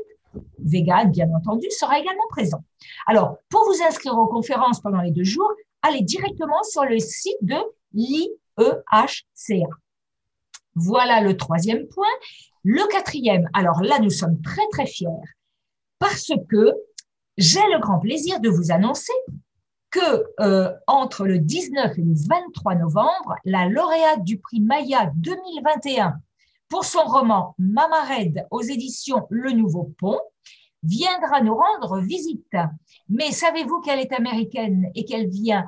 vegan 0.58 1.10
bien 1.10 1.28
entendu, 1.34 1.66
sera 1.70 1.98
également 1.98 2.26
présent. 2.28 2.62
Alors, 3.06 3.38
pour 3.48 3.64
vous 3.66 3.82
inscrire 3.82 4.16
aux 4.16 4.26
conférences 4.26 4.80
pendant 4.80 5.00
les 5.00 5.10
deux 5.10 5.24
jours, 5.24 5.50
allez 5.82 6.02
directement 6.02 6.62
sur 6.62 6.84
le 6.84 6.98
site 6.98 7.38
de 7.42 7.56
l'IEHCA. 7.94 9.68
Voilà 10.74 11.22
le 11.22 11.36
troisième 11.36 11.86
point. 11.88 12.06
Le 12.62 12.86
quatrième, 12.88 13.48
alors 13.54 13.80
là, 13.82 13.98
nous 14.00 14.10
sommes 14.10 14.40
très, 14.42 14.66
très 14.72 14.86
fiers 14.86 15.06
parce 15.98 16.32
que 16.48 16.74
j'ai 17.38 17.62
le 17.72 17.80
grand 17.80 17.98
plaisir 17.98 18.40
de 18.40 18.48
vous 18.48 18.72
annoncer 18.72 19.12
euh, 20.40 20.72
entre 20.86 21.26
le 21.26 21.38
19 21.38 21.98
et 21.98 22.02
le 22.02 22.14
23 22.14 22.74
novembre, 22.76 23.34
la 23.44 23.68
lauréate 23.68 24.24
du 24.24 24.38
prix 24.38 24.60
Maya 24.60 25.10
2021 25.16 26.14
pour 26.68 26.84
son 26.84 27.04
roman 27.04 27.54
Mamared 27.58 28.46
aux 28.50 28.62
éditions 28.62 29.26
Le 29.30 29.52
Nouveau 29.52 29.94
Pont 29.98 30.20
viendra 30.82 31.40
nous 31.40 31.54
rendre 31.54 32.00
visite. 32.00 32.56
Mais 33.08 33.32
savez-vous 33.32 33.80
qu'elle 33.80 34.00
est 34.00 34.12
américaine 34.12 34.90
et 34.94 35.04
qu'elle 35.04 35.28
vient 35.28 35.64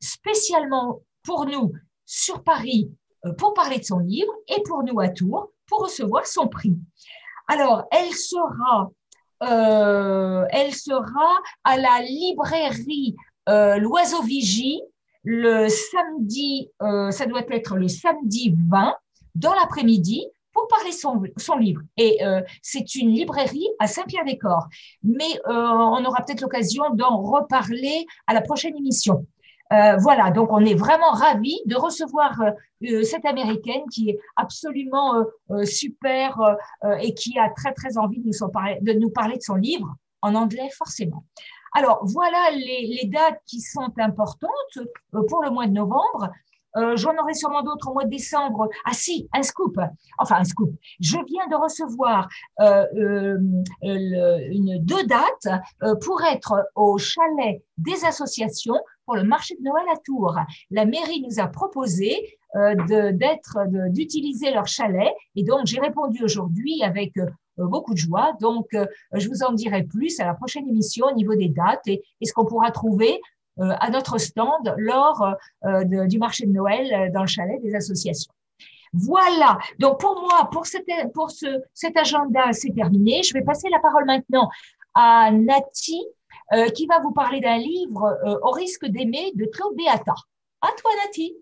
spécialement 0.00 1.00
pour 1.22 1.46
nous 1.46 1.72
sur 2.06 2.42
Paris 2.42 2.90
euh, 3.24 3.32
pour 3.34 3.54
parler 3.54 3.78
de 3.78 3.84
son 3.84 3.98
livre 3.98 4.32
et 4.48 4.62
pour 4.62 4.82
nous 4.82 5.00
à 5.00 5.08
Tours 5.08 5.52
pour 5.66 5.82
recevoir 5.82 6.26
son 6.26 6.48
prix? 6.48 6.76
Alors, 7.48 7.84
elle 7.90 8.12
sera, 8.14 8.90
euh, 9.42 10.46
elle 10.50 10.74
sera 10.74 11.38
à 11.64 11.76
la 11.76 12.00
librairie 12.02 13.16
euh, 13.50 13.76
L'Oiseau 13.76 14.22
Vigie 14.22 14.80
le 15.22 15.68
samedi, 15.68 16.70
ça 16.80 17.26
doit 17.26 17.42
être 17.50 17.76
le 17.76 17.88
samedi 17.88 18.56
20 18.70 18.94
dans 19.34 19.52
l'après-midi 19.52 20.26
pour 20.54 20.66
parler 20.66 20.92
son, 20.92 21.22
son 21.36 21.58
livre. 21.58 21.82
Et 21.98 22.20
c'est 22.62 22.94
une 22.94 23.10
librairie 23.10 23.68
à 23.80 23.86
Saint-Pierre-des-Corps. 23.86 24.66
Mais 25.02 25.38
on 25.44 26.02
aura 26.06 26.24
peut-être 26.24 26.40
l'occasion 26.40 26.84
d'en 26.94 27.20
reparler 27.20 28.06
à 28.26 28.32
la 28.32 28.40
prochaine 28.40 28.74
émission. 28.78 29.26
Euh, 29.72 29.96
voilà, 29.98 30.32
donc 30.32 30.50
on 30.50 30.64
est 30.64 30.74
vraiment 30.74 31.10
ravis 31.10 31.60
de 31.66 31.76
recevoir 31.76 32.40
euh, 32.40 32.50
euh, 32.88 33.04
cette 33.04 33.24
américaine 33.24 33.82
qui 33.92 34.10
est 34.10 34.18
absolument 34.34 35.24
super 35.64 36.56
et 37.00 37.14
qui 37.14 37.38
a 37.38 37.50
très 37.50 37.72
très 37.72 37.98
envie 37.98 38.20
de 38.20 38.26
nous, 38.26 38.80
de 38.80 38.92
nous 38.98 39.10
parler 39.10 39.36
de 39.36 39.42
son 39.42 39.54
livre 39.54 39.94
en 40.22 40.34
anglais 40.34 40.68
forcément. 40.76 41.24
Alors 41.72 42.00
voilà 42.04 42.50
les, 42.52 43.02
dates 43.06 43.40
qui 43.46 43.60
sont 43.60 43.92
importantes 43.98 44.78
pour 45.28 45.42
le 45.42 45.50
mois 45.50 45.66
de 45.66 45.72
novembre. 45.72 46.30
Euh, 46.76 46.96
J'en 46.96 47.16
aurai 47.16 47.34
sûrement 47.34 47.62
d'autres 47.62 47.90
au 47.90 47.94
mois 47.94 48.04
de 48.04 48.10
décembre. 48.10 48.68
Ah 48.84 48.92
si, 48.92 49.28
un 49.32 49.42
scoop. 49.42 49.76
Enfin, 50.18 50.36
un 50.36 50.44
scoop. 50.44 50.70
Je 51.00 51.16
viens 51.26 51.46
de 51.48 51.56
recevoir 51.56 52.28
euh, 52.60 52.86
euh, 52.94 53.38
une, 53.82 54.78
deux 54.84 55.04
dates 55.04 55.62
euh, 55.82 55.96
pour 55.96 56.22
être 56.22 56.70
au 56.76 56.96
chalet 56.96 57.62
des 57.76 58.04
associations 58.04 58.80
pour 59.04 59.16
le 59.16 59.24
marché 59.24 59.56
de 59.56 59.64
Noël 59.64 59.84
à 59.92 59.96
Tours. 59.96 60.38
La 60.70 60.84
mairie 60.84 61.22
nous 61.28 61.40
a 61.40 61.48
proposé 61.48 62.38
euh, 62.56 62.74
d'utiliser 63.90 64.50
leur 64.50 64.66
chalet 64.66 65.12
et 65.36 65.44
donc 65.44 65.66
j'ai 65.66 65.78
répondu 65.78 66.24
aujourd'hui 66.24 66.82
avec 66.82 67.16
euh, 67.16 67.26
beaucoup 67.58 67.94
de 67.94 67.98
joie. 67.98 68.32
Donc, 68.40 68.68
je 69.12 69.28
vous 69.28 69.42
en 69.42 69.52
dirai 69.52 69.82
plus 69.82 70.18
à 70.20 70.26
la 70.26 70.34
prochaine 70.34 70.68
émission 70.68 71.06
au 71.06 71.14
niveau 71.14 71.34
des 71.34 71.48
dates 71.48 71.86
et, 71.86 72.02
ce 72.22 72.32
qu'on 72.32 72.46
pourra 72.46 72.70
trouver 72.70 73.20
euh, 73.60 73.74
à 73.78 73.90
notre 73.90 74.16
stand 74.16 74.74
lors 74.78 75.34
euh, 75.64 75.84
du 76.06 76.18
marché 76.18 76.46
de 76.46 76.52
Noël 76.52 76.94
euh, 76.94 77.12
dans 77.12 77.22
le 77.22 77.26
chalet 77.26 77.60
des 77.62 77.74
associations. 77.74 78.32
Voilà. 78.94 79.58
Donc 79.78 80.00
pour 80.00 80.18
moi, 80.20 80.48
pour, 80.50 80.64
pour 81.12 81.30
ce, 81.30 81.60
cet 81.74 81.96
agenda, 81.98 82.52
c'est 82.52 82.70
terminé. 82.70 83.22
Je 83.22 83.34
vais 83.34 83.42
passer 83.42 83.68
la 83.68 83.78
parole 83.80 84.06
maintenant 84.06 84.48
à 84.94 85.30
Nati, 85.30 86.02
qui 86.74 86.86
va 86.86 86.98
vous 87.00 87.12
parler 87.12 87.40
d'un 87.40 87.58
livre 87.58 88.18
Au 88.42 88.50
risque 88.50 88.84
d'aimer 88.86 89.30
de 89.36 89.44
Claude 89.44 89.76
Beata. 89.76 90.14
À 90.62 90.68
toi, 90.76 90.90
Nati. 91.04 91.36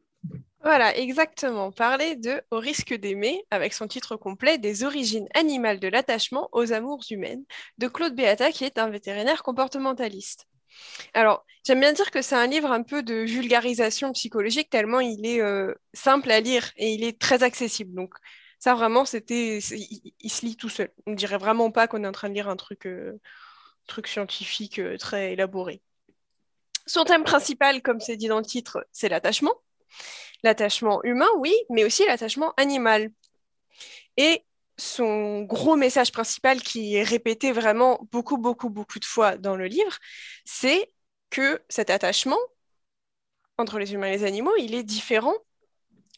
Voilà, 0.62 0.96
exactement. 0.96 1.70
Parler 1.70 2.16
de 2.16 2.42
Au 2.50 2.58
risque 2.58 2.92
d'aimer, 2.92 3.44
avec 3.50 3.72
son 3.72 3.86
titre 3.86 4.16
complet 4.16 4.58
Des 4.58 4.82
origines 4.82 5.28
animales 5.34 5.78
de 5.78 5.88
l'attachement 5.88 6.48
aux 6.52 6.72
amours 6.72 7.04
humaines, 7.10 7.44
de 7.78 7.86
Claude 7.86 8.14
Beata, 8.14 8.50
qui 8.50 8.64
est 8.64 8.78
un 8.78 8.90
vétérinaire 8.90 9.42
comportementaliste. 9.42 10.46
Alors, 11.14 11.44
j'aime 11.64 11.80
bien 11.80 11.92
dire 11.92 12.10
que 12.10 12.22
c'est 12.22 12.34
un 12.34 12.46
livre 12.46 12.70
un 12.70 12.82
peu 12.82 13.02
de 13.02 13.14
vulgarisation 13.14 14.12
psychologique, 14.12 14.70
tellement 14.70 15.00
il 15.00 15.24
est 15.26 15.40
euh, 15.40 15.74
simple 15.94 16.30
à 16.30 16.40
lire 16.40 16.70
et 16.76 16.92
il 16.92 17.04
est 17.04 17.18
très 17.18 17.42
accessible. 17.42 17.94
Donc, 17.94 18.14
ça 18.58 18.74
vraiment, 18.74 19.04
c'était, 19.04 19.58
il, 19.58 20.30
se 20.30 20.44
lit 20.44 20.56
tout 20.56 20.68
seul. 20.68 20.90
On 21.06 21.12
ne 21.12 21.16
dirait 21.16 21.38
vraiment 21.38 21.70
pas 21.70 21.86
qu'on 21.86 22.02
est 22.04 22.08
en 22.08 22.12
train 22.12 22.28
de 22.28 22.34
lire 22.34 22.48
un 22.48 22.56
truc, 22.56 22.86
euh, 22.86 23.20
truc 23.86 24.08
scientifique 24.08 24.80
euh, 24.80 24.96
très 24.96 25.32
élaboré. 25.32 25.82
Son 26.86 27.04
thème 27.04 27.24
principal, 27.24 27.82
comme 27.82 28.00
c'est 28.00 28.16
dit 28.16 28.28
dans 28.28 28.38
le 28.38 28.44
titre, 28.44 28.86
c'est 28.92 29.08
l'attachement. 29.08 29.54
L'attachement 30.42 31.02
humain, 31.04 31.28
oui, 31.38 31.54
mais 31.70 31.84
aussi 31.84 32.04
l'attachement 32.06 32.52
animal. 32.56 33.10
Et 34.16 34.44
son 34.76 35.42
gros 35.42 35.76
message 35.76 36.12
principal 36.12 36.62
qui 36.62 36.96
est 36.96 37.02
répété 37.02 37.52
vraiment 37.52 38.06
beaucoup, 38.12 38.38
beaucoup, 38.38 38.70
beaucoup 38.70 38.98
de 38.98 39.04
fois 39.04 39.36
dans 39.36 39.56
le 39.56 39.66
livre, 39.66 39.98
c'est 40.44 40.92
que 41.30 41.62
cet 41.68 41.90
attachement 41.90 42.38
entre 43.58 43.78
les 43.78 43.92
humains 43.92 44.08
et 44.08 44.16
les 44.18 44.24
animaux, 44.24 44.54
il 44.58 44.74
est 44.74 44.82
différent, 44.84 45.34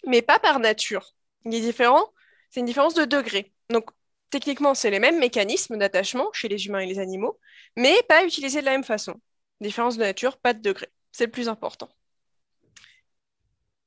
mais 0.07 0.23
pas 0.23 0.39
par 0.39 0.61
nature. 0.61 1.15
Il 1.45 1.55
est 1.55 1.61
différent, 1.61 2.13
c'est 2.51 2.61
une 2.61 2.67
différence 2.67 2.95
de 2.95 3.05
degré. 3.05 3.53
Donc, 3.71 3.91
techniquement, 4.31 4.75
c'est 4.75 4.91
les 4.91 5.01
mêmes 5.01 5.19
mécanismes 5.19 5.79
d'attachement 5.79 6.31
chez 6.33 6.49
les 6.49 6.67
humains 6.67 6.81
et 6.81 6.87
les 6.87 6.99
animaux, 6.99 7.39
mais 7.77 8.03
pas 8.09 8.25
utilisés 8.25 8.61
de 8.61 8.67
la 8.67 8.73
même 8.73 8.85
façon. 8.85 9.21
Différence 9.61 9.97
de 9.97 10.03
nature, 10.05 10.39
pas 10.39 10.55
de 10.55 10.61
degré. 10.61 10.89
C'est 11.13 11.27
le 11.27 11.33
plus 11.33 11.49
important. 11.49 11.89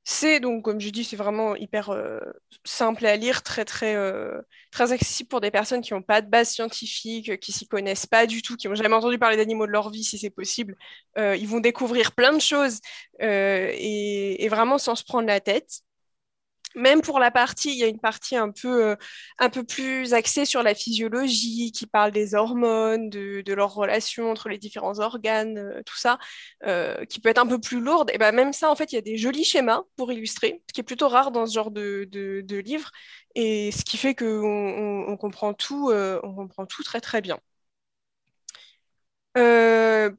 C'est 0.06 0.38
donc, 0.38 0.64
comme 0.64 0.80
je 0.80 0.90
dis, 0.90 1.02
c'est 1.02 1.16
vraiment 1.16 1.56
hyper 1.56 1.88
euh, 1.90 2.20
simple 2.64 3.06
à 3.06 3.16
lire, 3.16 3.42
très 3.42 3.64
très 3.64 3.94
euh, 3.96 4.42
très 4.70 4.92
accessible 4.92 5.28
pour 5.28 5.40
des 5.40 5.50
personnes 5.50 5.80
qui 5.80 5.94
n'ont 5.94 6.02
pas 6.02 6.20
de 6.20 6.28
base 6.28 6.50
scientifique, 6.50 7.40
qui 7.40 7.52
s'y 7.52 7.66
connaissent 7.66 8.06
pas 8.06 8.26
du 8.26 8.42
tout, 8.42 8.56
qui 8.56 8.68
n'ont 8.68 8.74
jamais 8.74 8.94
entendu 8.94 9.18
parler 9.18 9.38
d'animaux 9.38 9.66
de 9.66 9.72
leur 9.72 9.90
vie, 9.90 10.04
si 10.04 10.18
c'est 10.18 10.30
possible. 10.30 10.76
Euh, 11.16 11.36
ils 11.36 11.48
vont 11.48 11.60
découvrir 11.60 12.12
plein 12.12 12.34
de 12.34 12.40
choses 12.40 12.80
et, 13.20 14.46
vraiment 14.50 14.78
sans 14.78 14.94
se 14.94 15.04
prendre 15.04 15.26
la 15.26 15.40
tête 15.40 15.80
même 16.74 17.02
pour 17.02 17.18
la 17.18 17.30
partie, 17.30 17.72
il 17.72 17.78
y 17.78 17.84
a 17.84 17.86
une 17.86 18.00
partie 18.00 18.36
un 18.36 18.50
peu, 18.50 18.84
euh, 18.90 18.96
un 19.38 19.50
peu 19.50 19.64
plus 19.64 20.14
axée 20.14 20.44
sur 20.44 20.62
la 20.62 20.74
physiologie, 20.74 21.72
qui 21.72 21.86
parle 21.86 22.10
des 22.12 22.34
hormones, 22.34 23.10
de, 23.10 23.42
de 23.42 23.54
leurs 23.54 23.74
relations 23.74 24.30
entre 24.30 24.48
les 24.48 24.58
différents 24.58 24.98
organes, 25.00 25.58
euh, 25.58 25.82
tout 25.86 25.96
ça, 25.96 26.18
euh, 26.66 27.04
qui 27.06 27.20
peut 27.20 27.28
être 27.28 27.38
un 27.38 27.46
peu 27.46 27.60
plus 27.60 27.80
lourde. 27.80 28.10
Et 28.12 28.18
ben 28.18 28.32
même 28.32 28.52
ça, 28.52 28.70
en 28.70 28.76
fait, 28.76 28.92
il 28.92 28.96
y 28.96 28.98
a 28.98 29.02
des 29.02 29.16
jolis 29.16 29.44
schémas 29.44 29.82
pour 29.96 30.12
illustrer, 30.12 30.62
ce 30.68 30.72
qui 30.74 30.80
est 30.80 30.84
plutôt 30.84 31.08
rare 31.08 31.30
dans 31.30 31.46
ce 31.46 31.54
genre 31.54 31.70
de, 31.70 32.08
de, 32.10 32.56
livre, 32.58 32.90
et 33.34 33.70
ce 33.72 33.84
qui 33.84 33.96
fait 33.96 34.14
qu'on 34.14 34.24
on, 34.26 35.08
on 35.12 35.16
comprend, 35.16 35.54
tout, 35.54 35.92
comprend 36.22 36.66
tout 36.66 36.82
très 36.82 37.00
très 37.00 37.20
bien. 37.20 37.38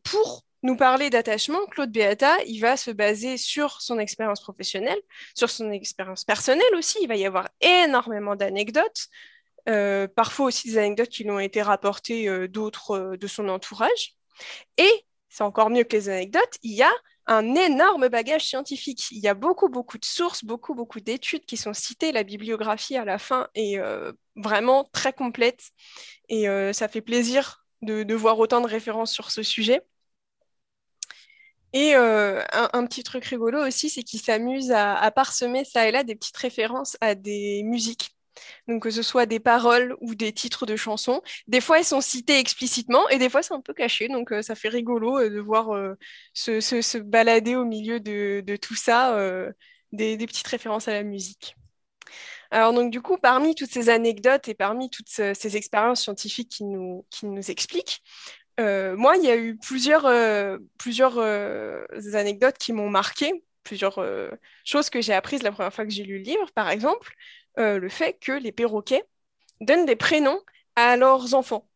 pour 0.03 0.44
nous 0.63 0.75
parler 0.75 1.09
d'attachement, 1.09 1.65
Claude 1.67 1.91
Beata, 1.91 2.37
il 2.47 2.59
va 2.59 2.75
se 2.77 2.91
baser 2.91 3.37
sur 3.37 3.81
son 3.81 3.99
expérience 3.99 4.41
professionnelle, 4.41 4.99
sur 5.35 5.49
son 5.49 5.71
expérience 5.71 6.23
personnelle 6.23 6.75
aussi. 6.75 6.97
Il 7.01 7.07
va 7.07 7.15
y 7.15 7.25
avoir 7.25 7.49
énormément 7.61 8.35
d'anecdotes, 8.35 9.07
euh, 9.69 10.07
parfois 10.07 10.47
aussi 10.47 10.69
des 10.69 10.77
anecdotes 10.77 11.09
qui 11.09 11.23
lui 11.23 11.31
ont 11.31 11.39
été 11.39 11.61
rapportées 11.61 12.27
euh, 12.27 12.47
d'autres 12.47 12.91
euh, 12.91 13.17
de 13.17 13.27
son 13.27 13.49
entourage. 13.49 14.15
Et 14.77 15.05
c'est 15.29 15.43
encore 15.43 15.69
mieux 15.69 15.83
que 15.83 15.95
les 15.95 16.09
anecdotes, 16.09 16.57
il 16.63 16.73
y 16.73 16.83
a 16.83 16.91
un 17.27 17.55
énorme 17.55 18.07
bagage 18.07 18.45
scientifique. 18.45 19.11
Il 19.11 19.19
y 19.19 19.27
a 19.27 19.33
beaucoup, 19.33 19.69
beaucoup 19.69 19.97
de 19.97 20.05
sources, 20.05 20.43
beaucoup, 20.43 20.75
beaucoup 20.75 20.99
d'études 20.99 21.45
qui 21.45 21.57
sont 21.57 21.73
citées. 21.73 22.11
La 22.11 22.23
bibliographie 22.23 22.97
à 22.97 23.05
la 23.05 23.17
fin 23.17 23.47
est 23.55 23.79
vraiment 24.35 24.87
très 24.93 25.11
complète 25.11 25.71
et 26.29 26.45
ça 26.71 26.87
fait 26.87 27.01
plaisir 27.01 27.65
de, 27.81 28.03
de 28.03 28.13
voir 28.13 28.37
autant 28.37 28.61
de 28.61 28.67
références 28.67 29.11
sur 29.11 29.31
ce 29.31 29.41
sujet. 29.41 29.81
Et 31.75 31.93
euh, 31.93 32.41
un, 32.53 32.85
petit 32.87 33.03
truc 33.03 33.25
rigolo 33.25 33.59
aussi, 33.67 33.89
c'est 33.89 34.01
qu'il 34.01 34.21
s'amuse 34.21 34.71
à, 34.71 35.11
parsemer 35.11 35.65
ça 35.65 35.85
et 35.89 35.91
là 35.91 36.05
des 36.05 36.15
petites 36.15 36.37
références 36.37 36.95
à 37.01 37.15
des 37.15 37.63
musiques. 37.65 38.15
Donc 38.69 38.83
que 38.83 38.91
ce 38.91 39.01
soit 39.01 39.25
des 39.25 39.41
paroles 39.41 39.95
ou 39.99 40.15
des 40.15 40.31
titres 40.31 40.65
de 40.65 40.77
chansons. 40.77 41.21
Des 41.47 41.59
fois, 41.59 41.79
elles 41.79 41.85
sont 41.85 41.99
citées 41.99 42.39
explicitement 42.39 43.09
et 43.09 43.17
des 43.17 43.29
fois, 43.29 43.43
c'est 43.43 43.53
un 43.53 43.59
peu 43.59 43.73
caché. 43.73 44.07
Donc 44.07 44.31
euh, 44.31 44.41
ça 44.41 44.55
fait 44.55 44.69
rigolo 44.69 45.19
euh, 45.19 45.29
de 45.29 45.39
voir 45.41 45.67
se, 46.33 46.97
balader 46.99 47.55
au 47.57 47.65
milieu 47.65 47.99
de, 47.99 48.55
tout 48.55 48.75
ça, 48.75 49.17
des, 49.91 50.17
petites 50.17 50.47
références 50.47 50.87
à 50.87 50.93
la 50.93 51.03
musique. 51.03 51.57
Alors 52.51 52.71
donc 52.71 52.89
du 52.89 53.01
coup, 53.01 53.17
parmi 53.17 53.53
toutes 53.53 53.71
ces 53.71 53.89
anecdotes 53.89 54.47
et 54.47 54.53
parmi 54.53 54.89
toutes 54.89 55.09
ces 55.09 55.57
expériences 55.57 56.03
scientifiques 56.03 56.51
qui 56.51 56.63
nous, 56.63 57.05
qui 57.09 57.25
nous 57.25 57.51
expliquent, 57.51 58.01
euh, 58.59 58.95
moi, 58.95 59.17
il 59.17 59.23
y 59.23 59.29
a 59.29 59.37
eu 59.37 59.57
plusieurs, 59.57 60.05
euh, 60.05 60.57
euh, 60.87 61.85
anecdotes 62.13 62.57
qui 62.57 62.73
m'ont 62.73 62.89
marqué, 62.89 63.43
plusieurs 63.63 63.99
choses 64.63 64.89
que 64.89 65.01
j'ai 65.01 65.13
apprises 65.13 65.43
la 65.43 65.51
première 65.51 65.73
fois 65.73 65.85
que 65.85 65.91
j'ai 65.91 66.03
lu 66.03 66.19
le 66.19 66.23
livre. 66.23 66.51
Par 66.53 66.69
exemple, 66.69 67.13
le 67.57 67.89
fait 67.89 68.13
que 68.19 68.31
les 68.31 68.51
perroquets 68.51 69.03
donnent 69.61 69.85
des 69.85 69.95
prénoms 69.95 70.41
à 70.75 70.97
leurs 70.97 71.33
enfants. 71.33 71.67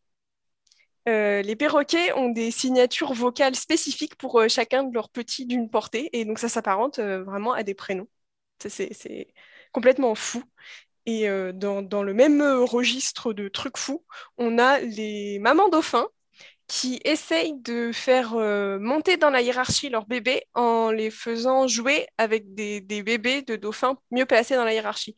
les 1.06 1.56
perroquets 1.56 2.12
ont 2.12 2.30
des 2.30 2.50
signatures 2.50 3.12
vocales 3.12 3.56
spécifiques 3.56 4.16
pour 4.16 4.48
chacun 4.48 4.84
de 4.84 4.94
leurs 4.94 5.08
petits 5.10 5.46
d'une 5.46 5.68
portée, 5.70 6.10
et 6.12 6.24
donc 6.24 6.38
ça 6.38 6.48
s'apparente 6.48 7.00
vraiment 7.00 7.52
à 7.52 7.62
des 7.62 7.74
prénoms. 7.74 8.08
C'est 8.68 9.34
complètement 9.72 10.14
fou. 10.14 10.42
Et 11.06 11.28
dans, 11.54 12.02
le 12.02 12.14
même 12.14 12.42
registre 12.42 13.32
de 13.32 13.48
trucs 13.48 13.78
fous, 13.78 14.04
on 14.38 14.58
a 14.58 14.80
les 14.80 15.38
mamans 15.40 15.68
dauphins 15.68 16.08
qui 16.70 17.00
essayent 17.04 17.58
de 17.58 17.90
faire 17.90 18.34
euh, 18.36 18.78
monter 18.78 19.16
dans 19.16 19.30
la 19.30 19.42
hiérarchie 19.42 19.88
leurs 19.90 20.06
bébés 20.06 20.44
en 20.54 20.92
les 20.92 21.10
faisant 21.10 21.66
jouer 21.66 22.06
avec 22.16 22.54
des, 22.54 22.80
bébés 23.02 23.42
de 23.42 23.56
dauphins 23.56 23.98
mieux 24.12 24.24
placés 24.24 24.54
dans 24.54 24.64
la 24.64 24.72
hiérarchie. 24.72 25.16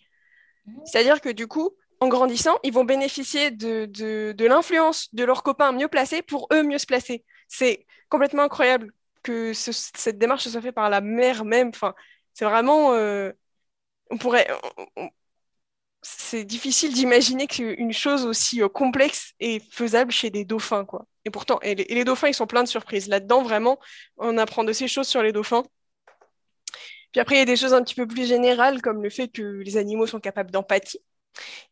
Mmh. 0.65 0.81
C'est-à-dire 0.87 1.21
que 1.21 1.29
du 1.29 1.47
coup, 1.47 1.77
en 2.01 2.09
grandissant, 2.09 2.59
ils 2.63 2.73
vont 2.73 2.87
bénéficier 2.87 3.51
de, 3.51 4.35
l'influence 4.47 5.15
de 5.15 5.25
leurs 5.25 5.43
copains 5.43 5.73
mieux 5.73 5.89
placés 5.89 6.23
pour 6.23 6.49
eux 6.55 6.63
mieux 6.63 6.79
se 6.79 6.87
placer. 6.87 7.23
C'est 7.49 7.85
complètement 8.09 8.45
incroyable 8.45 8.91
que 9.23 9.53
cette 9.53 10.17
démarche 10.17 10.49
soit 10.49 10.63
faite 10.63 10.75
par 10.75 10.89
la 10.89 11.03
mère 11.03 11.45
même. 11.45 11.69
Enfin, 11.69 11.95
c'est 12.33 12.47
vraiment... 12.47 12.95
Euh, 12.95 13.31
on 14.11 14.17
pourrait 14.17 14.49
c'est 16.01 16.45
difficile 16.45 16.95
d'imaginer 16.95 17.47
qu'une 17.47 17.93
chose 17.93 18.25
aussi 18.25 18.63
euh, 18.63 18.69
complexe 18.69 19.35
est 19.39 19.63
faisable 19.71 20.11
chez 20.11 20.31
des 20.31 20.45
dauphins, 20.45 20.85
quoi. 20.85 21.07
Et 21.25 21.31
pourtant, 21.31 21.61
et 21.62 21.75
les, 21.75 22.05
dauphins, 22.05 22.29
ils 22.29 22.35
sont 22.35 22.47
pleins 22.47 22.64
de 22.64 22.68
surprises. 22.68 23.09
Là-dedans, 23.09 23.43
vraiment, 23.43 23.79
on 24.16 24.39
apprend 24.39 24.64
de 24.64 24.73
ces 24.73 24.89
choses 24.89 25.07
sur 25.09 25.23
les 25.23 25.33
dauphins. 25.33 25.64
Puis 27.12 27.20
après, 27.20 27.37
il 27.37 27.39
y 27.39 27.43
a 27.43 27.45
des 27.45 27.57
choses 27.57 27.75
un 27.75 27.83
petit 27.83 27.95
peu 27.95 28.07
plus 28.07 28.27
générales, 28.27 28.83
comme 28.83 29.03
le 29.03 29.11
fait 29.11 29.29
que 29.29 29.43
les 29.43 29.77
animaux 29.77 30.07
sont 30.07 30.20
capables 30.20 30.51
d'empathie. 30.51 31.01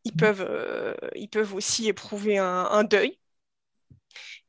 Ils, 0.04 0.12
mmh. 0.12 0.16
peuvent, 0.16 0.46
euh, 0.48 0.94
ils 1.14 1.28
peuvent 1.28 1.54
aussi 1.54 1.88
éprouver 1.88 2.38
un, 2.38 2.84
deuil. 2.84 3.18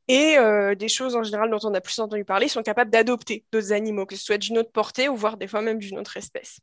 Et 0.08 0.36
euh, 0.38 0.74
des 0.74 0.88
choses 0.88 1.16
en 1.16 1.22
général 1.22 1.50
dont 1.50 1.60
on 1.62 1.74
a 1.74 1.80
plus 1.80 1.98
entendu 1.98 2.24
parler, 2.24 2.46
ils 2.46 2.50
sont 2.50 2.62
capables 2.62 2.90
d'adopter 2.90 3.44
d'autres 3.52 3.72
animaux, 3.72 4.04
que 4.06 4.16
ce 4.16 4.24
soit 4.24 4.38
d'une 4.38 4.58
autre 4.58 4.72
portée 4.72 5.08
ou 5.08 5.16
voire 5.16 5.36
des 5.36 5.46
fois 5.46 5.62
même 5.62 5.78
d'une 5.78 5.98
autre 5.98 6.16
espèce. 6.16 6.60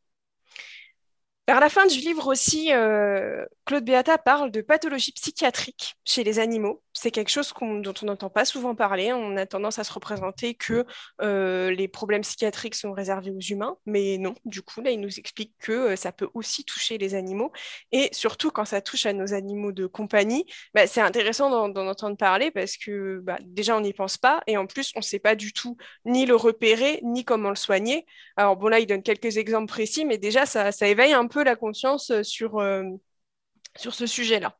Vers 1.49 1.59
la 1.59 1.69
fin 1.69 1.87
du 1.87 1.97
livre 1.97 2.27
aussi, 2.27 2.71
euh, 2.71 3.43
Claude 3.65 3.83
Beata 3.83 4.19
parle 4.19 4.51
de 4.51 4.61
pathologie 4.61 5.13
psychiatrique 5.13 5.95
chez 6.05 6.23
les 6.23 6.37
animaux. 6.37 6.83
C'est 6.93 7.09
quelque 7.09 7.29
chose 7.29 7.51
dont 7.59 7.93
on 8.03 8.05
n'entend 8.05 8.29
pas 8.29 8.45
souvent 8.45 8.75
parler. 8.75 9.11
On 9.13 9.35
a 9.35 9.47
tendance 9.47 9.79
à 9.79 9.83
se 9.83 9.91
représenter 9.91 10.53
que 10.53 10.85
euh, 11.23 11.71
les 11.71 11.87
problèmes 11.87 12.21
psychiatriques 12.21 12.75
sont 12.75 12.91
réservés 12.91 13.31
aux 13.31 13.39
humains, 13.39 13.77
mais 13.87 14.19
non. 14.19 14.35
Du 14.45 14.61
coup, 14.61 14.81
là, 14.81 14.91
il 14.91 14.99
nous 14.99 15.17
explique 15.17 15.55
que 15.57 15.71
euh, 15.71 15.95
ça 15.95 16.11
peut 16.11 16.29
aussi 16.35 16.65
toucher 16.65 16.99
les 16.99 17.15
animaux. 17.15 17.51
Et 17.91 18.09
surtout, 18.11 18.51
quand 18.51 18.65
ça 18.65 18.81
touche 18.81 19.07
à 19.07 19.13
nos 19.13 19.33
animaux 19.33 19.71
de 19.71 19.87
compagnie, 19.87 20.45
bah, 20.75 20.85
c'est 20.85 21.01
intéressant 21.01 21.69
d'en 21.69 21.87
entendre 21.87 22.15
parler 22.15 22.51
parce 22.51 22.77
que 22.77 23.21
bah, 23.23 23.37
déjà, 23.41 23.75
on 23.75 23.81
n'y 23.81 23.93
pense 23.93 24.17
pas. 24.17 24.41
Et 24.45 24.55
en 24.55 24.67
plus, 24.67 24.91
on 24.95 24.99
ne 24.99 25.03
sait 25.03 25.17
pas 25.17 25.33
du 25.33 25.51
tout 25.51 25.77
ni 26.05 26.27
le 26.27 26.35
repérer, 26.35 26.99
ni 27.01 27.25
comment 27.25 27.49
le 27.49 27.55
soigner. 27.55 28.05
Alors 28.37 28.55
bon, 28.55 28.67
là, 28.67 28.77
il 28.79 28.85
donne 28.85 29.01
quelques 29.01 29.37
exemples 29.37 29.67
précis, 29.67 30.05
mais 30.05 30.19
déjà, 30.19 30.45
ça 30.45 30.87
éveille 30.87 31.13
un 31.13 31.25
peu 31.25 31.38
la 31.43 31.55
conscience 31.55 32.11
euh, 32.11 32.23
sur, 32.23 32.59
euh, 32.59 32.83
sur 33.75 33.93
ce 33.93 34.05
sujet-là. 34.05 34.57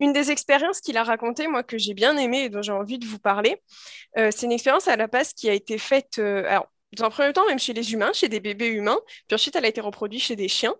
Une 0.00 0.12
des 0.12 0.30
expériences 0.30 0.80
qu'il 0.80 0.96
a 0.96 1.04
racontées, 1.04 1.46
moi, 1.46 1.62
que 1.62 1.78
j'ai 1.78 1.94
bien 1.94 2.16
aimé 2.16 2.44
et 2.44 2.48
dont 2.48 2.62
j'ai 2.62 2.72
envie 2.72 2.98
de 2.98 3.06
vous 3.06 3.18
parler, 3.18 3.62
euh, 4.18 4.30
c'est 4.32 4.46
une 4.46 4.52
expérience 4.52 4.88
à 4.88 4.96
la 4.96 5.06
base 5.06 5.32
qui 5.32 5.48
a 5.48 5.52
été 5.52 5.78
faite, 5.78 6.18
alors, 6.18 6.66
dans 6.96 7.04
un 7.04 7.10
premier 7.10 7.32
temps, 7.32 7.46
même 7.46 7.58
chez 7.58 7.72
les 7.72 7.92
humains, 7.92 8.12
chez 8.12 8.28
des 8.28 8.40
bébés 8.40 8.68
humains, 8.68 8.98
puis 9.28 9.34
ensuite, 9.34 9.54
elle 9.54 9.64
a 9.64 9.68
été 9.68 9.80
reproduite 9.80 10.22
chez 10.22 10.36
des 10.36 10.48
chiens. 10.48 10.74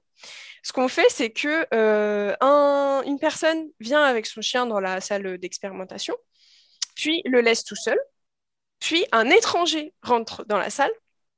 Ce 0.65 0.73
qu'on 0.73 0.89
fait, 0.89 1.07
c'est 1.09 1.31
que 1.31 1.67
un, 2.41 3.03
une 3.05 3.19
personne 3.19 3.69
vient 3.81 4.03
avec 4.03 4.27
son 4.27 4.41
chien 4.41 4.67
dans 4.67 4.81
la 4.81 5.01
salle 5.01 5.39
d'expérimentation, 5.39 6.17
puis 6.97 7.23
le 7.25 7.41
laisse 7.41 7.65
tout 7.65 7.77
seul, 7.77 7.99
puis 8.81 9.07
un 9.13 9.31
étranger 9.31 9.95
rentre 10.03 10.45
dans 10.47 10.59
la 10.59 10.69
salle, 10.69 10.91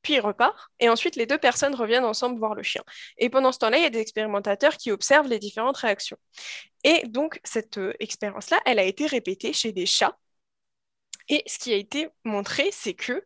puis 0.05 0.15
il 0.15 0.21
repart, 0.21 0.71
et 0.79 0.89
ensuite 0.89 1.17
les 1.17 1.27
deux 1.27 1.39
personnes 1.39 1.75
reviennent 1.75 2.05
ensemble 2.05 2.39
voir 2.39 2.55
le 2.55 2.63
chien. 2.63 2.85
Et 3.19 3.31
pendant 3.31 3.51
ce 3.51 3.59
temps-là, 3.59 3.79
il 3.79 3.83
y 3.83 3.87
a 3.87 3.91
des 3.91 4.01
expérimentateurs 4.01 4.77
qui 4.77 4.93
observent 4.93 5.27
les 5.27 5.41
différentes 5.41 5.79
réactions. 5.79 6.19
Et 6.85 7.03
donc, 7.09 7.41
cette 7.43 7.79
euh, 7.79 7.95
expérience-là, 7.99 8.61
elle 8.67 8.79
a 8.79 8.85
été 8.85 9.07
répétée 9.07 9.53
chez 9.53 9.73
des 9.73 9.87
chats. 9.87 10.17
Et 11.29 11.43
ce 11.47 11.59
qui 11.59 11.73
a 11.73 11.77
été 11.77 12.09
montré, 12.25 12.69
c'est 12.71 12.93
que 12.93 13.25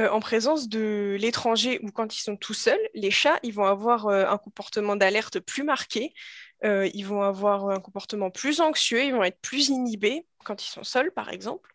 euh, 0.00 0.10
en 0.10 0.18
présence 0.18 0.68
de 0.68 1.16
l'étranger 1.18 1.78
ou 1.82 1.92
quand 1.92 2.14
ils 2.14 2.20
sont 2.20 2.36
tout 2.36 2.54
seuls, 2.54 2.80
les 2.92 3.12
chats, 3.12 3.38
ils 3.44 3.54
vont 3.54 3.64
avoir 3.64 4.08
euh, 4.08 4.26
un 4.26 4.36
comportement 4.36 4.96
d'alerte 4.96 5.38
plus 5.40 5.62
marqué, 5.62 6.12
ils 6.64 7.04
vont 7.04 7.22
avoir 7.22 7.68
un 7.68 7.78
comportement 7.78 8.30
plus 8.30 8.60
anxieux, 8.60 9.04
ils 9.04 9.14
vont 9.14 9.22
être 9.22 9.40
plus 9.40 9.68
inhibés 9.68 10.26
quand 10.44 10.64
ils 10.64 10.70
sont 10.70 10.82
seuls, 10.82 11.12
par 11.12 11.28
exemple. 11.28 11.70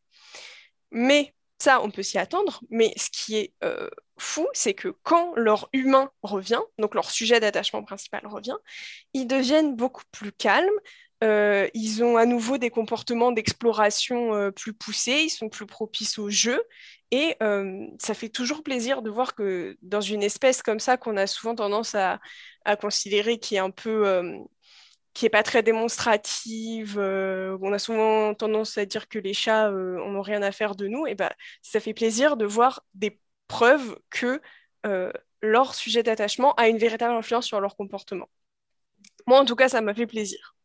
Mais 0.90 1.34
ça, 1.60 1.82
on 1.82 1.92
peut 1.92 2.04
s'y 2.04 2.18
attendre, 2.18 2.62
mais 2.70 2.92
ce 2.98 3.10
qui 3.12 3.38
est 3.38 3.54
fou, 4.22 4.48
c'est 4.54 4.74
que 4.74 4.90
quand 5.04 5.34
leur 5.36 5.70
humain 5.74 6.12
revient, 6.24 6.62
donc 6.78 6.96
leur 6.96 7.10
sujet 7.12 7.40
d'attachement 7.40 7.84
principal 7.84 8.26
revient, 8.26 8.58
ils 9.14 9.28
deviennent 9.28 9.76
beaucoup 9.76 10.04
plus 10.12 10.32
calmes, 10.32 10.70
euh, 11.24 11.68
ils 11.74 12.04
ont 12.04 12.18
à 12.18 12.26
nouveau 12.26 12.58
des 12.58 12.70
comportements 12.70 13.32
d'exploration 13.32 14.34
euh, 14.34 14.52
plus 14.52 14.74
poussés, 14.74 15.24
ils 15.26 15.30
sont 15.30 15.50
plus 15.50 15.66
propices 15.66 16.18
au 16.18 16.30
jeu, 16.30 16.62
et 17.12 17.36
ça 18.00 18.14
fait 18.14 18.30
toujours 18.30 18.64
plaisir 18.64 19.02
de 19.02 19.10
voir 19.10 19.36
que 19.36 19.78
dans 19.82 20.00
une 20.00 20.24
espèce 20.24 20.62
comme 20.62 20.80
ça, 20.80 20.96
qu'on 20.96 21.18
a 21.18 21.28
souvent 21.28 21.56
tendance 21.56 21.94
à, 21.94 22.20
considérer 22.80 23.38
qui 23.38 23.56
est 23.56 23.60
un 23.60 23.70
peu 23.70 24.46
qui 25.14 25.26
est 25.26 25.30
pas 25.30 25.44
très 25.44 25.64
démonstrative. 25.64 26.98
Euh, 26.98 27.58
on 27.62 27.74
a 27.74 27.80
souvent 27.80 28.34
tendance 28.34 28.78
à 28.78 28.86
dire 28.86 29.08
que 29.10 29.20
les 29.20 29.34
chats 29.34 29.70
euh, 29.70 29.98
n'ont 29.98 30.22
rien 30.22 30.42
à 30.42 30.52
faire 30.52 30.76
de 30.76 30.88
nous. 30.88 31.06
Et 31.08 31.16
ben, 31.16 31.30
ça 31.62 31.80
fait 31.80 31.94
plaisir 31.94 32.38
de 32.38 32.46
voir 32.46 32.84
des 32.94 33.20
preuves 33.52 34.00
que 34.10 34.42
euh, 34.86 35.12
leur 35.42 35.76
sujet 35.76 36.04
d'attachement 36.04 36.54
a 36.56 36.70
une 36.70 36.78
véritable 36.78 37.14
influence 37.14 37.46
sur 37.46 37.60
leur 37.60 37.76
comportement. 37.76 38.30
Moi, 39.28 39.40
en 39.40 39.46
tout 39.46 39.58
cas, 39.58 39.68
ça 39.68 39.82
m'a 39.82 39.94
fait 39.94 40.08
plaisir. 40.08 40.56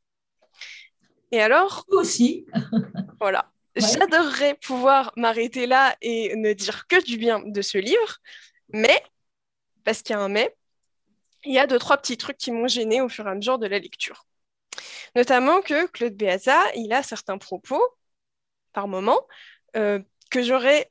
Et 1.33 1.41
alors 1.41 1.85
aussi. 1.89 2.47
voilà. 3.21 3.51
J'adorerais 3.75 4.55
pouvoir 4.55 5.13
m'arrêter 5.17 5.67
là 5.67 5.97
et 6.01 6.35
ne 6.37 6.53
dire 6.53 6.87
que 6.87 7.05
du 7.05 7.19
bien 7.19 7.41
de 7.41 7.61
ce 7.61 7.77
livre, 7.77 8.19
mais, 8.69 9.03
parce 9.85 10.03
qu'il 10.03 10.15
y 10.15 10.19
a 10.19 10.23
un 10.23 10.29
mais, 10.29 10.57
il 11.45 11.53
y 11.53 11.59
a 11.59 11.67
deux, 11.67 11.79
trois 11.79 11.99
petits 11.99 12.17
trucs 12.17 12.39
qui 12.39 12.53
m'ont 12.53 12.69
gêné 12.69 13.01
au 13.01 13.09
fur 13.09 13.27
et 13.27 13.31
à 13.31 13.35
mesure 13.35 13.59
de 13.59 13.67
la 13.67 13.79
lecture. 13.79 14.27
Notamment 15.15 15.61
que 15.61 15.87
Claude 15.89 16.15
Beata, 16.15 16.59
il 16.75 16.93
a 16.93 17.03
certains 17.03 17.39
propos, 17.39 17.83
par 18.73 18.89
moment, 18.89 19.27
euh, 19.77 20.01
que 20.31 20.43
j'aurais, 20.43 20.89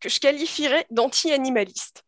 que 0.00 0.08
je 0.08 0.20
qualifierais 0.20 0.86
d'anti-animaliste. 0.90 2.06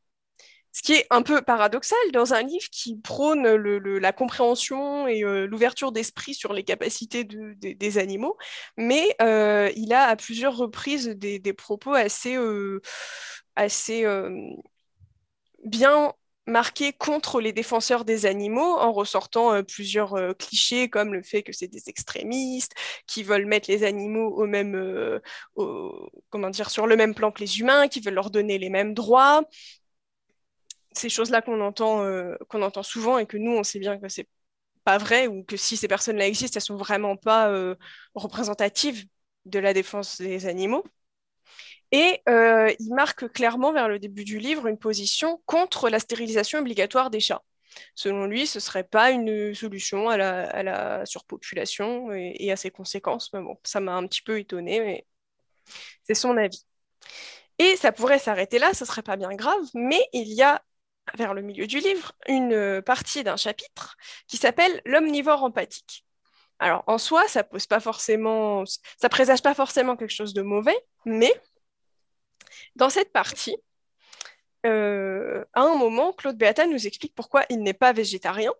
Ce 0.73 0.83
qui 0.83 0.93
est 0.93 1.07
un 1.11 1.23
peu 1.23 1.43
paradoxal 1.43 1.99
dans 2.13 2.35
un 2.35 2.43
livre 2.43 2.69
qui 2.71 2.97
prône 2.97 3.45
la 3.47 4.13
compréhension 4.13 5.09
et 5.09 5.25
euh, 5.25 5.47
l'ouverture 5.47 5.93
d'esprit 5.93 6.35
sur 6.35 6.53
les 6.53 6.63
capacités 6.63 7.25
des 7.25 7.99
animaux, 7.99 8.37
mais 8.77 9.17
euh, 9.21 9.73
il 9.77 9.93
a 9.93 10.05
à 10.05 10.15
plusieurs 10.15 10.57
reprises 10.57 11.09
des, 11.09 11.53
propos 11.53 11.95
assez, 11.95 12.37
euh, 12.37 12.81
assez 13.57 14.05
bien 15.65 16.13
marqués 16.49 16.93
contre 16.93 17.41
les 17.41 17.53
défenseurs 17.53 18.05
des 18.05 18.27
animaux 18.27 18.77
en 18.79 18.93
ressortant 18.93 19.63
plusieurs 19.63 20.17
clichés 20.39 20.89
comme 20.89 21.13
le 21.15 21.23
fait 21.23 21.43
que 21.43 21.53
c'est 21.53 21.69
des 21.69 21.89
extrémistes 21.89 22.73
qui 23.07 23.23
veulent 23.23 23.47
mettre 23.47 23.71
les 23.71 23.85
animaux 23.85 24.29
au 24.29 24.47
même 24.47 25.21
comment 26.31 26.51
dire 26.51 26.71
sur 26.71 26.87
le 26.87 26.97
même 26.97 27.15
plan 27.15 27.31
que 27.31 27.41
les 27.41 27.61
humains 27.61 27.89
qui 27.89 28.01
veulent 28.01 28.15
leur 28.15 28.31
donner 28.31 28.59
les 28.59 28.71
mêmes 28.71 28.95
droits 28.95 29.43
ces 30.99 31.09
choses-là 31.09 31.43
qu'on 31.43 31.61
entend, 31.61 32.05
euh, 32.05 32.37
qu'on 32.49 32.63
entend 32.63 32.83
souvent 32.83 33.19
et 33.19 33.27
que 33.27 33.37
nous, 33.37 33.53
on 33.53 33.63
sait 33.63 33.79
bien 33.79 33.99
que 33.99 34.09
c'est 34.09 34.29
pas 34.85 34.99
vrai 34.99 35.27
ou 35.29 35.45
que 35.45 35.57
si 35.57 35.77
ces 35.77 35.89
personnes-là 35.89 36.27
existent, 36.27 36.57
elles 36.59 36.63
sont 36.63 36.77
vraiment 36.77 37.17
pas 37.17 37.51
euh, 37.51 37.75
représentatives 38.15 39.07
de 39.47 39.59
la 39.59 39.75
défense 39.75 40.21
des 40.21 40.47
animaux. 40.47 40.85
Et 41.93 42.23
euh, 42.29 42.73
il 42.79 42.95
marque 42.95 43.33
clairement 43.33 43.73
vers 43.73 43.89
le 43.89 43.99
début 43.99 44.25
du 44.25 44.39
livre 44.39 44.67
une 44.67 44.79
position 44.79 45.43
contre 45.47 45.89
la 45.89 45.99
stérilisation 45.99 46.59
obligatoire 46.59 47.11
des 47.11 47.21
chats. 47.21 47.43
Selon 47.95 48.27
lui, 48.27 48.47
ce 48.47 48.59
ne 48.59 48.63
serait 48.63 48.85
pas 48.85 49.11
une 49.11 49.55
solution 49.55 50.09
à 50.09 50.17
la, 50.17 51.07
surpopulation 51.07 52.13
et, 52.13 52.51
à 52.53 52.57
ses 52.57 52.71
conséquences. 52.71 53.33
Mais 53.33 53.41
bon, 53.41 53.59
ça 53.65 53.81
m'a 53.81 53.95
un 53.95 54.07
petit 54.07 54.23
peu 54.23 54.39
étonné, 54.39 54.81
mais 54.81 55.07
c'est 56.03 56.15
son 56.15 56.37
avis. 56.37 56.65
Et 57.59 57.77
ça 57.77 57.93
pourrait 57.93 58.19
s'arrêter 58.19 58.59
là, 58.59 58.75
ce 58.75 58.85
serait 58.85 59.03
pas 59.03 59.17
bien 59.17 59.35
grave, 59.35 59.61
mais 59.75 60.01
il 60.13 60.29
y 60.33 60.43
a 60.43 60.63
vers 61.17 61.35
le 61.35 61.43
milieu 61.43 61.67
du 61.67 61.79
livre, 61.79 62.13
une 62.29 62.83
partie 62.83 63.25
d'un 63.25 63.37
chapitre 63.37 63.97
qui 64.27 64.37
s'appelle 64.37 64.81
L'omnivore 64.85 65.43
empathique. 65.43 66.05
Alors 66.59 66.85
en 66.87 66.99
soi, 66.99 67.27
ça 67.29 67.45
pose 67.45 67.67
pas 67.67 67.81
forcément, 67.81 68.65
ça 69.01 69.09
présage 69.09 69.43
pas 69.43 69.55
forcément 69.55 69.97
quelque 69.97 70.13
chose 70.13 70.35
de 70.35 70.43
mauvais, 70.43 70.77
mais 71.05 71.33
dans 72.79 72.91
cette 72.91 73.13
partie, 73.13 73.57
euh, 74.65 75.45
à 75.53 75.63
un 75.63 75.75
moment, 75.75 76.13
Claude 76.13 76.39
Beata 76.39 76.67
nous 76.67 76.87
explique 76.87 77.15
pourquoi 77.15 77.45
il 77.51 77.61
n'est 77.63 77.75
pas 77.75 77.93
végétarien. 77.93 78.53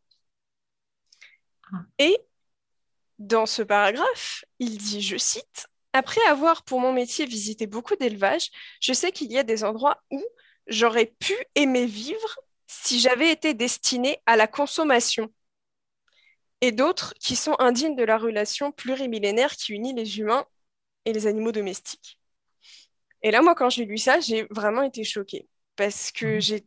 Ah. 1.73 1.77
Et 1.99 2.19
dans 3.21 3.47
ce 3.47 3.63
paragraphe, 3.63 4.45
il 4.59 4.77
dit, 4.77 5.03
je 5.03 5.17
cite, 5.17 5.69
Après 5.93 6.21
avoir 6.29 6.65
pour 6.65 6.81
mon 6.81 6.93
métier 6.93 7.27
visité 7.27 7.67
beaucoup 7.69 7.95
d'élevages, 7.95 8.51
je 8.81 8.93
sais 8.93 9.13
qu'il 9.13 9.31
y 9.33 9.39
a 9.39 9.45
des 9.45 9.63
endroits 9.63 10.03
où 10.11 10.23
j'aurais 10.67 11.07
pu 11.07 11.35
aimer 11.55 11.87
vivre 11.87 12.41
si 12.67 12.99
j'avais 12.99 13.31
été 13.31 13.55
destinée 13.55 14.21
à 14.27 14.37
la 14.37 14.49
consommation, 14.49 15.33
et 16.61 16.73
d'autres 16.73 17.15
qui 17.21 17.37
sont 17.37 17.55
indignes 17.61 17.97
de 17.97 18.03
la 18.05 18.19
relation 18.19 18.73
plurimillénaire 18.73 19.55
qui 19.55 19.73
unit 19.73 19.95
les 19.95 20.19
humains 20.19 20.45
et 21.05 21.13
les 21.13 21.27
animaux 21.29 21.53
domestiques. 21.53 22.18
Et 23.23 23.31
là, 23.31 23.43
moi, 23.43 23.55
quand 23.55 23.71
j'ai 23.71 23.85
lu 23.85 23.99
ça, 23.99 24.21
j'ai 24.21 24.47
vraiment 24.51 24.83
été 24.83 25.05
choquée, 25.05 25.49
parce 25.77 26.13
que 26.13 26.39
mmh. 26.39 26.61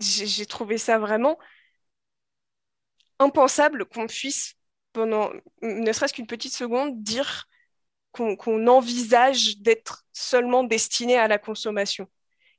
j'ai 0.00 0.46
trouvé 0.46 0.78
ça 0.78 0.98
vraiment 0.98 1.38
impensable 3.18 3.84
qu'on 3.86 4.06
puisse, 4.06 4.54
pendant 4.92 5.30
ne 5.62 5.92
serait-ce 5.92 6.12
qu'une 6.14 6.26
petite 6.26 6.54
seconde, 6.54 7.02
dire 7.02 7.46
qu'on 8.12 8.66
envisage 8.66 9.58
d'être 9.58 10.04
seulement 10.12 10.64
destiné 10.64 11.16
à 11.16 11.28
la 11.28 11.38
consommation 11.38 12.10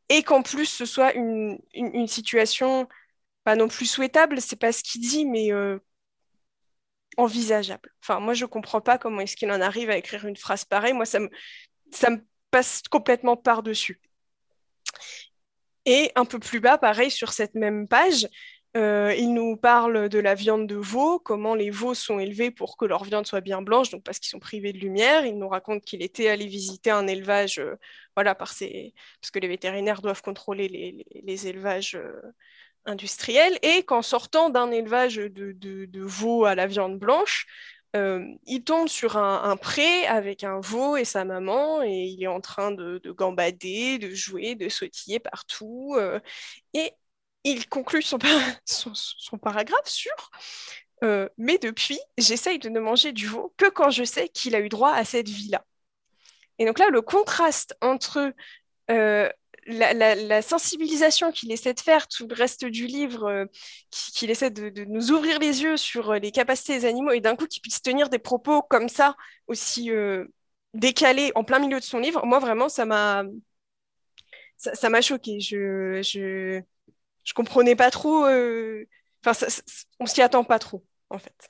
et 0.10 0.24
qu'en 0.24 0.42
plus 0.42 0.66
ce 0.66 0.86
soit 0.86 1.14
une, 1.14 1.60
situation 2.08 2.88
pas 3.44 3.56
non 3.56 3.68
plus 3.68 3.86
souhaitable, 3.86 4.42
c'est 4.42 4.56
pas 4.56 4.72
ce 4.72 4.84
qu'il 4.84 5.02
dit, 5.02 5.26
mais 5.26 5.52
euh, 5.52 5.78
envisageable. 7.18 7.94
Enfin, 8.02 8.20
moi, 8.20 8.34
je 8.34 8.46
comprends 8.46 8.82
pas 8.82 8.98
comment 8.98 9.22
est-ce 9.22 9.36
qu'il 9.36 9.52
en 9.52 9.62
arrive 9.62 9.90
à 9.90 9.98
écrire 9.98 10.26
une 10.26 10.38
phrase 10.38 10.66
pareille. 10.66 10.94
Moi, 10.94 11.06
ça 11.06 11.20
me, 11.20 11.30
ça 11.92 12.10
me 12.10 12.26
passe 12.54 12.84
complètement 12.88 13.36
par-dessus. 13.36 14.00
Et 15.86 16.12
un 16.16 16.24
peu 16.24 16.38
plus 16.38 16.60
bas, 16.60 16.78
pareil, 16.78 17.10
sur 17.10 17.34
cette 17.34 17.56
même 17.56 17.88
page, 17.88 18.28
euh, 18.78 19.14
il 19.18 19.34
nous 19.34 19.58
parle 19.58 20.08
de 20.08 20.20
la 20.20 20.36
viande 20.36 20.68
de 20.68 20.76
veau, 20.76 21.20
comment 21.20 21.56
les 21.56 21.72
veaux 21.72 21.96
sont 21.96 22.20
élevés 22.20 22.52
pour 22.52 22.78
que 22.78 22.86
leur 22.86 23.04
viande 23.04 23.26
soit 23.26 23.42
bien 23.42 23.64
blanche, 23.64 23.90
donc 23.90 24.04
parce 24.04 24.20
qu'ils 24.20 24.30
sont 24.30 24.40
privés 24.40 24.72
de 24.72 24.78
lumière. 24.78 25.26
Il 25.26 25.38
nous 25.40 25.50
raconte 25.50 25.84
qu'il 25.84 26.04
était 26.04 26.30
allé 26.30 26.46
visiter 26.46 26.92
un 26.92 27.08
élevage, 27.08 27.58
euh, 27.58 27.76
voilà, 28.16 28.36
parce 28.36 28.60
que 28.60 29.40
les 29.40 29.48
vétérinaires 29.48 30.02
doivent 30.04 30.22
contrôler 30.22 30.68
les, 31.24 31.48
élevages 31.48 31.96
euh, 31.96 32.22
industriels, 32.86 33.58
et 33.64 33.82
qu'en 33.84 34.04
sortant 34.04 34.52
d'un 34.52 34.70
élevage 34.70 35.16
de, 35.16 36.02
veaux 36.02 36.46
à 36.46 36.54
la 36.54 36.68
viande 36.68 37.00
blanche, 37.00 37.48
il 37.94 38.64
tombe 38.64 38.88
sur 38.88 39.18
un, 39.18 39.56
pré 39.58 40.08
avec 40.08 40.44
un 40.44 40.60
veau 40.60 40.98
et 40.98 41.06
sa 41.06 41.26
maman, 41.26 41.84
et 41.84 42.06
il 42.06 42.24
est 42.24 42.28
en 42.28 42.42
train 42.42 42.72
de, 42.72 43.00
gambader, 43.12 44.00
de 44.00 44.10
jouer, 44.14 44.56
de 44.56 44.70
sautiller 44.70 45.20
partout. 45.20 45.96
et 46.74 46.94
il 47.44 47.68
conclut 47.68 48.02
son, 48.02 48.18
paragraphe 49.42 49.88
sur 49.88 50.32
euh, 51.04 51.28
Mais 51.38 51.58
depuis, 51.58 52.00
j'essaye 52.18 52.60
de 52.60 52.70
ne 52.70 52.80
manger 52.80 53.12
du 53.12 53.28
veau 53.28 53.54
que 53.58 53.70
quand 53.70 53.90
je 53.90 54.04
sais 54.04 54.30
qu'il 54.30 54.56
a 54.56 54.60
eu 54.60 54.70
droit 54.70 54.92
à 54.94 55.04
cette 55.06 55.30
vie-là. 55.30 55.66
Et 56.60 56.66
donc 56.66 56.80
là, 56.80 56.90
le 56.90 57.02
contraste 57.02 57.76
entre 57.82 58.34
euh, 59.70 60.16
la, 60.16 60.42
sensibilisation 60.42 61.32
qu'il 61.32 61.52
essaie 61.52 61.74
de 61.74 61.80
faire, 61.80 62.08
tout 62.08 62.28
le 62.28 62.36
reste 62.36 62.66
du 62.66 62.88
livre, 62.88 63.26
euh, 63.26 63.46
qu'il 63.92 64.30
essaie 64.32 64.52
de, 64.52 64.84
nous 64.86 65.12
ouvrir 65.12 65.40
les 65.40 65.64
yeux 65.64 65.78
sur 65.78 66.14
les 66.14 66.32
capacités 66.32 66.80
des 66.80 66.86
animaux, 66.86 67.12
et 67.12 67.22
d'un 67.22 67.36
coup 67.36 67.48
qu'il 67.48 67.62
puisse 67.62 67.82
tenir 67.82 68.10
des 68.10 68.20
propos 68.20 68.62
comme 68.62 68.90
ça, 68.90 69.16
aussi 69.48 69.90
décalés 70.74 71.32
en 71.36 71.44
plein 71.44 71.60
milieu 71.60 71.80
de 71.80 71.84
son 71.86 72.00
livre, 72.00 72.26
moi 72.26 72.40
vraiment, 72.40 72.70
ça 72.70 72.86
m'a 72.86 73.24
ça 74.58 74.90
m'a 74.90 75.02
choqué. 75.02 75.40
Je, 75.40 76.02
je, 76.02 76.62
je 77.24 77.34
comprenais 77.34 77.76
pas 77.76 77.92
trop. 77.92 78.26
Euh, 78.26 78.86
enfin, 79.26 79.48
on 80.00 80.06
s'y 80.06 80.22
attend 80.22 80.44
pas 80.44 80.60
trop, 80.60 80.86
en 81.10 81.20
fait. 81.20 81.50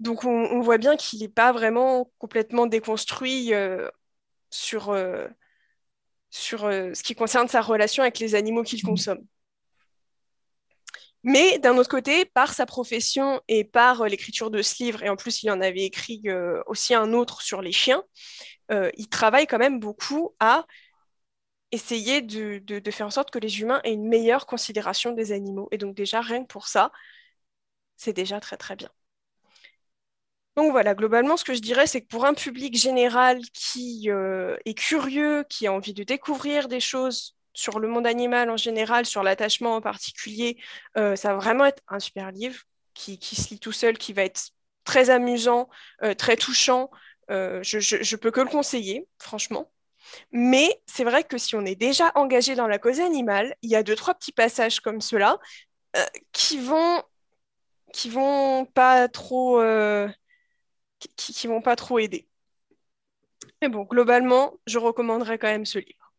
Donc, 0.00 0.24
on, 0.24 0.60
voit 0.60 0.78
bien 0.78 0.96
qu'il 0.96 1.20
n'est 1.20 1.28
pas 1.28 1.52
vraiment 1.52 2.10
complètement 2.18 2.66
déconstruit 2.66 3.54
euh, 3.54 3.88
sur, 4.50 4.90
euh, 4.90 5.28
sur 6.32 6.62
ce 6.62 7.02
qui 7.02 7.14
concerne 7.14 7.46
sa 7.46 7.60
relation 7.60 8.02
avec 8.02 8.18
les 8.18 8.34
animaux 8.34 8.64
qu'il 8.64 8.82
consomme. 8.82 9.20
Mais 11.22 11.60
d'un 11.60 11.76
autre 11.76 11.88
côté, 11.88 12.24
par 12.24 12.52
sa 12.52 12.66
profession 12.66 13.40
et 13.46 13.62
par 13.62 14.04
l'écriture 14.06 14.50
de 14.50 14.60
ce 14.60 14.82
livre, 14.82 15.04
et 15.04 15.08
en 15.08 15.14
plus 15.14 15.44
il 15.44 15.50
en 15.52 15.60
avait 15.60 15.84
écrit 15.84 16.24
aussi 16.66 16.94
un 16.94 17.12
autre 17.12 17.42
sur 17.42 17.62
les 17.62 17.70
chiens, 17.70 18.02
il 18.70 19.08
travaille 19.08 19.46
quand 19.46 19.58
même 19.58 19.78
beaucoup 19.78 20.34
à 20.40 20.66
essayer 21.72 22.20
de, 22.22 22.90
faire 22.90 23.06
en 23.06 23.10
sorte 23.10 23.30
que 23.30 23.38
les 23.38 23.60
humains 23.60 23.80
aient 23.84 23.94
une 23.94 24.08
meilleure 24.08 24.46
considération 24.46 25.12
des 25.12 25.32
animaux. 25.32 25.68
Et 25.72 25.78
donc 25.78 25.94
déjà, 25.96 26.20
rien 26.20 26.42
que 26.42 26.48
pour 26.48 26.68
ça, 26.68 26.92
c'est 27.96 28.12
déjà 28.12 28.40
très 28.40 28.56
très 28.56 28.76
bien. 28.76 28.90
Donc 30.56 30.70
voilà, 30.70 30.94
globalement, 30.94 31.36
ce 31.36 31.44
que 31.44 31.54
je 31.54 31.60
dirais, 31.60 31.86
c'est 31.86 32.02
que 32.02 32.08
pour 32.08 32.26
un 32.26 32.34
public 32.34 32.76
général 32.76 33.40
qui 33.54 34.10
euh, 34.10 34.56
est 34.66 34.74
curieux, 34.74 35.44
qui 35.48 35.66
a 35.66 35.72
envie 35.72 35.94
de 35.94 36.04
découvrir 36.04 36.68
des 36.68 36.80
choses 36.80 37.36
sur 37.54 37.78
le 37.78 37.88
monde 37.88 38.06
animal 38.06 38.50
en 38.50 38.56
général, 38.58 39.06
sur 39.06 39.22
l'attachement 39.22 39.76
en 39.76 39.80
particulier, 39.80 40.58
euh, 40.98 41.16
ça 41.16 41.32
va 41.32 41.38
vraiment 41.38 41.64
être 41.64 41.82
un 41.88 41.98
super 42.00 42.32
livre 42.32 42.60
qui, 42.92 43.18
se 43.22 43.48
lit 43.50 43.60
tout 43.60 43.72
seul, 43.72 43.96
qui 43.96 44.12
va 44.12 44.24
être 44.24 44.50
très 44.84 45.08
amusant, 45.08 45.68
euh, 46.02 46.14
très 46.14 46.36
touchant. 46.36 46.90
je, 47.30 48.14
ne 48.14 48.16
peux 48.16 48.30
que 48.30 48.40
le 48.40 48.48
conseiller, 48.48 49.08
franchement. 49.18 49.72
Mais 50.32 50.82
c'est 50.86 51.04
vrai 51.04 51.24
que 51.24 51.38
si 51.38 51.56
on 51.56 51.64
est 51.64 51.76
déjà 51.76 52.12
engagé 52.14 52.54
dans 52.56 52.66
la 52.66 52.78
cause 52.78 53.00
animale, 53.00 53.54
il 53.62 53.70
y 53.70 53.76
a 53.76 53.82
deux, 53.82 53.96
trois 53.96 54.14
petits 54.14 54.32
passages 54.32 54.80
comme 54.80 55.00
cela 55.00 55.38
qui 56.32 56.58
vont 56.58 57.02
vont 58.08 58.64
pas 58.66 59.08
trop 59.08 59.60
qui, 61.16 61.46
vont 61.46 61.62
pas 61.62 61.76
trop 61.76 61.98
aider. 61.98 62.26
Mais 63.60 63.68
bon, 63.68 63.84
globalement, 63.84 64.54
je 64.66 64.78
recommanderais 64.78 65.38
quand 65.38 65.48
même 65.48 65.66
ce 65.66 65.78
livre. 65.78 66.12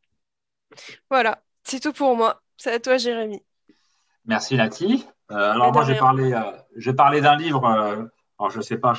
Voilà, 1.10 1.42
c'est 1.64 1.80
tout 1.80 1.94
pour 1.94 2.16
moi. 2.16 2.42
C'est 2.58 2.72
à 2.72 2.80
toi, 2.80 2.98
Jérémy. 2.98 3.44
Merci, 4.26 4.56
Lati. 4.56 5.06
alors, 5.30 5.74
moi, 5.74 5.84
j'ai 5.86 5.96
parlé, 5.96 6.34
parlé 6.96 7.22
d'un 7.22 7.36
livre. 7.36 7.66
alors, 7.66 8.50
je 8.50 8.58
ne 8.58 8.64
sais 8.64 8.78
pas 8.78 8.94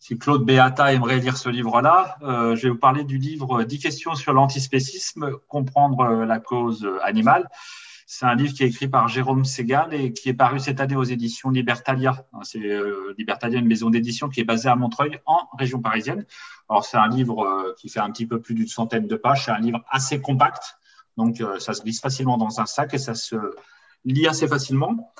si 0.00 0.18
Claude 0.18 0.44
Beata 0.44 0.92
aimerait 0.92 1.18
lire 1.18 1.36
ce 1.36 1.48
livre-là. 1.48 2.16
je 2.22 2.62
vais 2.62 2.70
vous 2.70 2.78
parler 2.78 3.04
du 3.04 3.18
livre 3.18 3.62
10 3.64 3.78
questions 3.78 4.14
sur 4.14 4.32
l'antispécisme, 4.32 5.36
comprendre 5.48 6.24
la 6.24 6.38
cause 6.38 6.88
animale. 7.02 7.48
C'est 8.08 8.24
un 8.24 8.36
livre 8.36 8.54
qui 8.54 8.62
est 8.62 8.68
écrit 8.68 8.86
par 8.86 9.08
Jérôme 9.08 9.44
Segal 9.44 9.92
et 9.92 10.12
qui 10.12 10.28
est 10.28 10.34
paru 10.34 10.60
cette 10.60 10.80
année 10.80 10.94
aux 10.94 11.02
éditions 11.02 11.50
Libertalia. 11.50 12.24
C'est 12.44 12.62
euh, 12.62 13.12
Libertalia, 13.18 13.58
une 13.58 13.66
maison 13.66 13.90
d'édition 13.90 14.28
qui 14.28 14.38
est 14.38 14.44
basée 14.44 14.68
à 14.68 14.76
Montreuil, 14.76 15.18
en 15.26 15.48
région 15.58 15.82
parisienne. 15.82 16.24
Alors, 16.68 16.84
c'est 16.84 16.98
un 16.98 17.08
livre 17.08 17.42
euh, 17.42 17.74
qui 17.76 17.88
fait 17.88 17.98
un 17.98 18.12
petit 18.12 18.24
peu 18.24 18.40
plus 18.40 18.54
d'une 18.54 18.68
centaine 18.68 19.08
de 19.08 19.16
pages. 19.16 19.46
C'est 19.46 19.50
un 19.50 19.58
livre 19.58 19.84
assez 19.90 20.20
compact. 20.20 20.78
Donc, 21.16 21.40
euh, 21.40 21.58
ça 21.58 21.74
se 21.74 21.82
glisse 21.82 22.00
facilement 22.00 22.38
dans 22.38 22.60
un 22.60 22.66
sac 22.66 22.94
et 22.94 22.98
ça 22.98 23.14
se 23.14 23.34
lit 24.04 24.28
assez 24.28 24.46
facilement. 24.46 25.12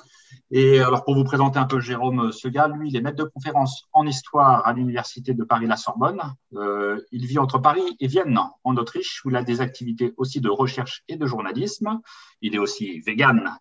Et 0.51 0.79
alors, 0.79 1.03
pour 1.03 1.15
vous 1.15 1.23
présenter 1.23 1.59
un 1.59 1.65
peu 1.65 1.79
Jérôme 1.79 2.31
Segal, 2.31 2.73
lui, 2.73 2.89
il 2.89 2.95
est 2.95 3.01
maître 3.01 3.17
de 3.17 3.29
conférence 3.29 3.85
en 3.93 4.05
histoire 4.07 4.65
à 4.65 4.73
l'Université 4.73 5.33
de 5.33 5.43
Paris-la-Sorbonne. 5.43 6.21
Euh, 6.53 7.01
il 7.11 7.25
vit 7.25 7.39
entre 7.39 7.59
Paris 7.59 7.97
et 7.99 8.07
Vienne, 8.07 8.39
en 8.63 8.77
Autriche, 8.77 9.23
où 9.25 9.29
il 9.29 9.35
a 9.35 9.43
des 9.43 9.61
activités 9.61 10.13
aussi 10.17 10.39
de 10.39 10.49
recherche 10.49 11.03
et 11.07 11.17
de 11.17 11.25
journalisme. 11.25 11.99
Il 12.41 12.55
est 12.55 12.59
aussi 12.59 13.01
vegan 13.01 13.57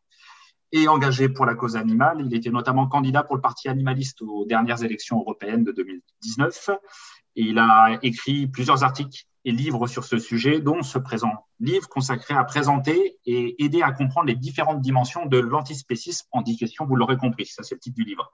et 0.72 0.88
engagé 0.88 1.28
pour 1.28 1.46
la 1.46 1.54
cause 1.54 1.76
animale. 1.76 2.22
Il 2.24 2.34
était 2.34 2.50
notamment 2.50 2.86
candidat 2.86 3.22
pour 3.22 3.36
le 3.36 3.42
Parti 3.42 3.68
animaliste 3.68 4.22
aux 4.22 4.44
dernières 4.46 4.82
élections 4.82 5.18
européennes 5.20 5.64
de 5.64 5.72
2019. 5.72 6.70
Et 7.36 7.42
il 7.42 7.58
a 7.58 7.98
écrit 8.02 8.46
plusieurs 8.46 8.82
articles 8.82 9.24
et 9.46 9.52
livres 9.52 9.86
sur 9.86 10.04
ce 10.04 10.18
sujet, 10.18 10.60
dont 10.60 10.82
ce 10.82 10.98
présent 10.98 11.46
livre 11.60 11.88
consacré 11.88 12.34
à 12.34 12.42
présenter 12.42 13.16
et 13.26 13.64
aider 13.64 13.80
à 13.80 13.92
comprendre 13.92 14.26
les 14.26 14.34
différentes 14.34 14.82
dimensions 14.82 15.24
de 15.24 15.38
l'antispécisme 15.38 16.26
en 16.32 16.42
10 16.42 16.56
questions, 16.58 16.84
vous 16.84 16.96
l'aurez 16.96 17.16
compris, 17.16 17.46
ça 17.46 17.62
c'est 17.62 17.76
le 17.76 17.80
titre 17.80 17.94
du 17.94 18.02
livre. 18.02 18.32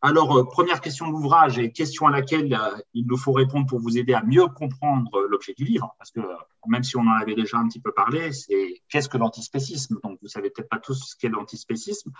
Alors, 0.00 0.36
euh, 0.36 0.44
première 0.44 0.80
question 0.80 1.06
de 1.06 1.12
l'ouvrage 1.12 1.58
et 1.58 1.72
question 1.72 2.06
à 2.06 2.10
laquelle 2.10 2.54
euh, 2.54 2.76
il 2.94 3.06
nous 3.06 3.18
faut 3.18 3.32
répondre 3.32 3.66
pour 3.66 3.80
vous 3.80 3.98
aider 3.98 4.14
à 4.14 4.22
mieux 4.22 4.46
comprendre 4.48 5.10
l'objet 5.28 5.52
du 5.54 5.64
livre, 5.64 5.94
parce 5.98 6.10
que 6.10 6.20
euh, 6.20 6.34
même 6.66 6.82
si 6.82 6.96
on 6.96 7.02
en 7.02 7.20
avait 7.20 7.34
déjà 7.34 7.58
un 7.58 7.68
petit 7.68 7.80
peu 7.80 7.92
parlé, 7.92 8.32
c'est 8.32 8.82
qu'est-ce 8.88 9.10
que 9.10 9.18
l'antispécisme? 9.18 9.98
Donc, 10.02 10.18
vous 10.22 10.28
savez 10.28 10.48
peut-être 10.48 10.70
pas 10.70 10.78
tous 10.78 10.94
ce 10.94 11.16
qu'est 11.16 11.28
l'antispécisme. 11.28 12.12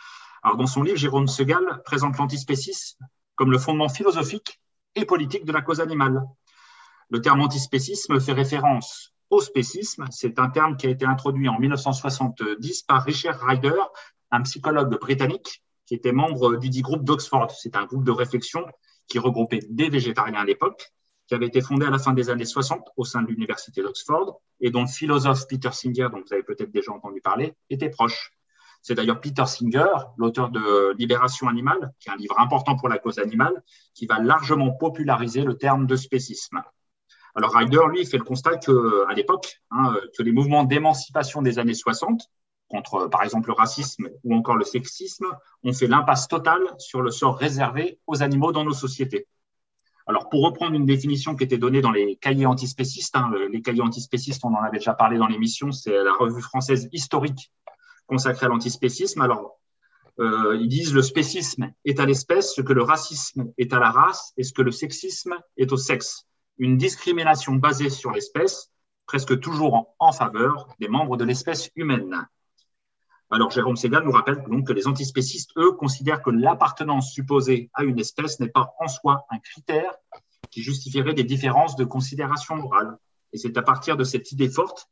Alors, 0.42 0.58
dans 0.58 0.66
son 0.66 0.82
livre, 0.82 0.98
Jérôme 0.98 1.26
Segal 1.26 1.82
présente 1.84 2.18
l'antispécisme 2.18 3.02
comme 3.34 3.50
le 3.50 3.58
fondement 3.58 3.88
philosophique 3.88 4.60
et 4.94 5.06
politique 5.06 5.46
de 5.46 5.52
la 5.52 5.62
cause 5.62 5.80
animale. 5.80 6.22
Le 7.14 7.20
terme 7.20 7.42
antispécisme 7.42 8.18
fait 8.18 8.32
référence 8.32 9.14
au 9.30 9.40
spécisme. 9.40 10.04
C'est 10.10 10.40
un 10.40 10.50
terme 10.50 10.76
qui 10.76 10.88
a 10.88 10.90
été 10.90 11.04
introduit 11.06 11.48
en 11.48 11.60
1970 11.60 12.82
par 12.82 13.04
Richard 13.04 13.38
Ryder, 13.40 13.80
un 14.32 14.42
psychologue 14.42 14.98
britannique 14.98 15.62
qui 15.86 15.94
était 15.94 16.10
membre 16.10 16.56
du 16.56 16.70
dit 16.70 16.82
groupe 16.82 17.04
d'Oxford. 17.04 17.52
C'est 17.52 17.76
un 17.76 17.84
groupe 17.84 18.02
de 18.02 18.10
réflexion 18.10 18.66
qui 19.06 19.20
regroupait 19.20 19.60
des 19.70 19.90
végétariens 19.90 20.40
à 20.40 20.44
l'époque, 20.44 20.90
qui 21.28 21.36
avait 21.36 21.46
été 21.46 21.60
fondé 21.60 21.86
à 21.86 21.90
la 21.90 22.00
fin 22.00 22.14
des 22.14 22.30
années 22.30 22.44
60 22.44 22.84
au 22.96 23.04
sein 23.04 23.22
de 23.22 23.28
l'université 23.28 23.80
d'Oxford 23.80 24.40
et 24.60 24.72
dont 24.72 24.82
le 24.82 24.88
philosophe 24.88 25.46
Peter 25.46 25.70
Singer, 25.70 26.08
dont 26.10 26.20
vous 26.20 26.32
avez 26.32 26.42
peut-être 26.42 26.72
déjà 26.72 26.90
entendu 26.90 27.20
parler, 27.20 27.54
était 27.70 27.90
proche. 27.90 28.32
C'est 28.82 28.96
d'ailleurs 28.96 29.20
Peter 29.20 29.46
Singer, 29.46 29.86
l'auteur 30.16 30.50
de 30.50 30.92
Libération 30.98 31.46
animale, 31.46 31.92
qui 32.00 32.08
est 32.08 32.12
un 32.12 32.16
livre 32.16 32.40
important 32.40 32.74
pour 32.74 32.88
la 32.88 32.98
cause 32.98 33.20
animale, 33.20 33.62
qui 33.94 34.06
va 34.06 34.18
largement 34.18 34.72
populariser 34.72 35.42
le 35.44 35.56
terme 35.56 35.86
de 35.86 35.94
spécisme. 35.94 36.60
Alors 37.36 37.52
Ryder, 37.54 37.80
lui, 37.90 38.06
fait 38.06 38.18
le 38.18 38.24
constat 38.24 38.58
que, 38.58 39.04
à 39.08 39.14
l'époque, 39.14 39.60
hein, 39.72 39.94
que 40.16 40.22
les 40.22 40.30
mouvements 40.30 40.64
d'émancipation 40.64 41.42
des 41.42 41.58
années 41.58 41.74
60, 41.74 42.30
contre 42.68 43.08
par 43.08 43.22
exemple 43.22 43.48
le 43.48 43.54
racisme 43.54 44.08
ou 44.22 44.34
encore 44.34 44.56
le 44.56 44.64
sexisme, 44.64 45.26
ont 45.64 45.72
fait 45.72 45.88
l'impasse 45.88 46.28
totale 46.28 46.62
sur 46.78 47.02
le 47.02 47.10
sort 47.10 47.36
réservé 47.36 47.98
aux 48.06 48.22
animaux 48.22 48.52
dans 48.52 48.64
nos 48.64 48.72
sociétés. 48.72 49.26
Alors, 50.06 50.28
pour 50.28 50.44
reprendre 50.44 50.74
une 50.74 50.86
définition 50.86 51.34
qui 51.34 51.44
était 51.44 51.58
donnée 51.58 51.80
dans 51.80 51.90
les 51.90 52.16
cahiers 52.16 52.46
antispécistes, 52.46 53.16
hein, 53.16 53.32
les 53.50 53.62
cahiers 53.62 53.80
antispécistes, 53.80 54.44
on 54.44 54.54
en 54.54 54.62
avait 54.62 54.78
déjà 54.78 54.94
parlé 54.94 55.18
dans 55.18 55.26
l'émission, 55.26 55.72
c'est 55.72 56.04
la 56.04 56.12
revue 56.12 56.42
française 56.42 56.88
historique 56.92 57.50
consacrée 58.06 58.46
à 58.46 58.48
l'antispécisme. 58.50 59.22
Alors, 59.22 59.58
euh, 60.20 60.56
ils 60.60 60.68
disent 60.68 60.94
le 60.94 61.02
spécisme 61.02 61.72
est 61.84 61.98
à 61.98 62.06
l'espèce 62.06 62.54
ce 62.54 62.60
que 62.60 62.72
le 62.72 62.82
racisme 62.82 63.50
est 63.58 63.72
à 63.72 63.80
la 63.80 63.90
race 63.90 64.32
et 64.36 64.44
ce 64.44 64.52
que 64.52 64.62
le 64.62 64.70
sexisme 64.70 65.34
est 65.56 65.72
au 65.72 65.76
sexe 65.76 66.26
une 66.58 66.76
discrimination 66.76 67.54
basée 67.54 67.90
sur 67.90 68.10
l'espèce, 68.10 68.70
presque 69.06 69.38
toujours 69.40 69.94
en, 69.98 70.12
faveur 70.12 70.68
des 70.80 70.88
membres 70.88 71.16
de 71.16 71.24
l'espèce 71.24 71.70
humaine. 71.76 72.26
Alors 73.30 73.50
Jérôme 73.50 73.76
Segal 73.76 74.04
nous 74.04 74.12
rappelle 74.12 74.42
donc 74.48 74.66
que 74.66 74.72
les 74.72 74.86
antispécistes, 74.86 75.50
eux, 75.56 75.72
considèrent 75.72 76.22
que 76.22 76.30
l'appartenance 76.30 77.12
supposée 77.12 77.70
à 77.74 77.82
une 77.82 77.98
espèce 77.98 78.38
n'est 78.38 78.48
pas 78.48 78.74
en 78.78 78.88
soi 78.88 79.26
un 79.30 79.38
critère 79.38 79.92
qui 80.50 80.62
justifierait 80.62 81.14
des 81.14 81.24
différences 81.24 81.76
de 81.76 81.84
considération 81.84 82.56
morale. 82.56 82.96
Et 83.32 83.38
c'est 83.38 83.56
à 83.58 83.62
partir 83.62 83.96
de 83.96 84.04
cette 84.04 84.30
idée 84.30 84.48
forte 84.48 84.88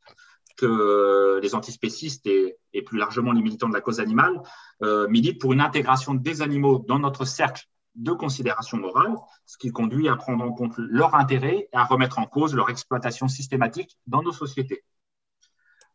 que 0.57 1.39
les 1.41 1.55
antispécistes 1.55 2.27
et, 2.27 2.57
plus 2.85 2.97
largement 2.97 3.31
les 3.31 3.41
militants 3.41 3.69
de 3.69 3.73
la 3.73 3.81
cause 3.81 3.99
animale 3.99 4.41
euh, 4.81 5.07
militent 5.07 5.39
pour 5.39 5.53
une 5.53 5.61
intégration 5.61 6.13
des 6.13 6.41
animaux 6.41 6.83
dans 6.85 6.99
notre 6.99 7.25
cercle 7.25 7.65
de 7.95 8.11
considération 8.11 8.77
morale, 8.77 9.15
ce 9.45 9.57
qui 9.57 9.71
conduit 9.71 10.09
à 10.09 10.15
prendre 10.15 10.43
en 10.43 10.51
compte 10.51 10.73
leur 10.77 11.15
intérêt 11.15 11.69
et 11.71 11.77
à 11.77 11.83
remettre 11.83 12.19
en 12.19 12.25
cause 12.25 12.55
leur 12.55 12.69
exploitation 12.69 13.27
systématique 13.27 13.97
dans 14.07 14.23
nos 14.23 14.31
sociétés. 14.31 14.83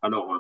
Alors, 0.02 0.32
euh, 0.32 0.38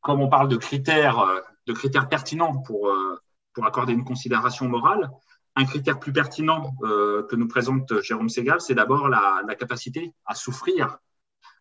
comme 0.00 0.20
on 0.20 0.28
parle 0.28 0.48
de 0.48 0.56
critères, 0.56 1.18
euh, 1.18 1.40
de 1.66 1.72
critères 1.72 2.08
pertinents 2.08 2.58
pour, 2.58 2.88
euh, 2.88 3.20
pour 3.54 3.66
accorder 3.66 3.92
une 3.92 4.04
considération 4.04 4.68
morale, 4.68 5.10
un 5.56 5.64
critère 5.64 5.98
plus 5.98 6.12
pertinent 6.12 6.72
que 6.80 7.34
nous 7.34 7.48
présente 7.48 8.00
Jérôme 8.02 8.28
Segal, 8.28 8.60
c'est 8.60 8.76
d'abord 8.76 9.08
la, 9.08 9.42
capacité 9.58 10.14
à 10.24 10.36
souffrir. 10.36 10.98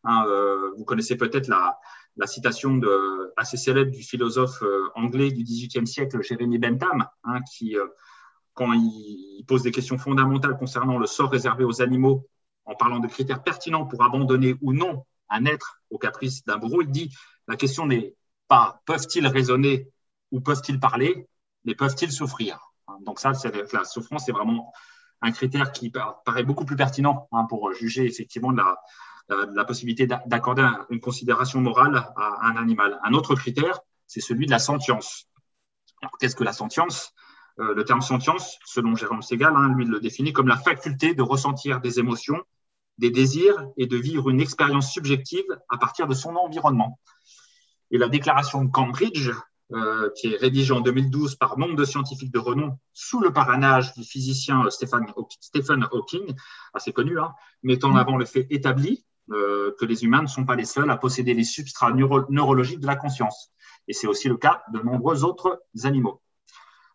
Hein, 0.04 0.26
vous 0.78 0.86
connaissez 0.86 1.18
peut-être 1.18 1.48
la, 1.48 1.80
la, 2.16 2.28
citation 2.28 2.80
assez 3.36 3.58
célèbre 3.58 3.90
du 3.90 4.04
philosophe 4.04 4.64
anglais 4.94 5.32
du 5.32 5.44
XVIIIe 5.44 5.88
siècle, 5.88 6.22
Jérémy 6.22 6.60
Bentham, 6.60 7.08
hein, 7.24 7.40
qui 7.52 7.76
quand 8.60 8.74
il 8.74 9.46
pose 9.48 9.64
des 9.64 9.72
questions 9.72 9.98
fondamentales 9.98 10.58
concernant 10.58 10.98
le 10.98 11.08
sort 11.08 11.32
réservé 11.32 11.64
aux 11.64 11.82
animaux, 11.82 12.28
en 12.66 12.76
parlant 12.76 13.00
de 13.00 13.08
critères 13.08 13.42
pertinents 13.42 13.86
pour 13.86 14.04
abandonner 14.04 14.56
ou 14.62 14.74
non 14.74 15.06
un 15.30 15.46
être 15.46 15.80
au 15.90 15.98
caprice 15.98 16.44
d'un 16.44 16.58
bourreau, 16.58 16.82
il 16.82 16.92
dit 16.92 17.10
la 17.48 17.56
question 17.56 17.88
n'est 17.88 18.16
pas 18.50 18.82
peuvent-ils 18.86 19.26
raisonner 19.26 19.88
ou 20.32 20.42
peuvent-ils 20.42 20.78
parler, 20.78 21.26
mais 21.64 21.74
peuvent-ils 21.74 22.12
souffrir 22.12 22.60
Donc 23.06 23.20
ça, 23.22 23.32
la 23.72 23.84
souffrance, 23.86 24.26
c'est 24.26 24.34
vraiment 24.34 24.74
un 25.22 25.32
critère 25.32 25.72
qui 25.72 25.90
paraît 25.90 26.44
beaucoup 26.44 26.66
plus 26.66 26.76
pertinent 26.76 27.30
hein, 27.32 27.46
pour 27.46 27.72
juger 27.74 28.06
effectivement 28.06 28.52
de 28.52 28.58
la, 28.58 29.66
possibilité 29.66 30.06
d'accorder 30.06 30.68
une 30.90 31.00
considération 31.00 31.62
morale 31.62 31.96
à 32.18 32.48
un 32.48 32.58
animal. 32.58 33.00
Un 33.04 33.14
autre 33.14 33.36
critère, 33.36 33.80
c'est 34.06 34.22
celui 34.22 34.48
de 34.48 34.52
la 34.52 34.60
sentience. 34.60 35.28
Qu'est-ce 36.20 36.36
que 36.36 36.44
la 36.44 36.54
sentience? 36.54 37.14
Euh, 37.60 37.74
le 37.74 37.84
terme 37.84 38.02
sentience, 38.02 38.58
selon 38.66 38.96
Jérôme 38.96 39.22
Segal, 39.22 39.54
hein, 39.56 39.74
lui 39.76 39.86
le 39.86 40.00
définit 40.00 40.32
comme 40.32 40.48
la 40.48 40.56
faculté 40.56 41.14
de 41.14 41.22
ressentir 41.22 41.82
des 41.82 42.00
émotions, 42.00 42.42
des 42.98 43.12
désirs 43.12 43.68
et 43.76 43.86
de 43.86 43.98
vivre 43.98 44.30
une 44.30 44.40
expérience 44.40 44.94
subjective 44.94 45.46
à 45.68 45.78
partir 45.78 46.08
de 46.08 46.14
son 46.14 46.36
environnement. 46.36 47.00
Et 47.92 47.98
la 47.98 48.08
déclaration 48.08 48.64
de 48.64 48.72
Cambridge, 48.72 49.32
euh, 49.74 50.10
qui 50.16 50.34
est 50.34 50.38
rédigée 50.38 50.74
en 50.74 50.80
2012 50.80 51.36
par 51.36 51.58
nombre 51.58 51.76
de 51.76 51.84
scientifiques 51.84 52.32
de 52.32 52.40
renom 52.40 52.78
sous 52.94 53.20
le 53.20 53.34
parrainage 53.34 53.94
du 53.94 54.04
physicien 54.04 54.66
euh, 54.66 54.70
Stephen 54.70 55.86
Hawking, 55.92 56.34
assez 56.74 56.94
connu, 56.94 57.20
hein, 57.20 57.34
mettant 57.64 57.92
en 57.92 57.98
avant 57.98 58.16
le 58.16 58.26
fait 58.26 58.48
établi 58.50 59.06
que 59.32 59.86
les 59.86 60.06
humains 60.06 60.24
ne 60.24 60.28
sont 60.28 60.44
pas 60.44 60.56
les 60.56 60.66
seuls 60.66 60.90
à 60.90 60.98
posséder 60.98 61.36
les 61.36 61.44
substrats 61.44 61.92
neurologiques 61.92 62.80
de 62.80 62.88
la 62.88 62.96
conscience. 62.96 63.52
Et 63.88 63.94
c'est 63.94 64.08
aussi 64.08 64.28
le 64.28 64.38
cas 64.38 64.64
de 64.74 64.80
nombreux 64.80 65.24
autres 65.24 65.62
animaux. 65.84 66.20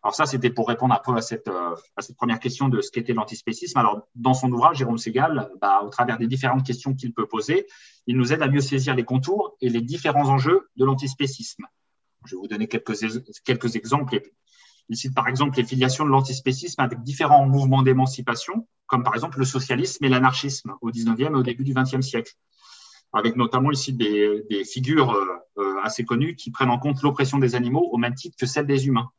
Alors 0.05 0.13
ça, 0.13 0.27
c'était 0.27 0.51
pour 0.51 0.67
répondre 0.67 0.93
un 0.93 1.01
peu 1.03 1.17
à 1.17 1.21
cette, 1.21 1.47
euh, 1.47 1.75
à 1.97 2.03
cette 2.03 2.15
première 2.15 2.39
question 2.39 2.69
de 2.69 2.79
ce 2.79 2.91
qu'était 2.91 3.13
l'antispécisme. 3.13 3.79
Alors, 3.79 4.07
dans 4.13 4.35
son 4.35 4.51
ouvrage, 4.51 4.77
Jérôme 4.77 4.99
Segal, 4.99 5.49
bah, 5.59 5.81
au 5.83 5.89
travers 5.89 6.19
des 6.19 6.27
différentes 6.27 6.63
questions 6.63 6.93
qu'il 6.93 7.11
peut 7.11 7.25
poser, 7.25 7.65
il 8.05 8.15
nous 8.15 8.31
aide 8.31 8.43
à 8.43 8.47
mieux 8.47 8.61
saisir 8.61 8.93
les 8.93 9.03
contours 9.03 9.57
et 9.61 9.69
les 9.69 9.81
différents 9.81 10.29
enjeux 10.29 10.69
de 10.75 10.85
l'antispécisme. 10.85 11.65
Je 12.23 12.35
vais 12.35 12.39
vous 12.39 12.47
donner 12.47 12.67
quelques, 12.67 13.75
exemples. 13.75 14.21
Il 14.89 14.95
cite 14.95 15.15
par 15.15 15.27
exemple 15.27 15.57
les 15.57 15.63
filiations 15.63 16.05
de 16.05 16.11
l'antispécisme 16.11 16.81
avec 16.81 17.01
différents 17.01 17.47
mouvements 17.47 17.81
d'émancipation, 17.81 18.67
comme 18.85 19.01
par 19.01 19.15
exemple 19.15 19.39
le 19.39 19.45
socialisme 19.45 20.05
et 20.05 20.09
l'anarchisme 20.09 20.75
au 20.81 20.91
19e 20.91 21.19
et 21.19 21.29
au 21.29 21.41
début 21.41 21.63
du 21.63 21.73
20e 21.73 22.03
siècle, 22.03 22.35
avec 23.11 23.35
notamment 23.35 23.71
ici 23.71 23.91
des, 23.91 24.43
des 24.51 24.65
figures 24.65 25.13
euh, 25.13 25.25
euh, 25.57 25.77
assez 25.83 26.05
connues 26.05 26.35
qui 26.35 26.51
prennent 26.51 26.69
en 26.69 26.77
compte 26.77 27.01
l'oppression 27.01 27.39
des 27.39 27.55
animaux 27.55 27.89
au 27.91 27.97
même 27.97 28.13
titre 28.13 28.37
que 28.39 28.45
celle 28.45 28.67
des 28.67 28.85
humains. 28.85 29.09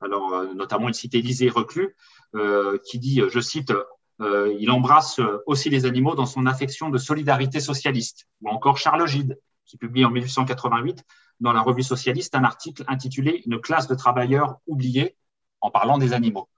Alors, 0.00 0.32
euh, 0.32 0.54
notamment, 0.54 0.88
il 0.88 0.94
cite 0.94 1.14
Élisée 1.14 1.48
Reclus, 1.48 1.96
euh, 2.34 2.78
qui 2.84 2.98
dit, 2.98 3.22
je 3.28 3.40
cite, 3.40 3.72
euh, 4.20 4.54
il 4.58 4.70
embrasse 4.70 5.20
aussi 5.46 5.70
les 5.70 5.86
animaux 5.86 6.14
dans 6.14 6.26
son 6.26 6.46
affection 6.46 6.90
de 6.90 6.98
solidarité 6.98 7.60
socialiste. 7.60 8.26
Ou 8.42 8.50
encore 8.50 8.78
Charles 8.78 9.06
Gide, 9.06 9.38
qui 9.64 9.76
publie 9.76 10.04
en 10.04 10.10
1888 10.10 11.04
dans 11.40 11.52
la 11.52 11.60
revue 11.60 11.82
socialiste 11.82 12.34
un 12.34 12.44
article 12.44 12.84
intitulé 12.88 13.42
Une 13.46 13.60
classe 13.60 13.86
de 13.86 13.94
travailleurs 13.94 14.58
oubliés 14.66 15.16
en 15.60 15.70
parlant 15.70 15.98
des 15.98 16.12
animaux. 16.12 16.48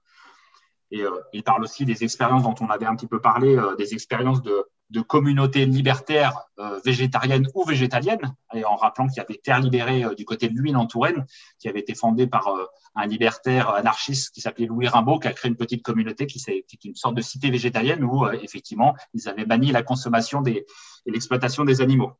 Et 0.91 1.01
euh, 1.01 1.09
il 1.33 1.43
parle 1.43 1.63
aussi 1.63 1.85
des 1.85 2.03
expériences 2.03 2.43
dont 2.43 2.55
on 2.59 2.69
avait 2.69 2.85
un 2.85 2.95
petit 2.95 3.07
peu 3.07 3.21
parlé, 3.21 3.57
euh, 3.57 3.75
des 3.75 3.93
expériences 3.93 4.41
de, 4.41 4.65
de 4.91 5.01
communautés 5.01 5.65
libertaires 5.65 6.37
euh, 6.59 6.79
végétariennes 6.85 7.47
ou 7.55 7.63
végétaliennes, 7.63 8.35
et 8.53 8.65
en 8.65 8.75
rappelant 8.75 9.07
qu'il 9.07 9.17
y 9.17 9.19
avait 9.21 9.39
Terre 9.43 9.59
libérée 9.59 10.05
du 10.15 10.25
côté 10.25 10.49
de 10.49 10.53
Luynes 10.53 10.75
en 10.75 10.85
Touraine, 10.85 11.25
qui 11.59 11.69
avait 11.69 11.79
été 11.79 11.95
fondée 11.95 12.27
par 12.27 12.49
un 12.95 13.05
libertaire 13.07 13.69
anarchiste 13.69 14.33
qui 14.33 14.41
s'appelait 14.41 14.65
Louis 14.65 14.87
Rimbaud, 14.87 15.19
qui 15.19 15.27
a 15.27 15.33
créé 15.33 15.49
une 15.49 15.57
petite 15.57 15.81
communauté 15.81 16.27
qui, 16.27 16.39
qui 16.39 16.51
est 16.51 16.85
une 16.85 16.95
sorte 16.95 17.15
de 17.15 17.21
cité 17.21 17.49
végétalienne 17.49 18.03
où 18.03 18.27
effectivement 18.29 18.95
ils 19.13 19.29
avaient 19.29 19.45
banni 19.45 19.71
la 19.71 19.81
consommation 19.81 20.41
des, 20.41 20.65
et 21.05 21.11
l'exploitation 21.11 21.63
des 21.63 21.81
animaux. 21.81 22.11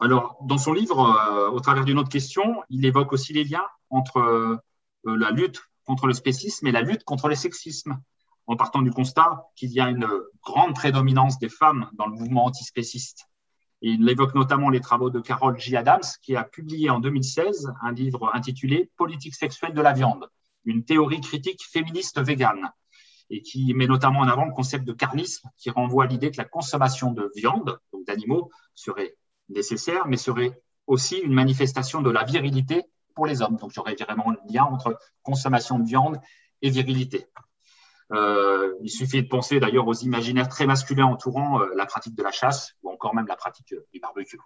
Alors, 0.00 0.36
dans 0.42 0.58
son 0.58 0.72
livre, 0.72 1.50
au 1.52 1.60
travers 1.60 1.84
d'une 1.84 1.98
autre 1.98 2.08
question, 2.08 2.62
il 2.68 2.84
évoque 2.84 3.12
aussi 3.12 3.32
les 3.32 3.44
liens 3.44 3.64
entre 3.90 4.60
la 5.04 5.30
lutte 5.30 5.62
contre 5.84 6.06
le 6.06 6.14
spécisme 6.14 6.66
et 6.66 6.72
la 6.72 6.82
lutte 6.82 7.04
contre 7.04 7.28
le 7.28 7.34
sexisme, 7.34 8.00
en 8.46 8.56
partant 8.56 8.82
du 8.82 8.90
constat 8.90 9.44
qu'il 9.56 9.70
y 9.72 9.80
a 9.80 9.88
une 9.88 10.08
grande 10.44 10.74
prédominance 10.74 11.38
des 11.38 11.48
femmes 11.48 11.88
dans 11.94 12.06
le 12.06 12.16
mouvement 12.16 12.44
antispéciste. 12.44 13.28
Il 13.80 14.08
évoque 14.08 14.34
notamment 14.34 14.70
les 14.70 14.80
travaux 14.80 15.10
de 15.10 15.20
Carol 15.20 15.58
G. 15.58 15.76
Adams, 15.76 16.02
qui 16.22 16.36
a 16.36 16.44
publié 16.44 16.88
en 16.88 17.00
2016 17.00 17.72
un 17.82 17.92
livre 17.92 18.30
intitulé 18.32 18.90
Politique 18.96 19.34
sexuelle 19.34 19.74
de 19.74 19.82
la 19.82 19.92
viande, 19.92 20.28
une 20.64 20.84
théorie 20.84 21.20
critique 21.20 21.62
féministe 21.64 22.20
végane, 22.20 22.72
et 23.30 23.42
qui 23.42 23.74
met 23.74 23.86
notamment 23.86 24.20
en 24.20 24.28
avant 24.28 24.44
le 24.44 24.52
concept 24.52 24.84
de 24.84 24.92
carnisme, 24.92 25.48
qui 25.56 25.70
renvoie 25.70 26.04
à 26.04 26.06
l'idée 26.06 26.30
que 26.30 26.36
la 26.36 26.44
consommation 26.44 27.12
de 27.12 27.30
viande, 27.34 27.78
donc 27.92 28.06
d'animaux, 28.06 28.50
serait 28.74 29.16
nécessaire, 29.48 30.06
mais 30.06 30.16
serait 30.16 30.62
aussi 30.86 31.18
une 31.18 31.32
manifestation 31.32 32.02
de 32.02 32.10
la 32.10 32.24
virilité 32.24 32.84
pour 33.14 33.26
les 33.26 33.42
hommes. 33.42 33.56
Donc, 33.56 33.72
aurait 33.76 33.96
vraiment 33.96 34.30
un 34.30 34.36
lien 34.52 34.64
entre 34.64 34.98
consommation 35.22 35.78
de 35.78 35.84
viande 35.84 36.20
et 36.60 36.70
virilité. 36.70 37.26
Euh, 38.12 38.74
il 38.82 38.90
suffit 38.90 39.22
de 39.22 39.28
penser 39.28 39.58
d'ailleurs 39.58 39.86
aux 39.86 39.94
imaginaires 39.94 40.48
très 40.48 40.66
masculins 40.66 41.06
entourant 41.06 41.60
euh, 41.60 41.72
la 41.76 41.86
pratique 41.86 42.14
de 42.14 42.22
la 42.22 42.30
chasse 42.30 42.74
ou 42.82 42.90
encore 42.90 43.14
même 43.14 43.26
la 43.26 43.36
pratique 43.36 43.74
du 43.92 44.00
barbecue. 44.00 44.38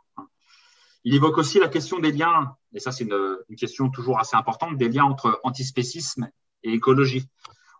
Il 1.04 1.14
évoque 1.14 1.38
aussi 1.38 1.58
la 1.58 1.68
question 1.68 1.98
des 1.98 2.12
liens, 2.12 2.56
et 2.72 2.80
ça 2.80 2.92
c'est 2.92 3.04
une, 3.04 3.56
question 3.56 3.90
toujours 3.90 4.18
assez 4.18 4.36
importante, 4.36 4.76
des 4.76 4.88
liens 4.88 5.04
entre 5.04 5.40
antispécisme 5.44 6.28
et 6.62 6.72
écologie, 6.72 7.28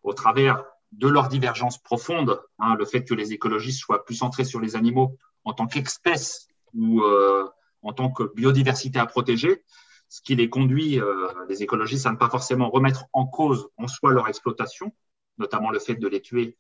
au 0.03 0.13
travers 0.13 0.65
de 0.93 1.09
leur 1.09 1.29
divergence 1.29 1.79
profonde, 1.83 2.41
hein, 2.59 2.77
le 2.77 2.85
fait 2.85 3.05
que 3.05 3.15
les 3.15 3.33
écologistes 3.33 3.81
soient 3.81 4.05
plus 4.05 4.15
centrés 4.15 4.45
sur 4.45 4.61
les 4.61 4.77
animaux 4.77 5.17
en 5.45 5.53
tant 5.53 5.67
qu'espèces 5.67 6.47
ou 6.75 7.03
euh, 7.03 7.49
en 7.83 7.93
tant 7.93 8.11
que 8.11 8.33
biodiversité 8.35 8.99
à 8.99 9.07
protéger, 9.07 9.65
ce 10.09 10.21
qui 10.21 10.37
les 10.37 10.49
conduit, 10.49 11.01
euh, 11.01 11.29
les 11.49 11.63
écologistes, 11.63 12.07
à 12.07 12.13
ne 12.13 12.17
pas 12.17 12.31
forcément 12.31 12.71
remettre 12.71 13.07
en 13.13 13.27
cause 13.27 13.69
en 13.77 13.89
soi 13.89 14.13
leur 14.13 14.29
exploitation, 14.29 14.93
notamment 15.39 15.71
le 15.71 15.79
fait 15.79 15.95
de 15.95 16.09
les 16.09 16.21
tuer 16.21 16.57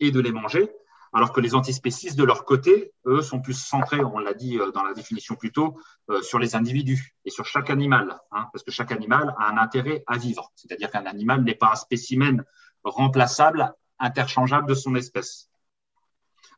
et 0.00 0.10
de 0.10 0.20
les 0.20 0.32
manger, 0.32 0.70
alors 1.12 1.32
que 1.32 1.40
les 1.40 1.54
antispécistes, 1.54 2.16
de 2.16 2.24
leur 2.24 2.44
côté, 2.44 2.92
eux, 3.06 3.20
sont 3.20 3.40
plus 3.40 3.54
centrés, 3.54 4.02
on 4.02 4.18
l'a 4.18 4.32
dit 4.32 4.58
euh, 4.58 4.70
dans 4.70 4.82
la 4.82 4.94
définition 4.94 5.34
plus 5.34 5.52
tôt, 5.52 5.78
euh, 6.10 6.22
sur 6.22 6.38
les 6.38 6.56
individus 6.56 7.14
et 7.24 7.30
sur 7.30 7.44
chaque 7.44 7.68
animal, 7.68 8.18
hein, 8.30 8.48
parce 8.52 8.64
que 8.64 8.70
chaque 8.70 8.92
animal 8.92 9.34
a 9.38 9.50
un 9.50 9.58
intérêt 9.58 10.04
à 10.06 10.16
vivre, 10.16 10.50
c'est-à-dire 10.54 10.90
qu'un 10.90 11.04
animal 11.04 11.42
n'est 11.44 11.54
pas 11.54 11.72
un 11.72 11.76
spécimen 11.76 12.44
remplaçable, 12.82 13.74
interchangeable 13.98 14.66
de 14.66 14.74
son 14.74 14.94
espèce. 14.94 15.50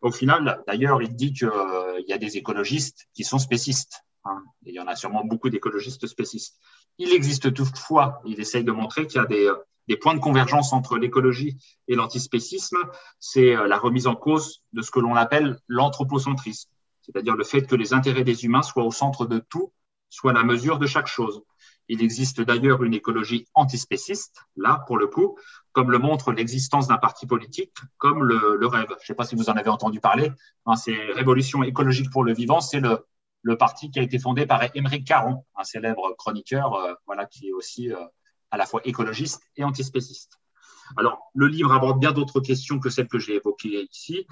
Au 0.00 0.12
final, 0.12 0.62
d'ailleurs, 0.66 1.02
il 1.02 1.14
dit 1.16 1.32
qu'il 1.32 1.50
y 2.06 2.12
a 2.12 2.18
des 2.18 2.36
écologistes 2.36 3.08
qui 3.14 3.24
sont 3.24 3.38
spécistes. 3.38 4.04
Hein, 4.24 4.42
il 4.64 4.74
y 4.74 4.80
en 4.80 4.86
a 4.86 4.96
sûrement 4.96 5.24
beaucoup 5.24 5.50
d'écologistes 5.50 6.06
spécistes. 6.06 6.58
Il 6.98 7.12
existe 7.12 7.52
toutefois, 7.52 8.20
il 8.24 8.40
essaye 8.40 8.64
de 8.64 8.72
montrer 8.72 9.06
qu'il 9.06 9.20
y 9.20 9.24
a 9.24 9.26
des, 9.26 9.50
des, 9.88 9.96
points 9.96 10.14
de 10.14 10.20
convergence 10.20 10.72
entre 10.72 10.98
l'écologie 10.98 11.56
et 11.88 11.94
l'antispécisme, 11.94 12.78
c'est 13.18 13.56
euh, 13.56 13.66
la 13.66 13.78
remise 13.78 14.06
en 14.06 14.14
cause 14.14 14.62
de 14.72 14.82
ce 14.82 14.90
que 14.90 15.00
l'on 15.00 15.14
appelle 15.14 15.58
l'anthropocentrisme, 15.68 16.70
c'est-à-dire 17.02 17.36
le 17.36 17.44
fait 17.44 17.62
que 17.62 17.74
les 17.74 17.92
intérêts 17.92 18.24
des 18.24 18.44
humains 18.44 18.62
soient 18.62 18.84
au 18.84 18.92
centre 18.92 19.26
de 19.26 19.38
tout, 19.38 19.72
soient 20.10 20.32
la 20.32 20.44
mesure 20.44 20.78
de 20.78 20.86
chaque 20.86 21.06
chose. 21.06 21.42
Il 21.88 22.02
existe 22.02 22.40
d'ailleurs 22.40 22.82
une 22.82 22.94
écologie 22.94 23.46
antispéciste, 23.54 24.40
là, 24.56 24.84
pour 24.86 24.96
le 24.96 25.06
coup, 25.06 25.36
comme 25.72 25.90
le 25.90 25.98
montre 25.98 26.32
l'existence 26.32 26.88
d'un 26.88 26.96
parti 26.96 27.26
politique, 27.26 27.74
comme 27.98 28.22
le, 28.24 28.66
rêve. 28.66 28.86
Je 28.88 28.94
ne 28.94 29.06
sais 29.06 29.14
pas 29.14 29.24
si 29.24 29.34
vous 29.34 29.50
en 29.50 29.54
avez 29.54 29.68
entendu 29.68 30.00
parler. 30.00 30.30
Hein, 30.66 30.76
c'est 30.76 30.96
Révolution 31.12 31.62
écologique 31.62 32.10
pour 32.10 32.24
le 32.24 32.32
vivant, 32.32 32.60
c'est 32.60 32.80
le, 32.80 33.04
le 33.42 33.58
parti 33.58 33.90
qui 33.90 33.98
a 33.98 34.02
été 34.02 34.18
fondé 34.18 34.46
par 34.46 34.62
Émeric 34.74 35.06
Caron, 35.06 35.44
un 35.56 35.64
célèbre 35.64 36.14
chroniqueur, 36.16 36.74
euh, 36.74 36.94
voilà, 37.06 37.26
qui 37.26 37.48
est 37.48 37.52
aussi 37.52 37.92
euh, 37.92 37.98
à 38.54 38.56
la 38.56 38.66
fois 38.66 38.80
écologiste 38.84 39.42
et 39.56 39.64
antispéciste. 39.64 40.38
Alors, 40.96 41.30
le 41.34 41.48
livre 41.48 41.72
aborde 41.72 41.98
bien 41.98 42.12
d'autres 42.12 42.40
questions 42.40 42.78
que 42.78 42.88
celles 42.88 43.08
que 43.08 43.18
j'ai 43.18 43.34
évoquées 43.34 43.88
ici. 43.90 44.26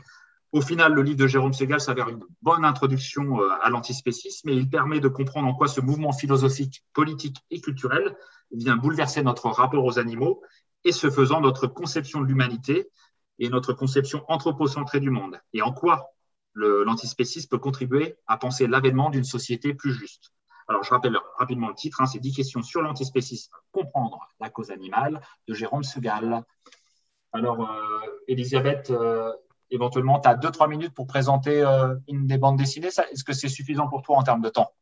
Au 0.52 0.60
final, 0.60 0.94
le 0.94 1.02
livre 1.02 1.16
de 1.18 1.26
Jérôme 1.26 1.52
Segal 1.52 1.80
s'avère 1.80 2.08
une 2.08 2.22
bonne 2.40 2.64
introduction 2.64 3.40
euh, 3.40 3.48
à 3.62 3.68
l'antispécisme 3.70 4.48
et 4.50 4.54
il 4.54 4.68
permet 4.70 5.00
de 5.00 5.08
comprendre 5.08 5.48
en 5.48 5.54
quoi 5.54 5.66
ce 5.66 5.80
mouvement 5.80 6.12
philosophique, 6.12 6.84
politique 6.92 7.38
et 7.50 7.60
culturel 7.60 8.16
vient 8.52 8.76
bouleverser 8.76 9.22
notre 9.24 9.48
rapport 9.48 9.84
aux 9.84 9.98
animaux 9.98 10.42
et 10.84 10.92
ce 10.92 11.10
faisant 11.10 11.40
notre 11.40 11.66
conception 11.66 12.20
de 12.20 12.26
l'humanité 12.26 12.90
et 13.40 13.48
notre 13.48 13.72
conception 13.72 14.24
anthropocentrée 14.28 15.00
du 15.00 15.10
monde. 15.10 15.40
Et 15.52 15.62
en 15.62 15.72
quoi 15.72 16.12
l'antispécisme 16.54 17.48
peut 17.48 17.58
contribuer 17.58 18.14
à 18.26 18.36
penser 18.36 18.68
l'avènement 18.68 19.10
d'une 19.10 19.24
société 19.24 19.74
plus 19.74 19.92
juste? 19.92 20.32
Alors, 20.68 20.82
je 20.82 20.90
rappelle 20.90 21.16
rapidement 21.36 21.68
le 21.68 21.74
titre, 21.74 22.00
hein, 22.00 22.06
c'est 22.06 22.18
10 22.18 22.34
questions 22.34 22.62
sur 22.62 22.82
l'antispécisme, 22.82 23.52
comprendre 23.70 24.28
la 24.40 24.50
cause 24.50 24.70
animale, 24.70 25.20
de 25.48 25.54
Jérôme 25.54 25.82
Segal. 25.82 26.44
Alors, 27.32 27.60
euh, 27.60 28.00
Elisabeth, 28.28 28.90
euh, 28.90 29.32
éventuellement, 29.70 30.20
tu 30.20 30.28
as 30.28 30.34
2-3 30.34 30.68
minutes 30.68 30.94
pour 30.94 31.06
présenter 31.06 31.62
euh, 31.62 31.94
une 32.08 32.26
des 32.26 32.38
bandes 32.38 32.58
dessinées. 32.58 32.88
Est-ce 32.88 33.24
que 33.24 33.32
c'est 33.32 33.48
suffisant 33.48 33.88
pour 33.88 34.02
toi 34.02 34.18
en 34.18 34.22
termes 34.22 34.42
de 34.42 34.50
temps? 34.50 34.72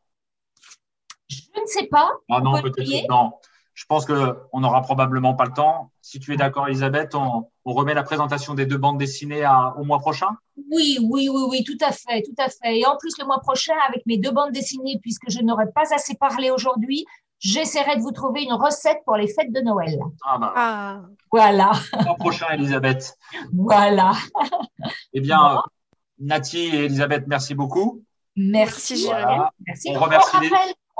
Je 1.28 1.61
ne 1.61 1.66
sais 1.66 1.87
pas. 1.87 2.11
Ah 2.28 2.41
non, 2.41 2.61
peut-être 2.61 3.09
non. 3.09 3.33
Je 3.81 3.87
pense 3.87 4.05
qu'on 4.05 4.61
n'aura 4.61 4.83
probablement 4.83 5.33
pas 5.33 5.47
le 5.47 5.53
temps. 5.53 5.91
Si 6.03 6.20
tu 6.20 6.35
es 6.35 6.37
d'accord, 6.37 6.68
Elisabeth, 6.68 7.14
on, 7.14 7.49
remet 7.64 7.95
la 7.95 8.03
présentation 8.03 8.53
des 8.53 8.66
deux 8.66 8.76
bandes 8.76 8.99
dessinées 8.99 9.49
au 9.78 9.85
mois 9.85 10.01
prochain? 10.01 10.28
Oui, 10.70 10.99
oui, 11.01 11.31
oui, 11.33 11.43
oui, 11.49 11.64
tout 11.64 11.83
à 11.83 11.91
fait, 11.91 12.20
tout 12.20 12.35
à 12.37 12.51
fait. 12.51 12.78
Et 12.78 12.85
en 12.85 12.99
plus, 12.99 13.14
le 13.18 13.24
mois 13.24 13.41
prochain, 13.41 13.72
avec 13.89 14.05
mes 14.05 14.18
deux 14.18 14.33
bandes 14.33 14.53
dessinées, 14.53 14.99
puisque 15.01 15.31
je 15.31 15.41
n'aurais 15.41 15.72
pas 15.74 15.95
assez 15.95 16.14
parlé 16.14 16.51
aujourd'hui, 16.51 17.07
j'essaierai 17.39 17.97
de 17.97 18.03
vous 18.03 18.12
trouver 18.12 18.43
une 18.43 18.53
recette 18.53 18.99
pour 19.07 19.16
les 19.16 19.28
fêtes 19.28 19.51
de 19.51 19.61
Noël. 19.62 19.99
Ah, 20.26 20.37
bah. 20.37 20.53
ah. 20.55 21.01
Voilà. 21.33 21.72
Au 21.99 22.03
mois 22.03 22.16
prochain, 22.16 22.49
Elisabeth. 22.53 23.16
Voilà. 23.55 24.12
eh 25.14 25.22
bien, 25.22 25.62
Nati 26.18 26.59
et 26.59 26.85
Elisabeth, 26.85 27.24
merci 27.26 27.55
beaucoup. 27.55 28.05
Merci, 28.37 29.09
Merci. 29.66 29.91
On 29.97 30.01
remercie 30.01 30.37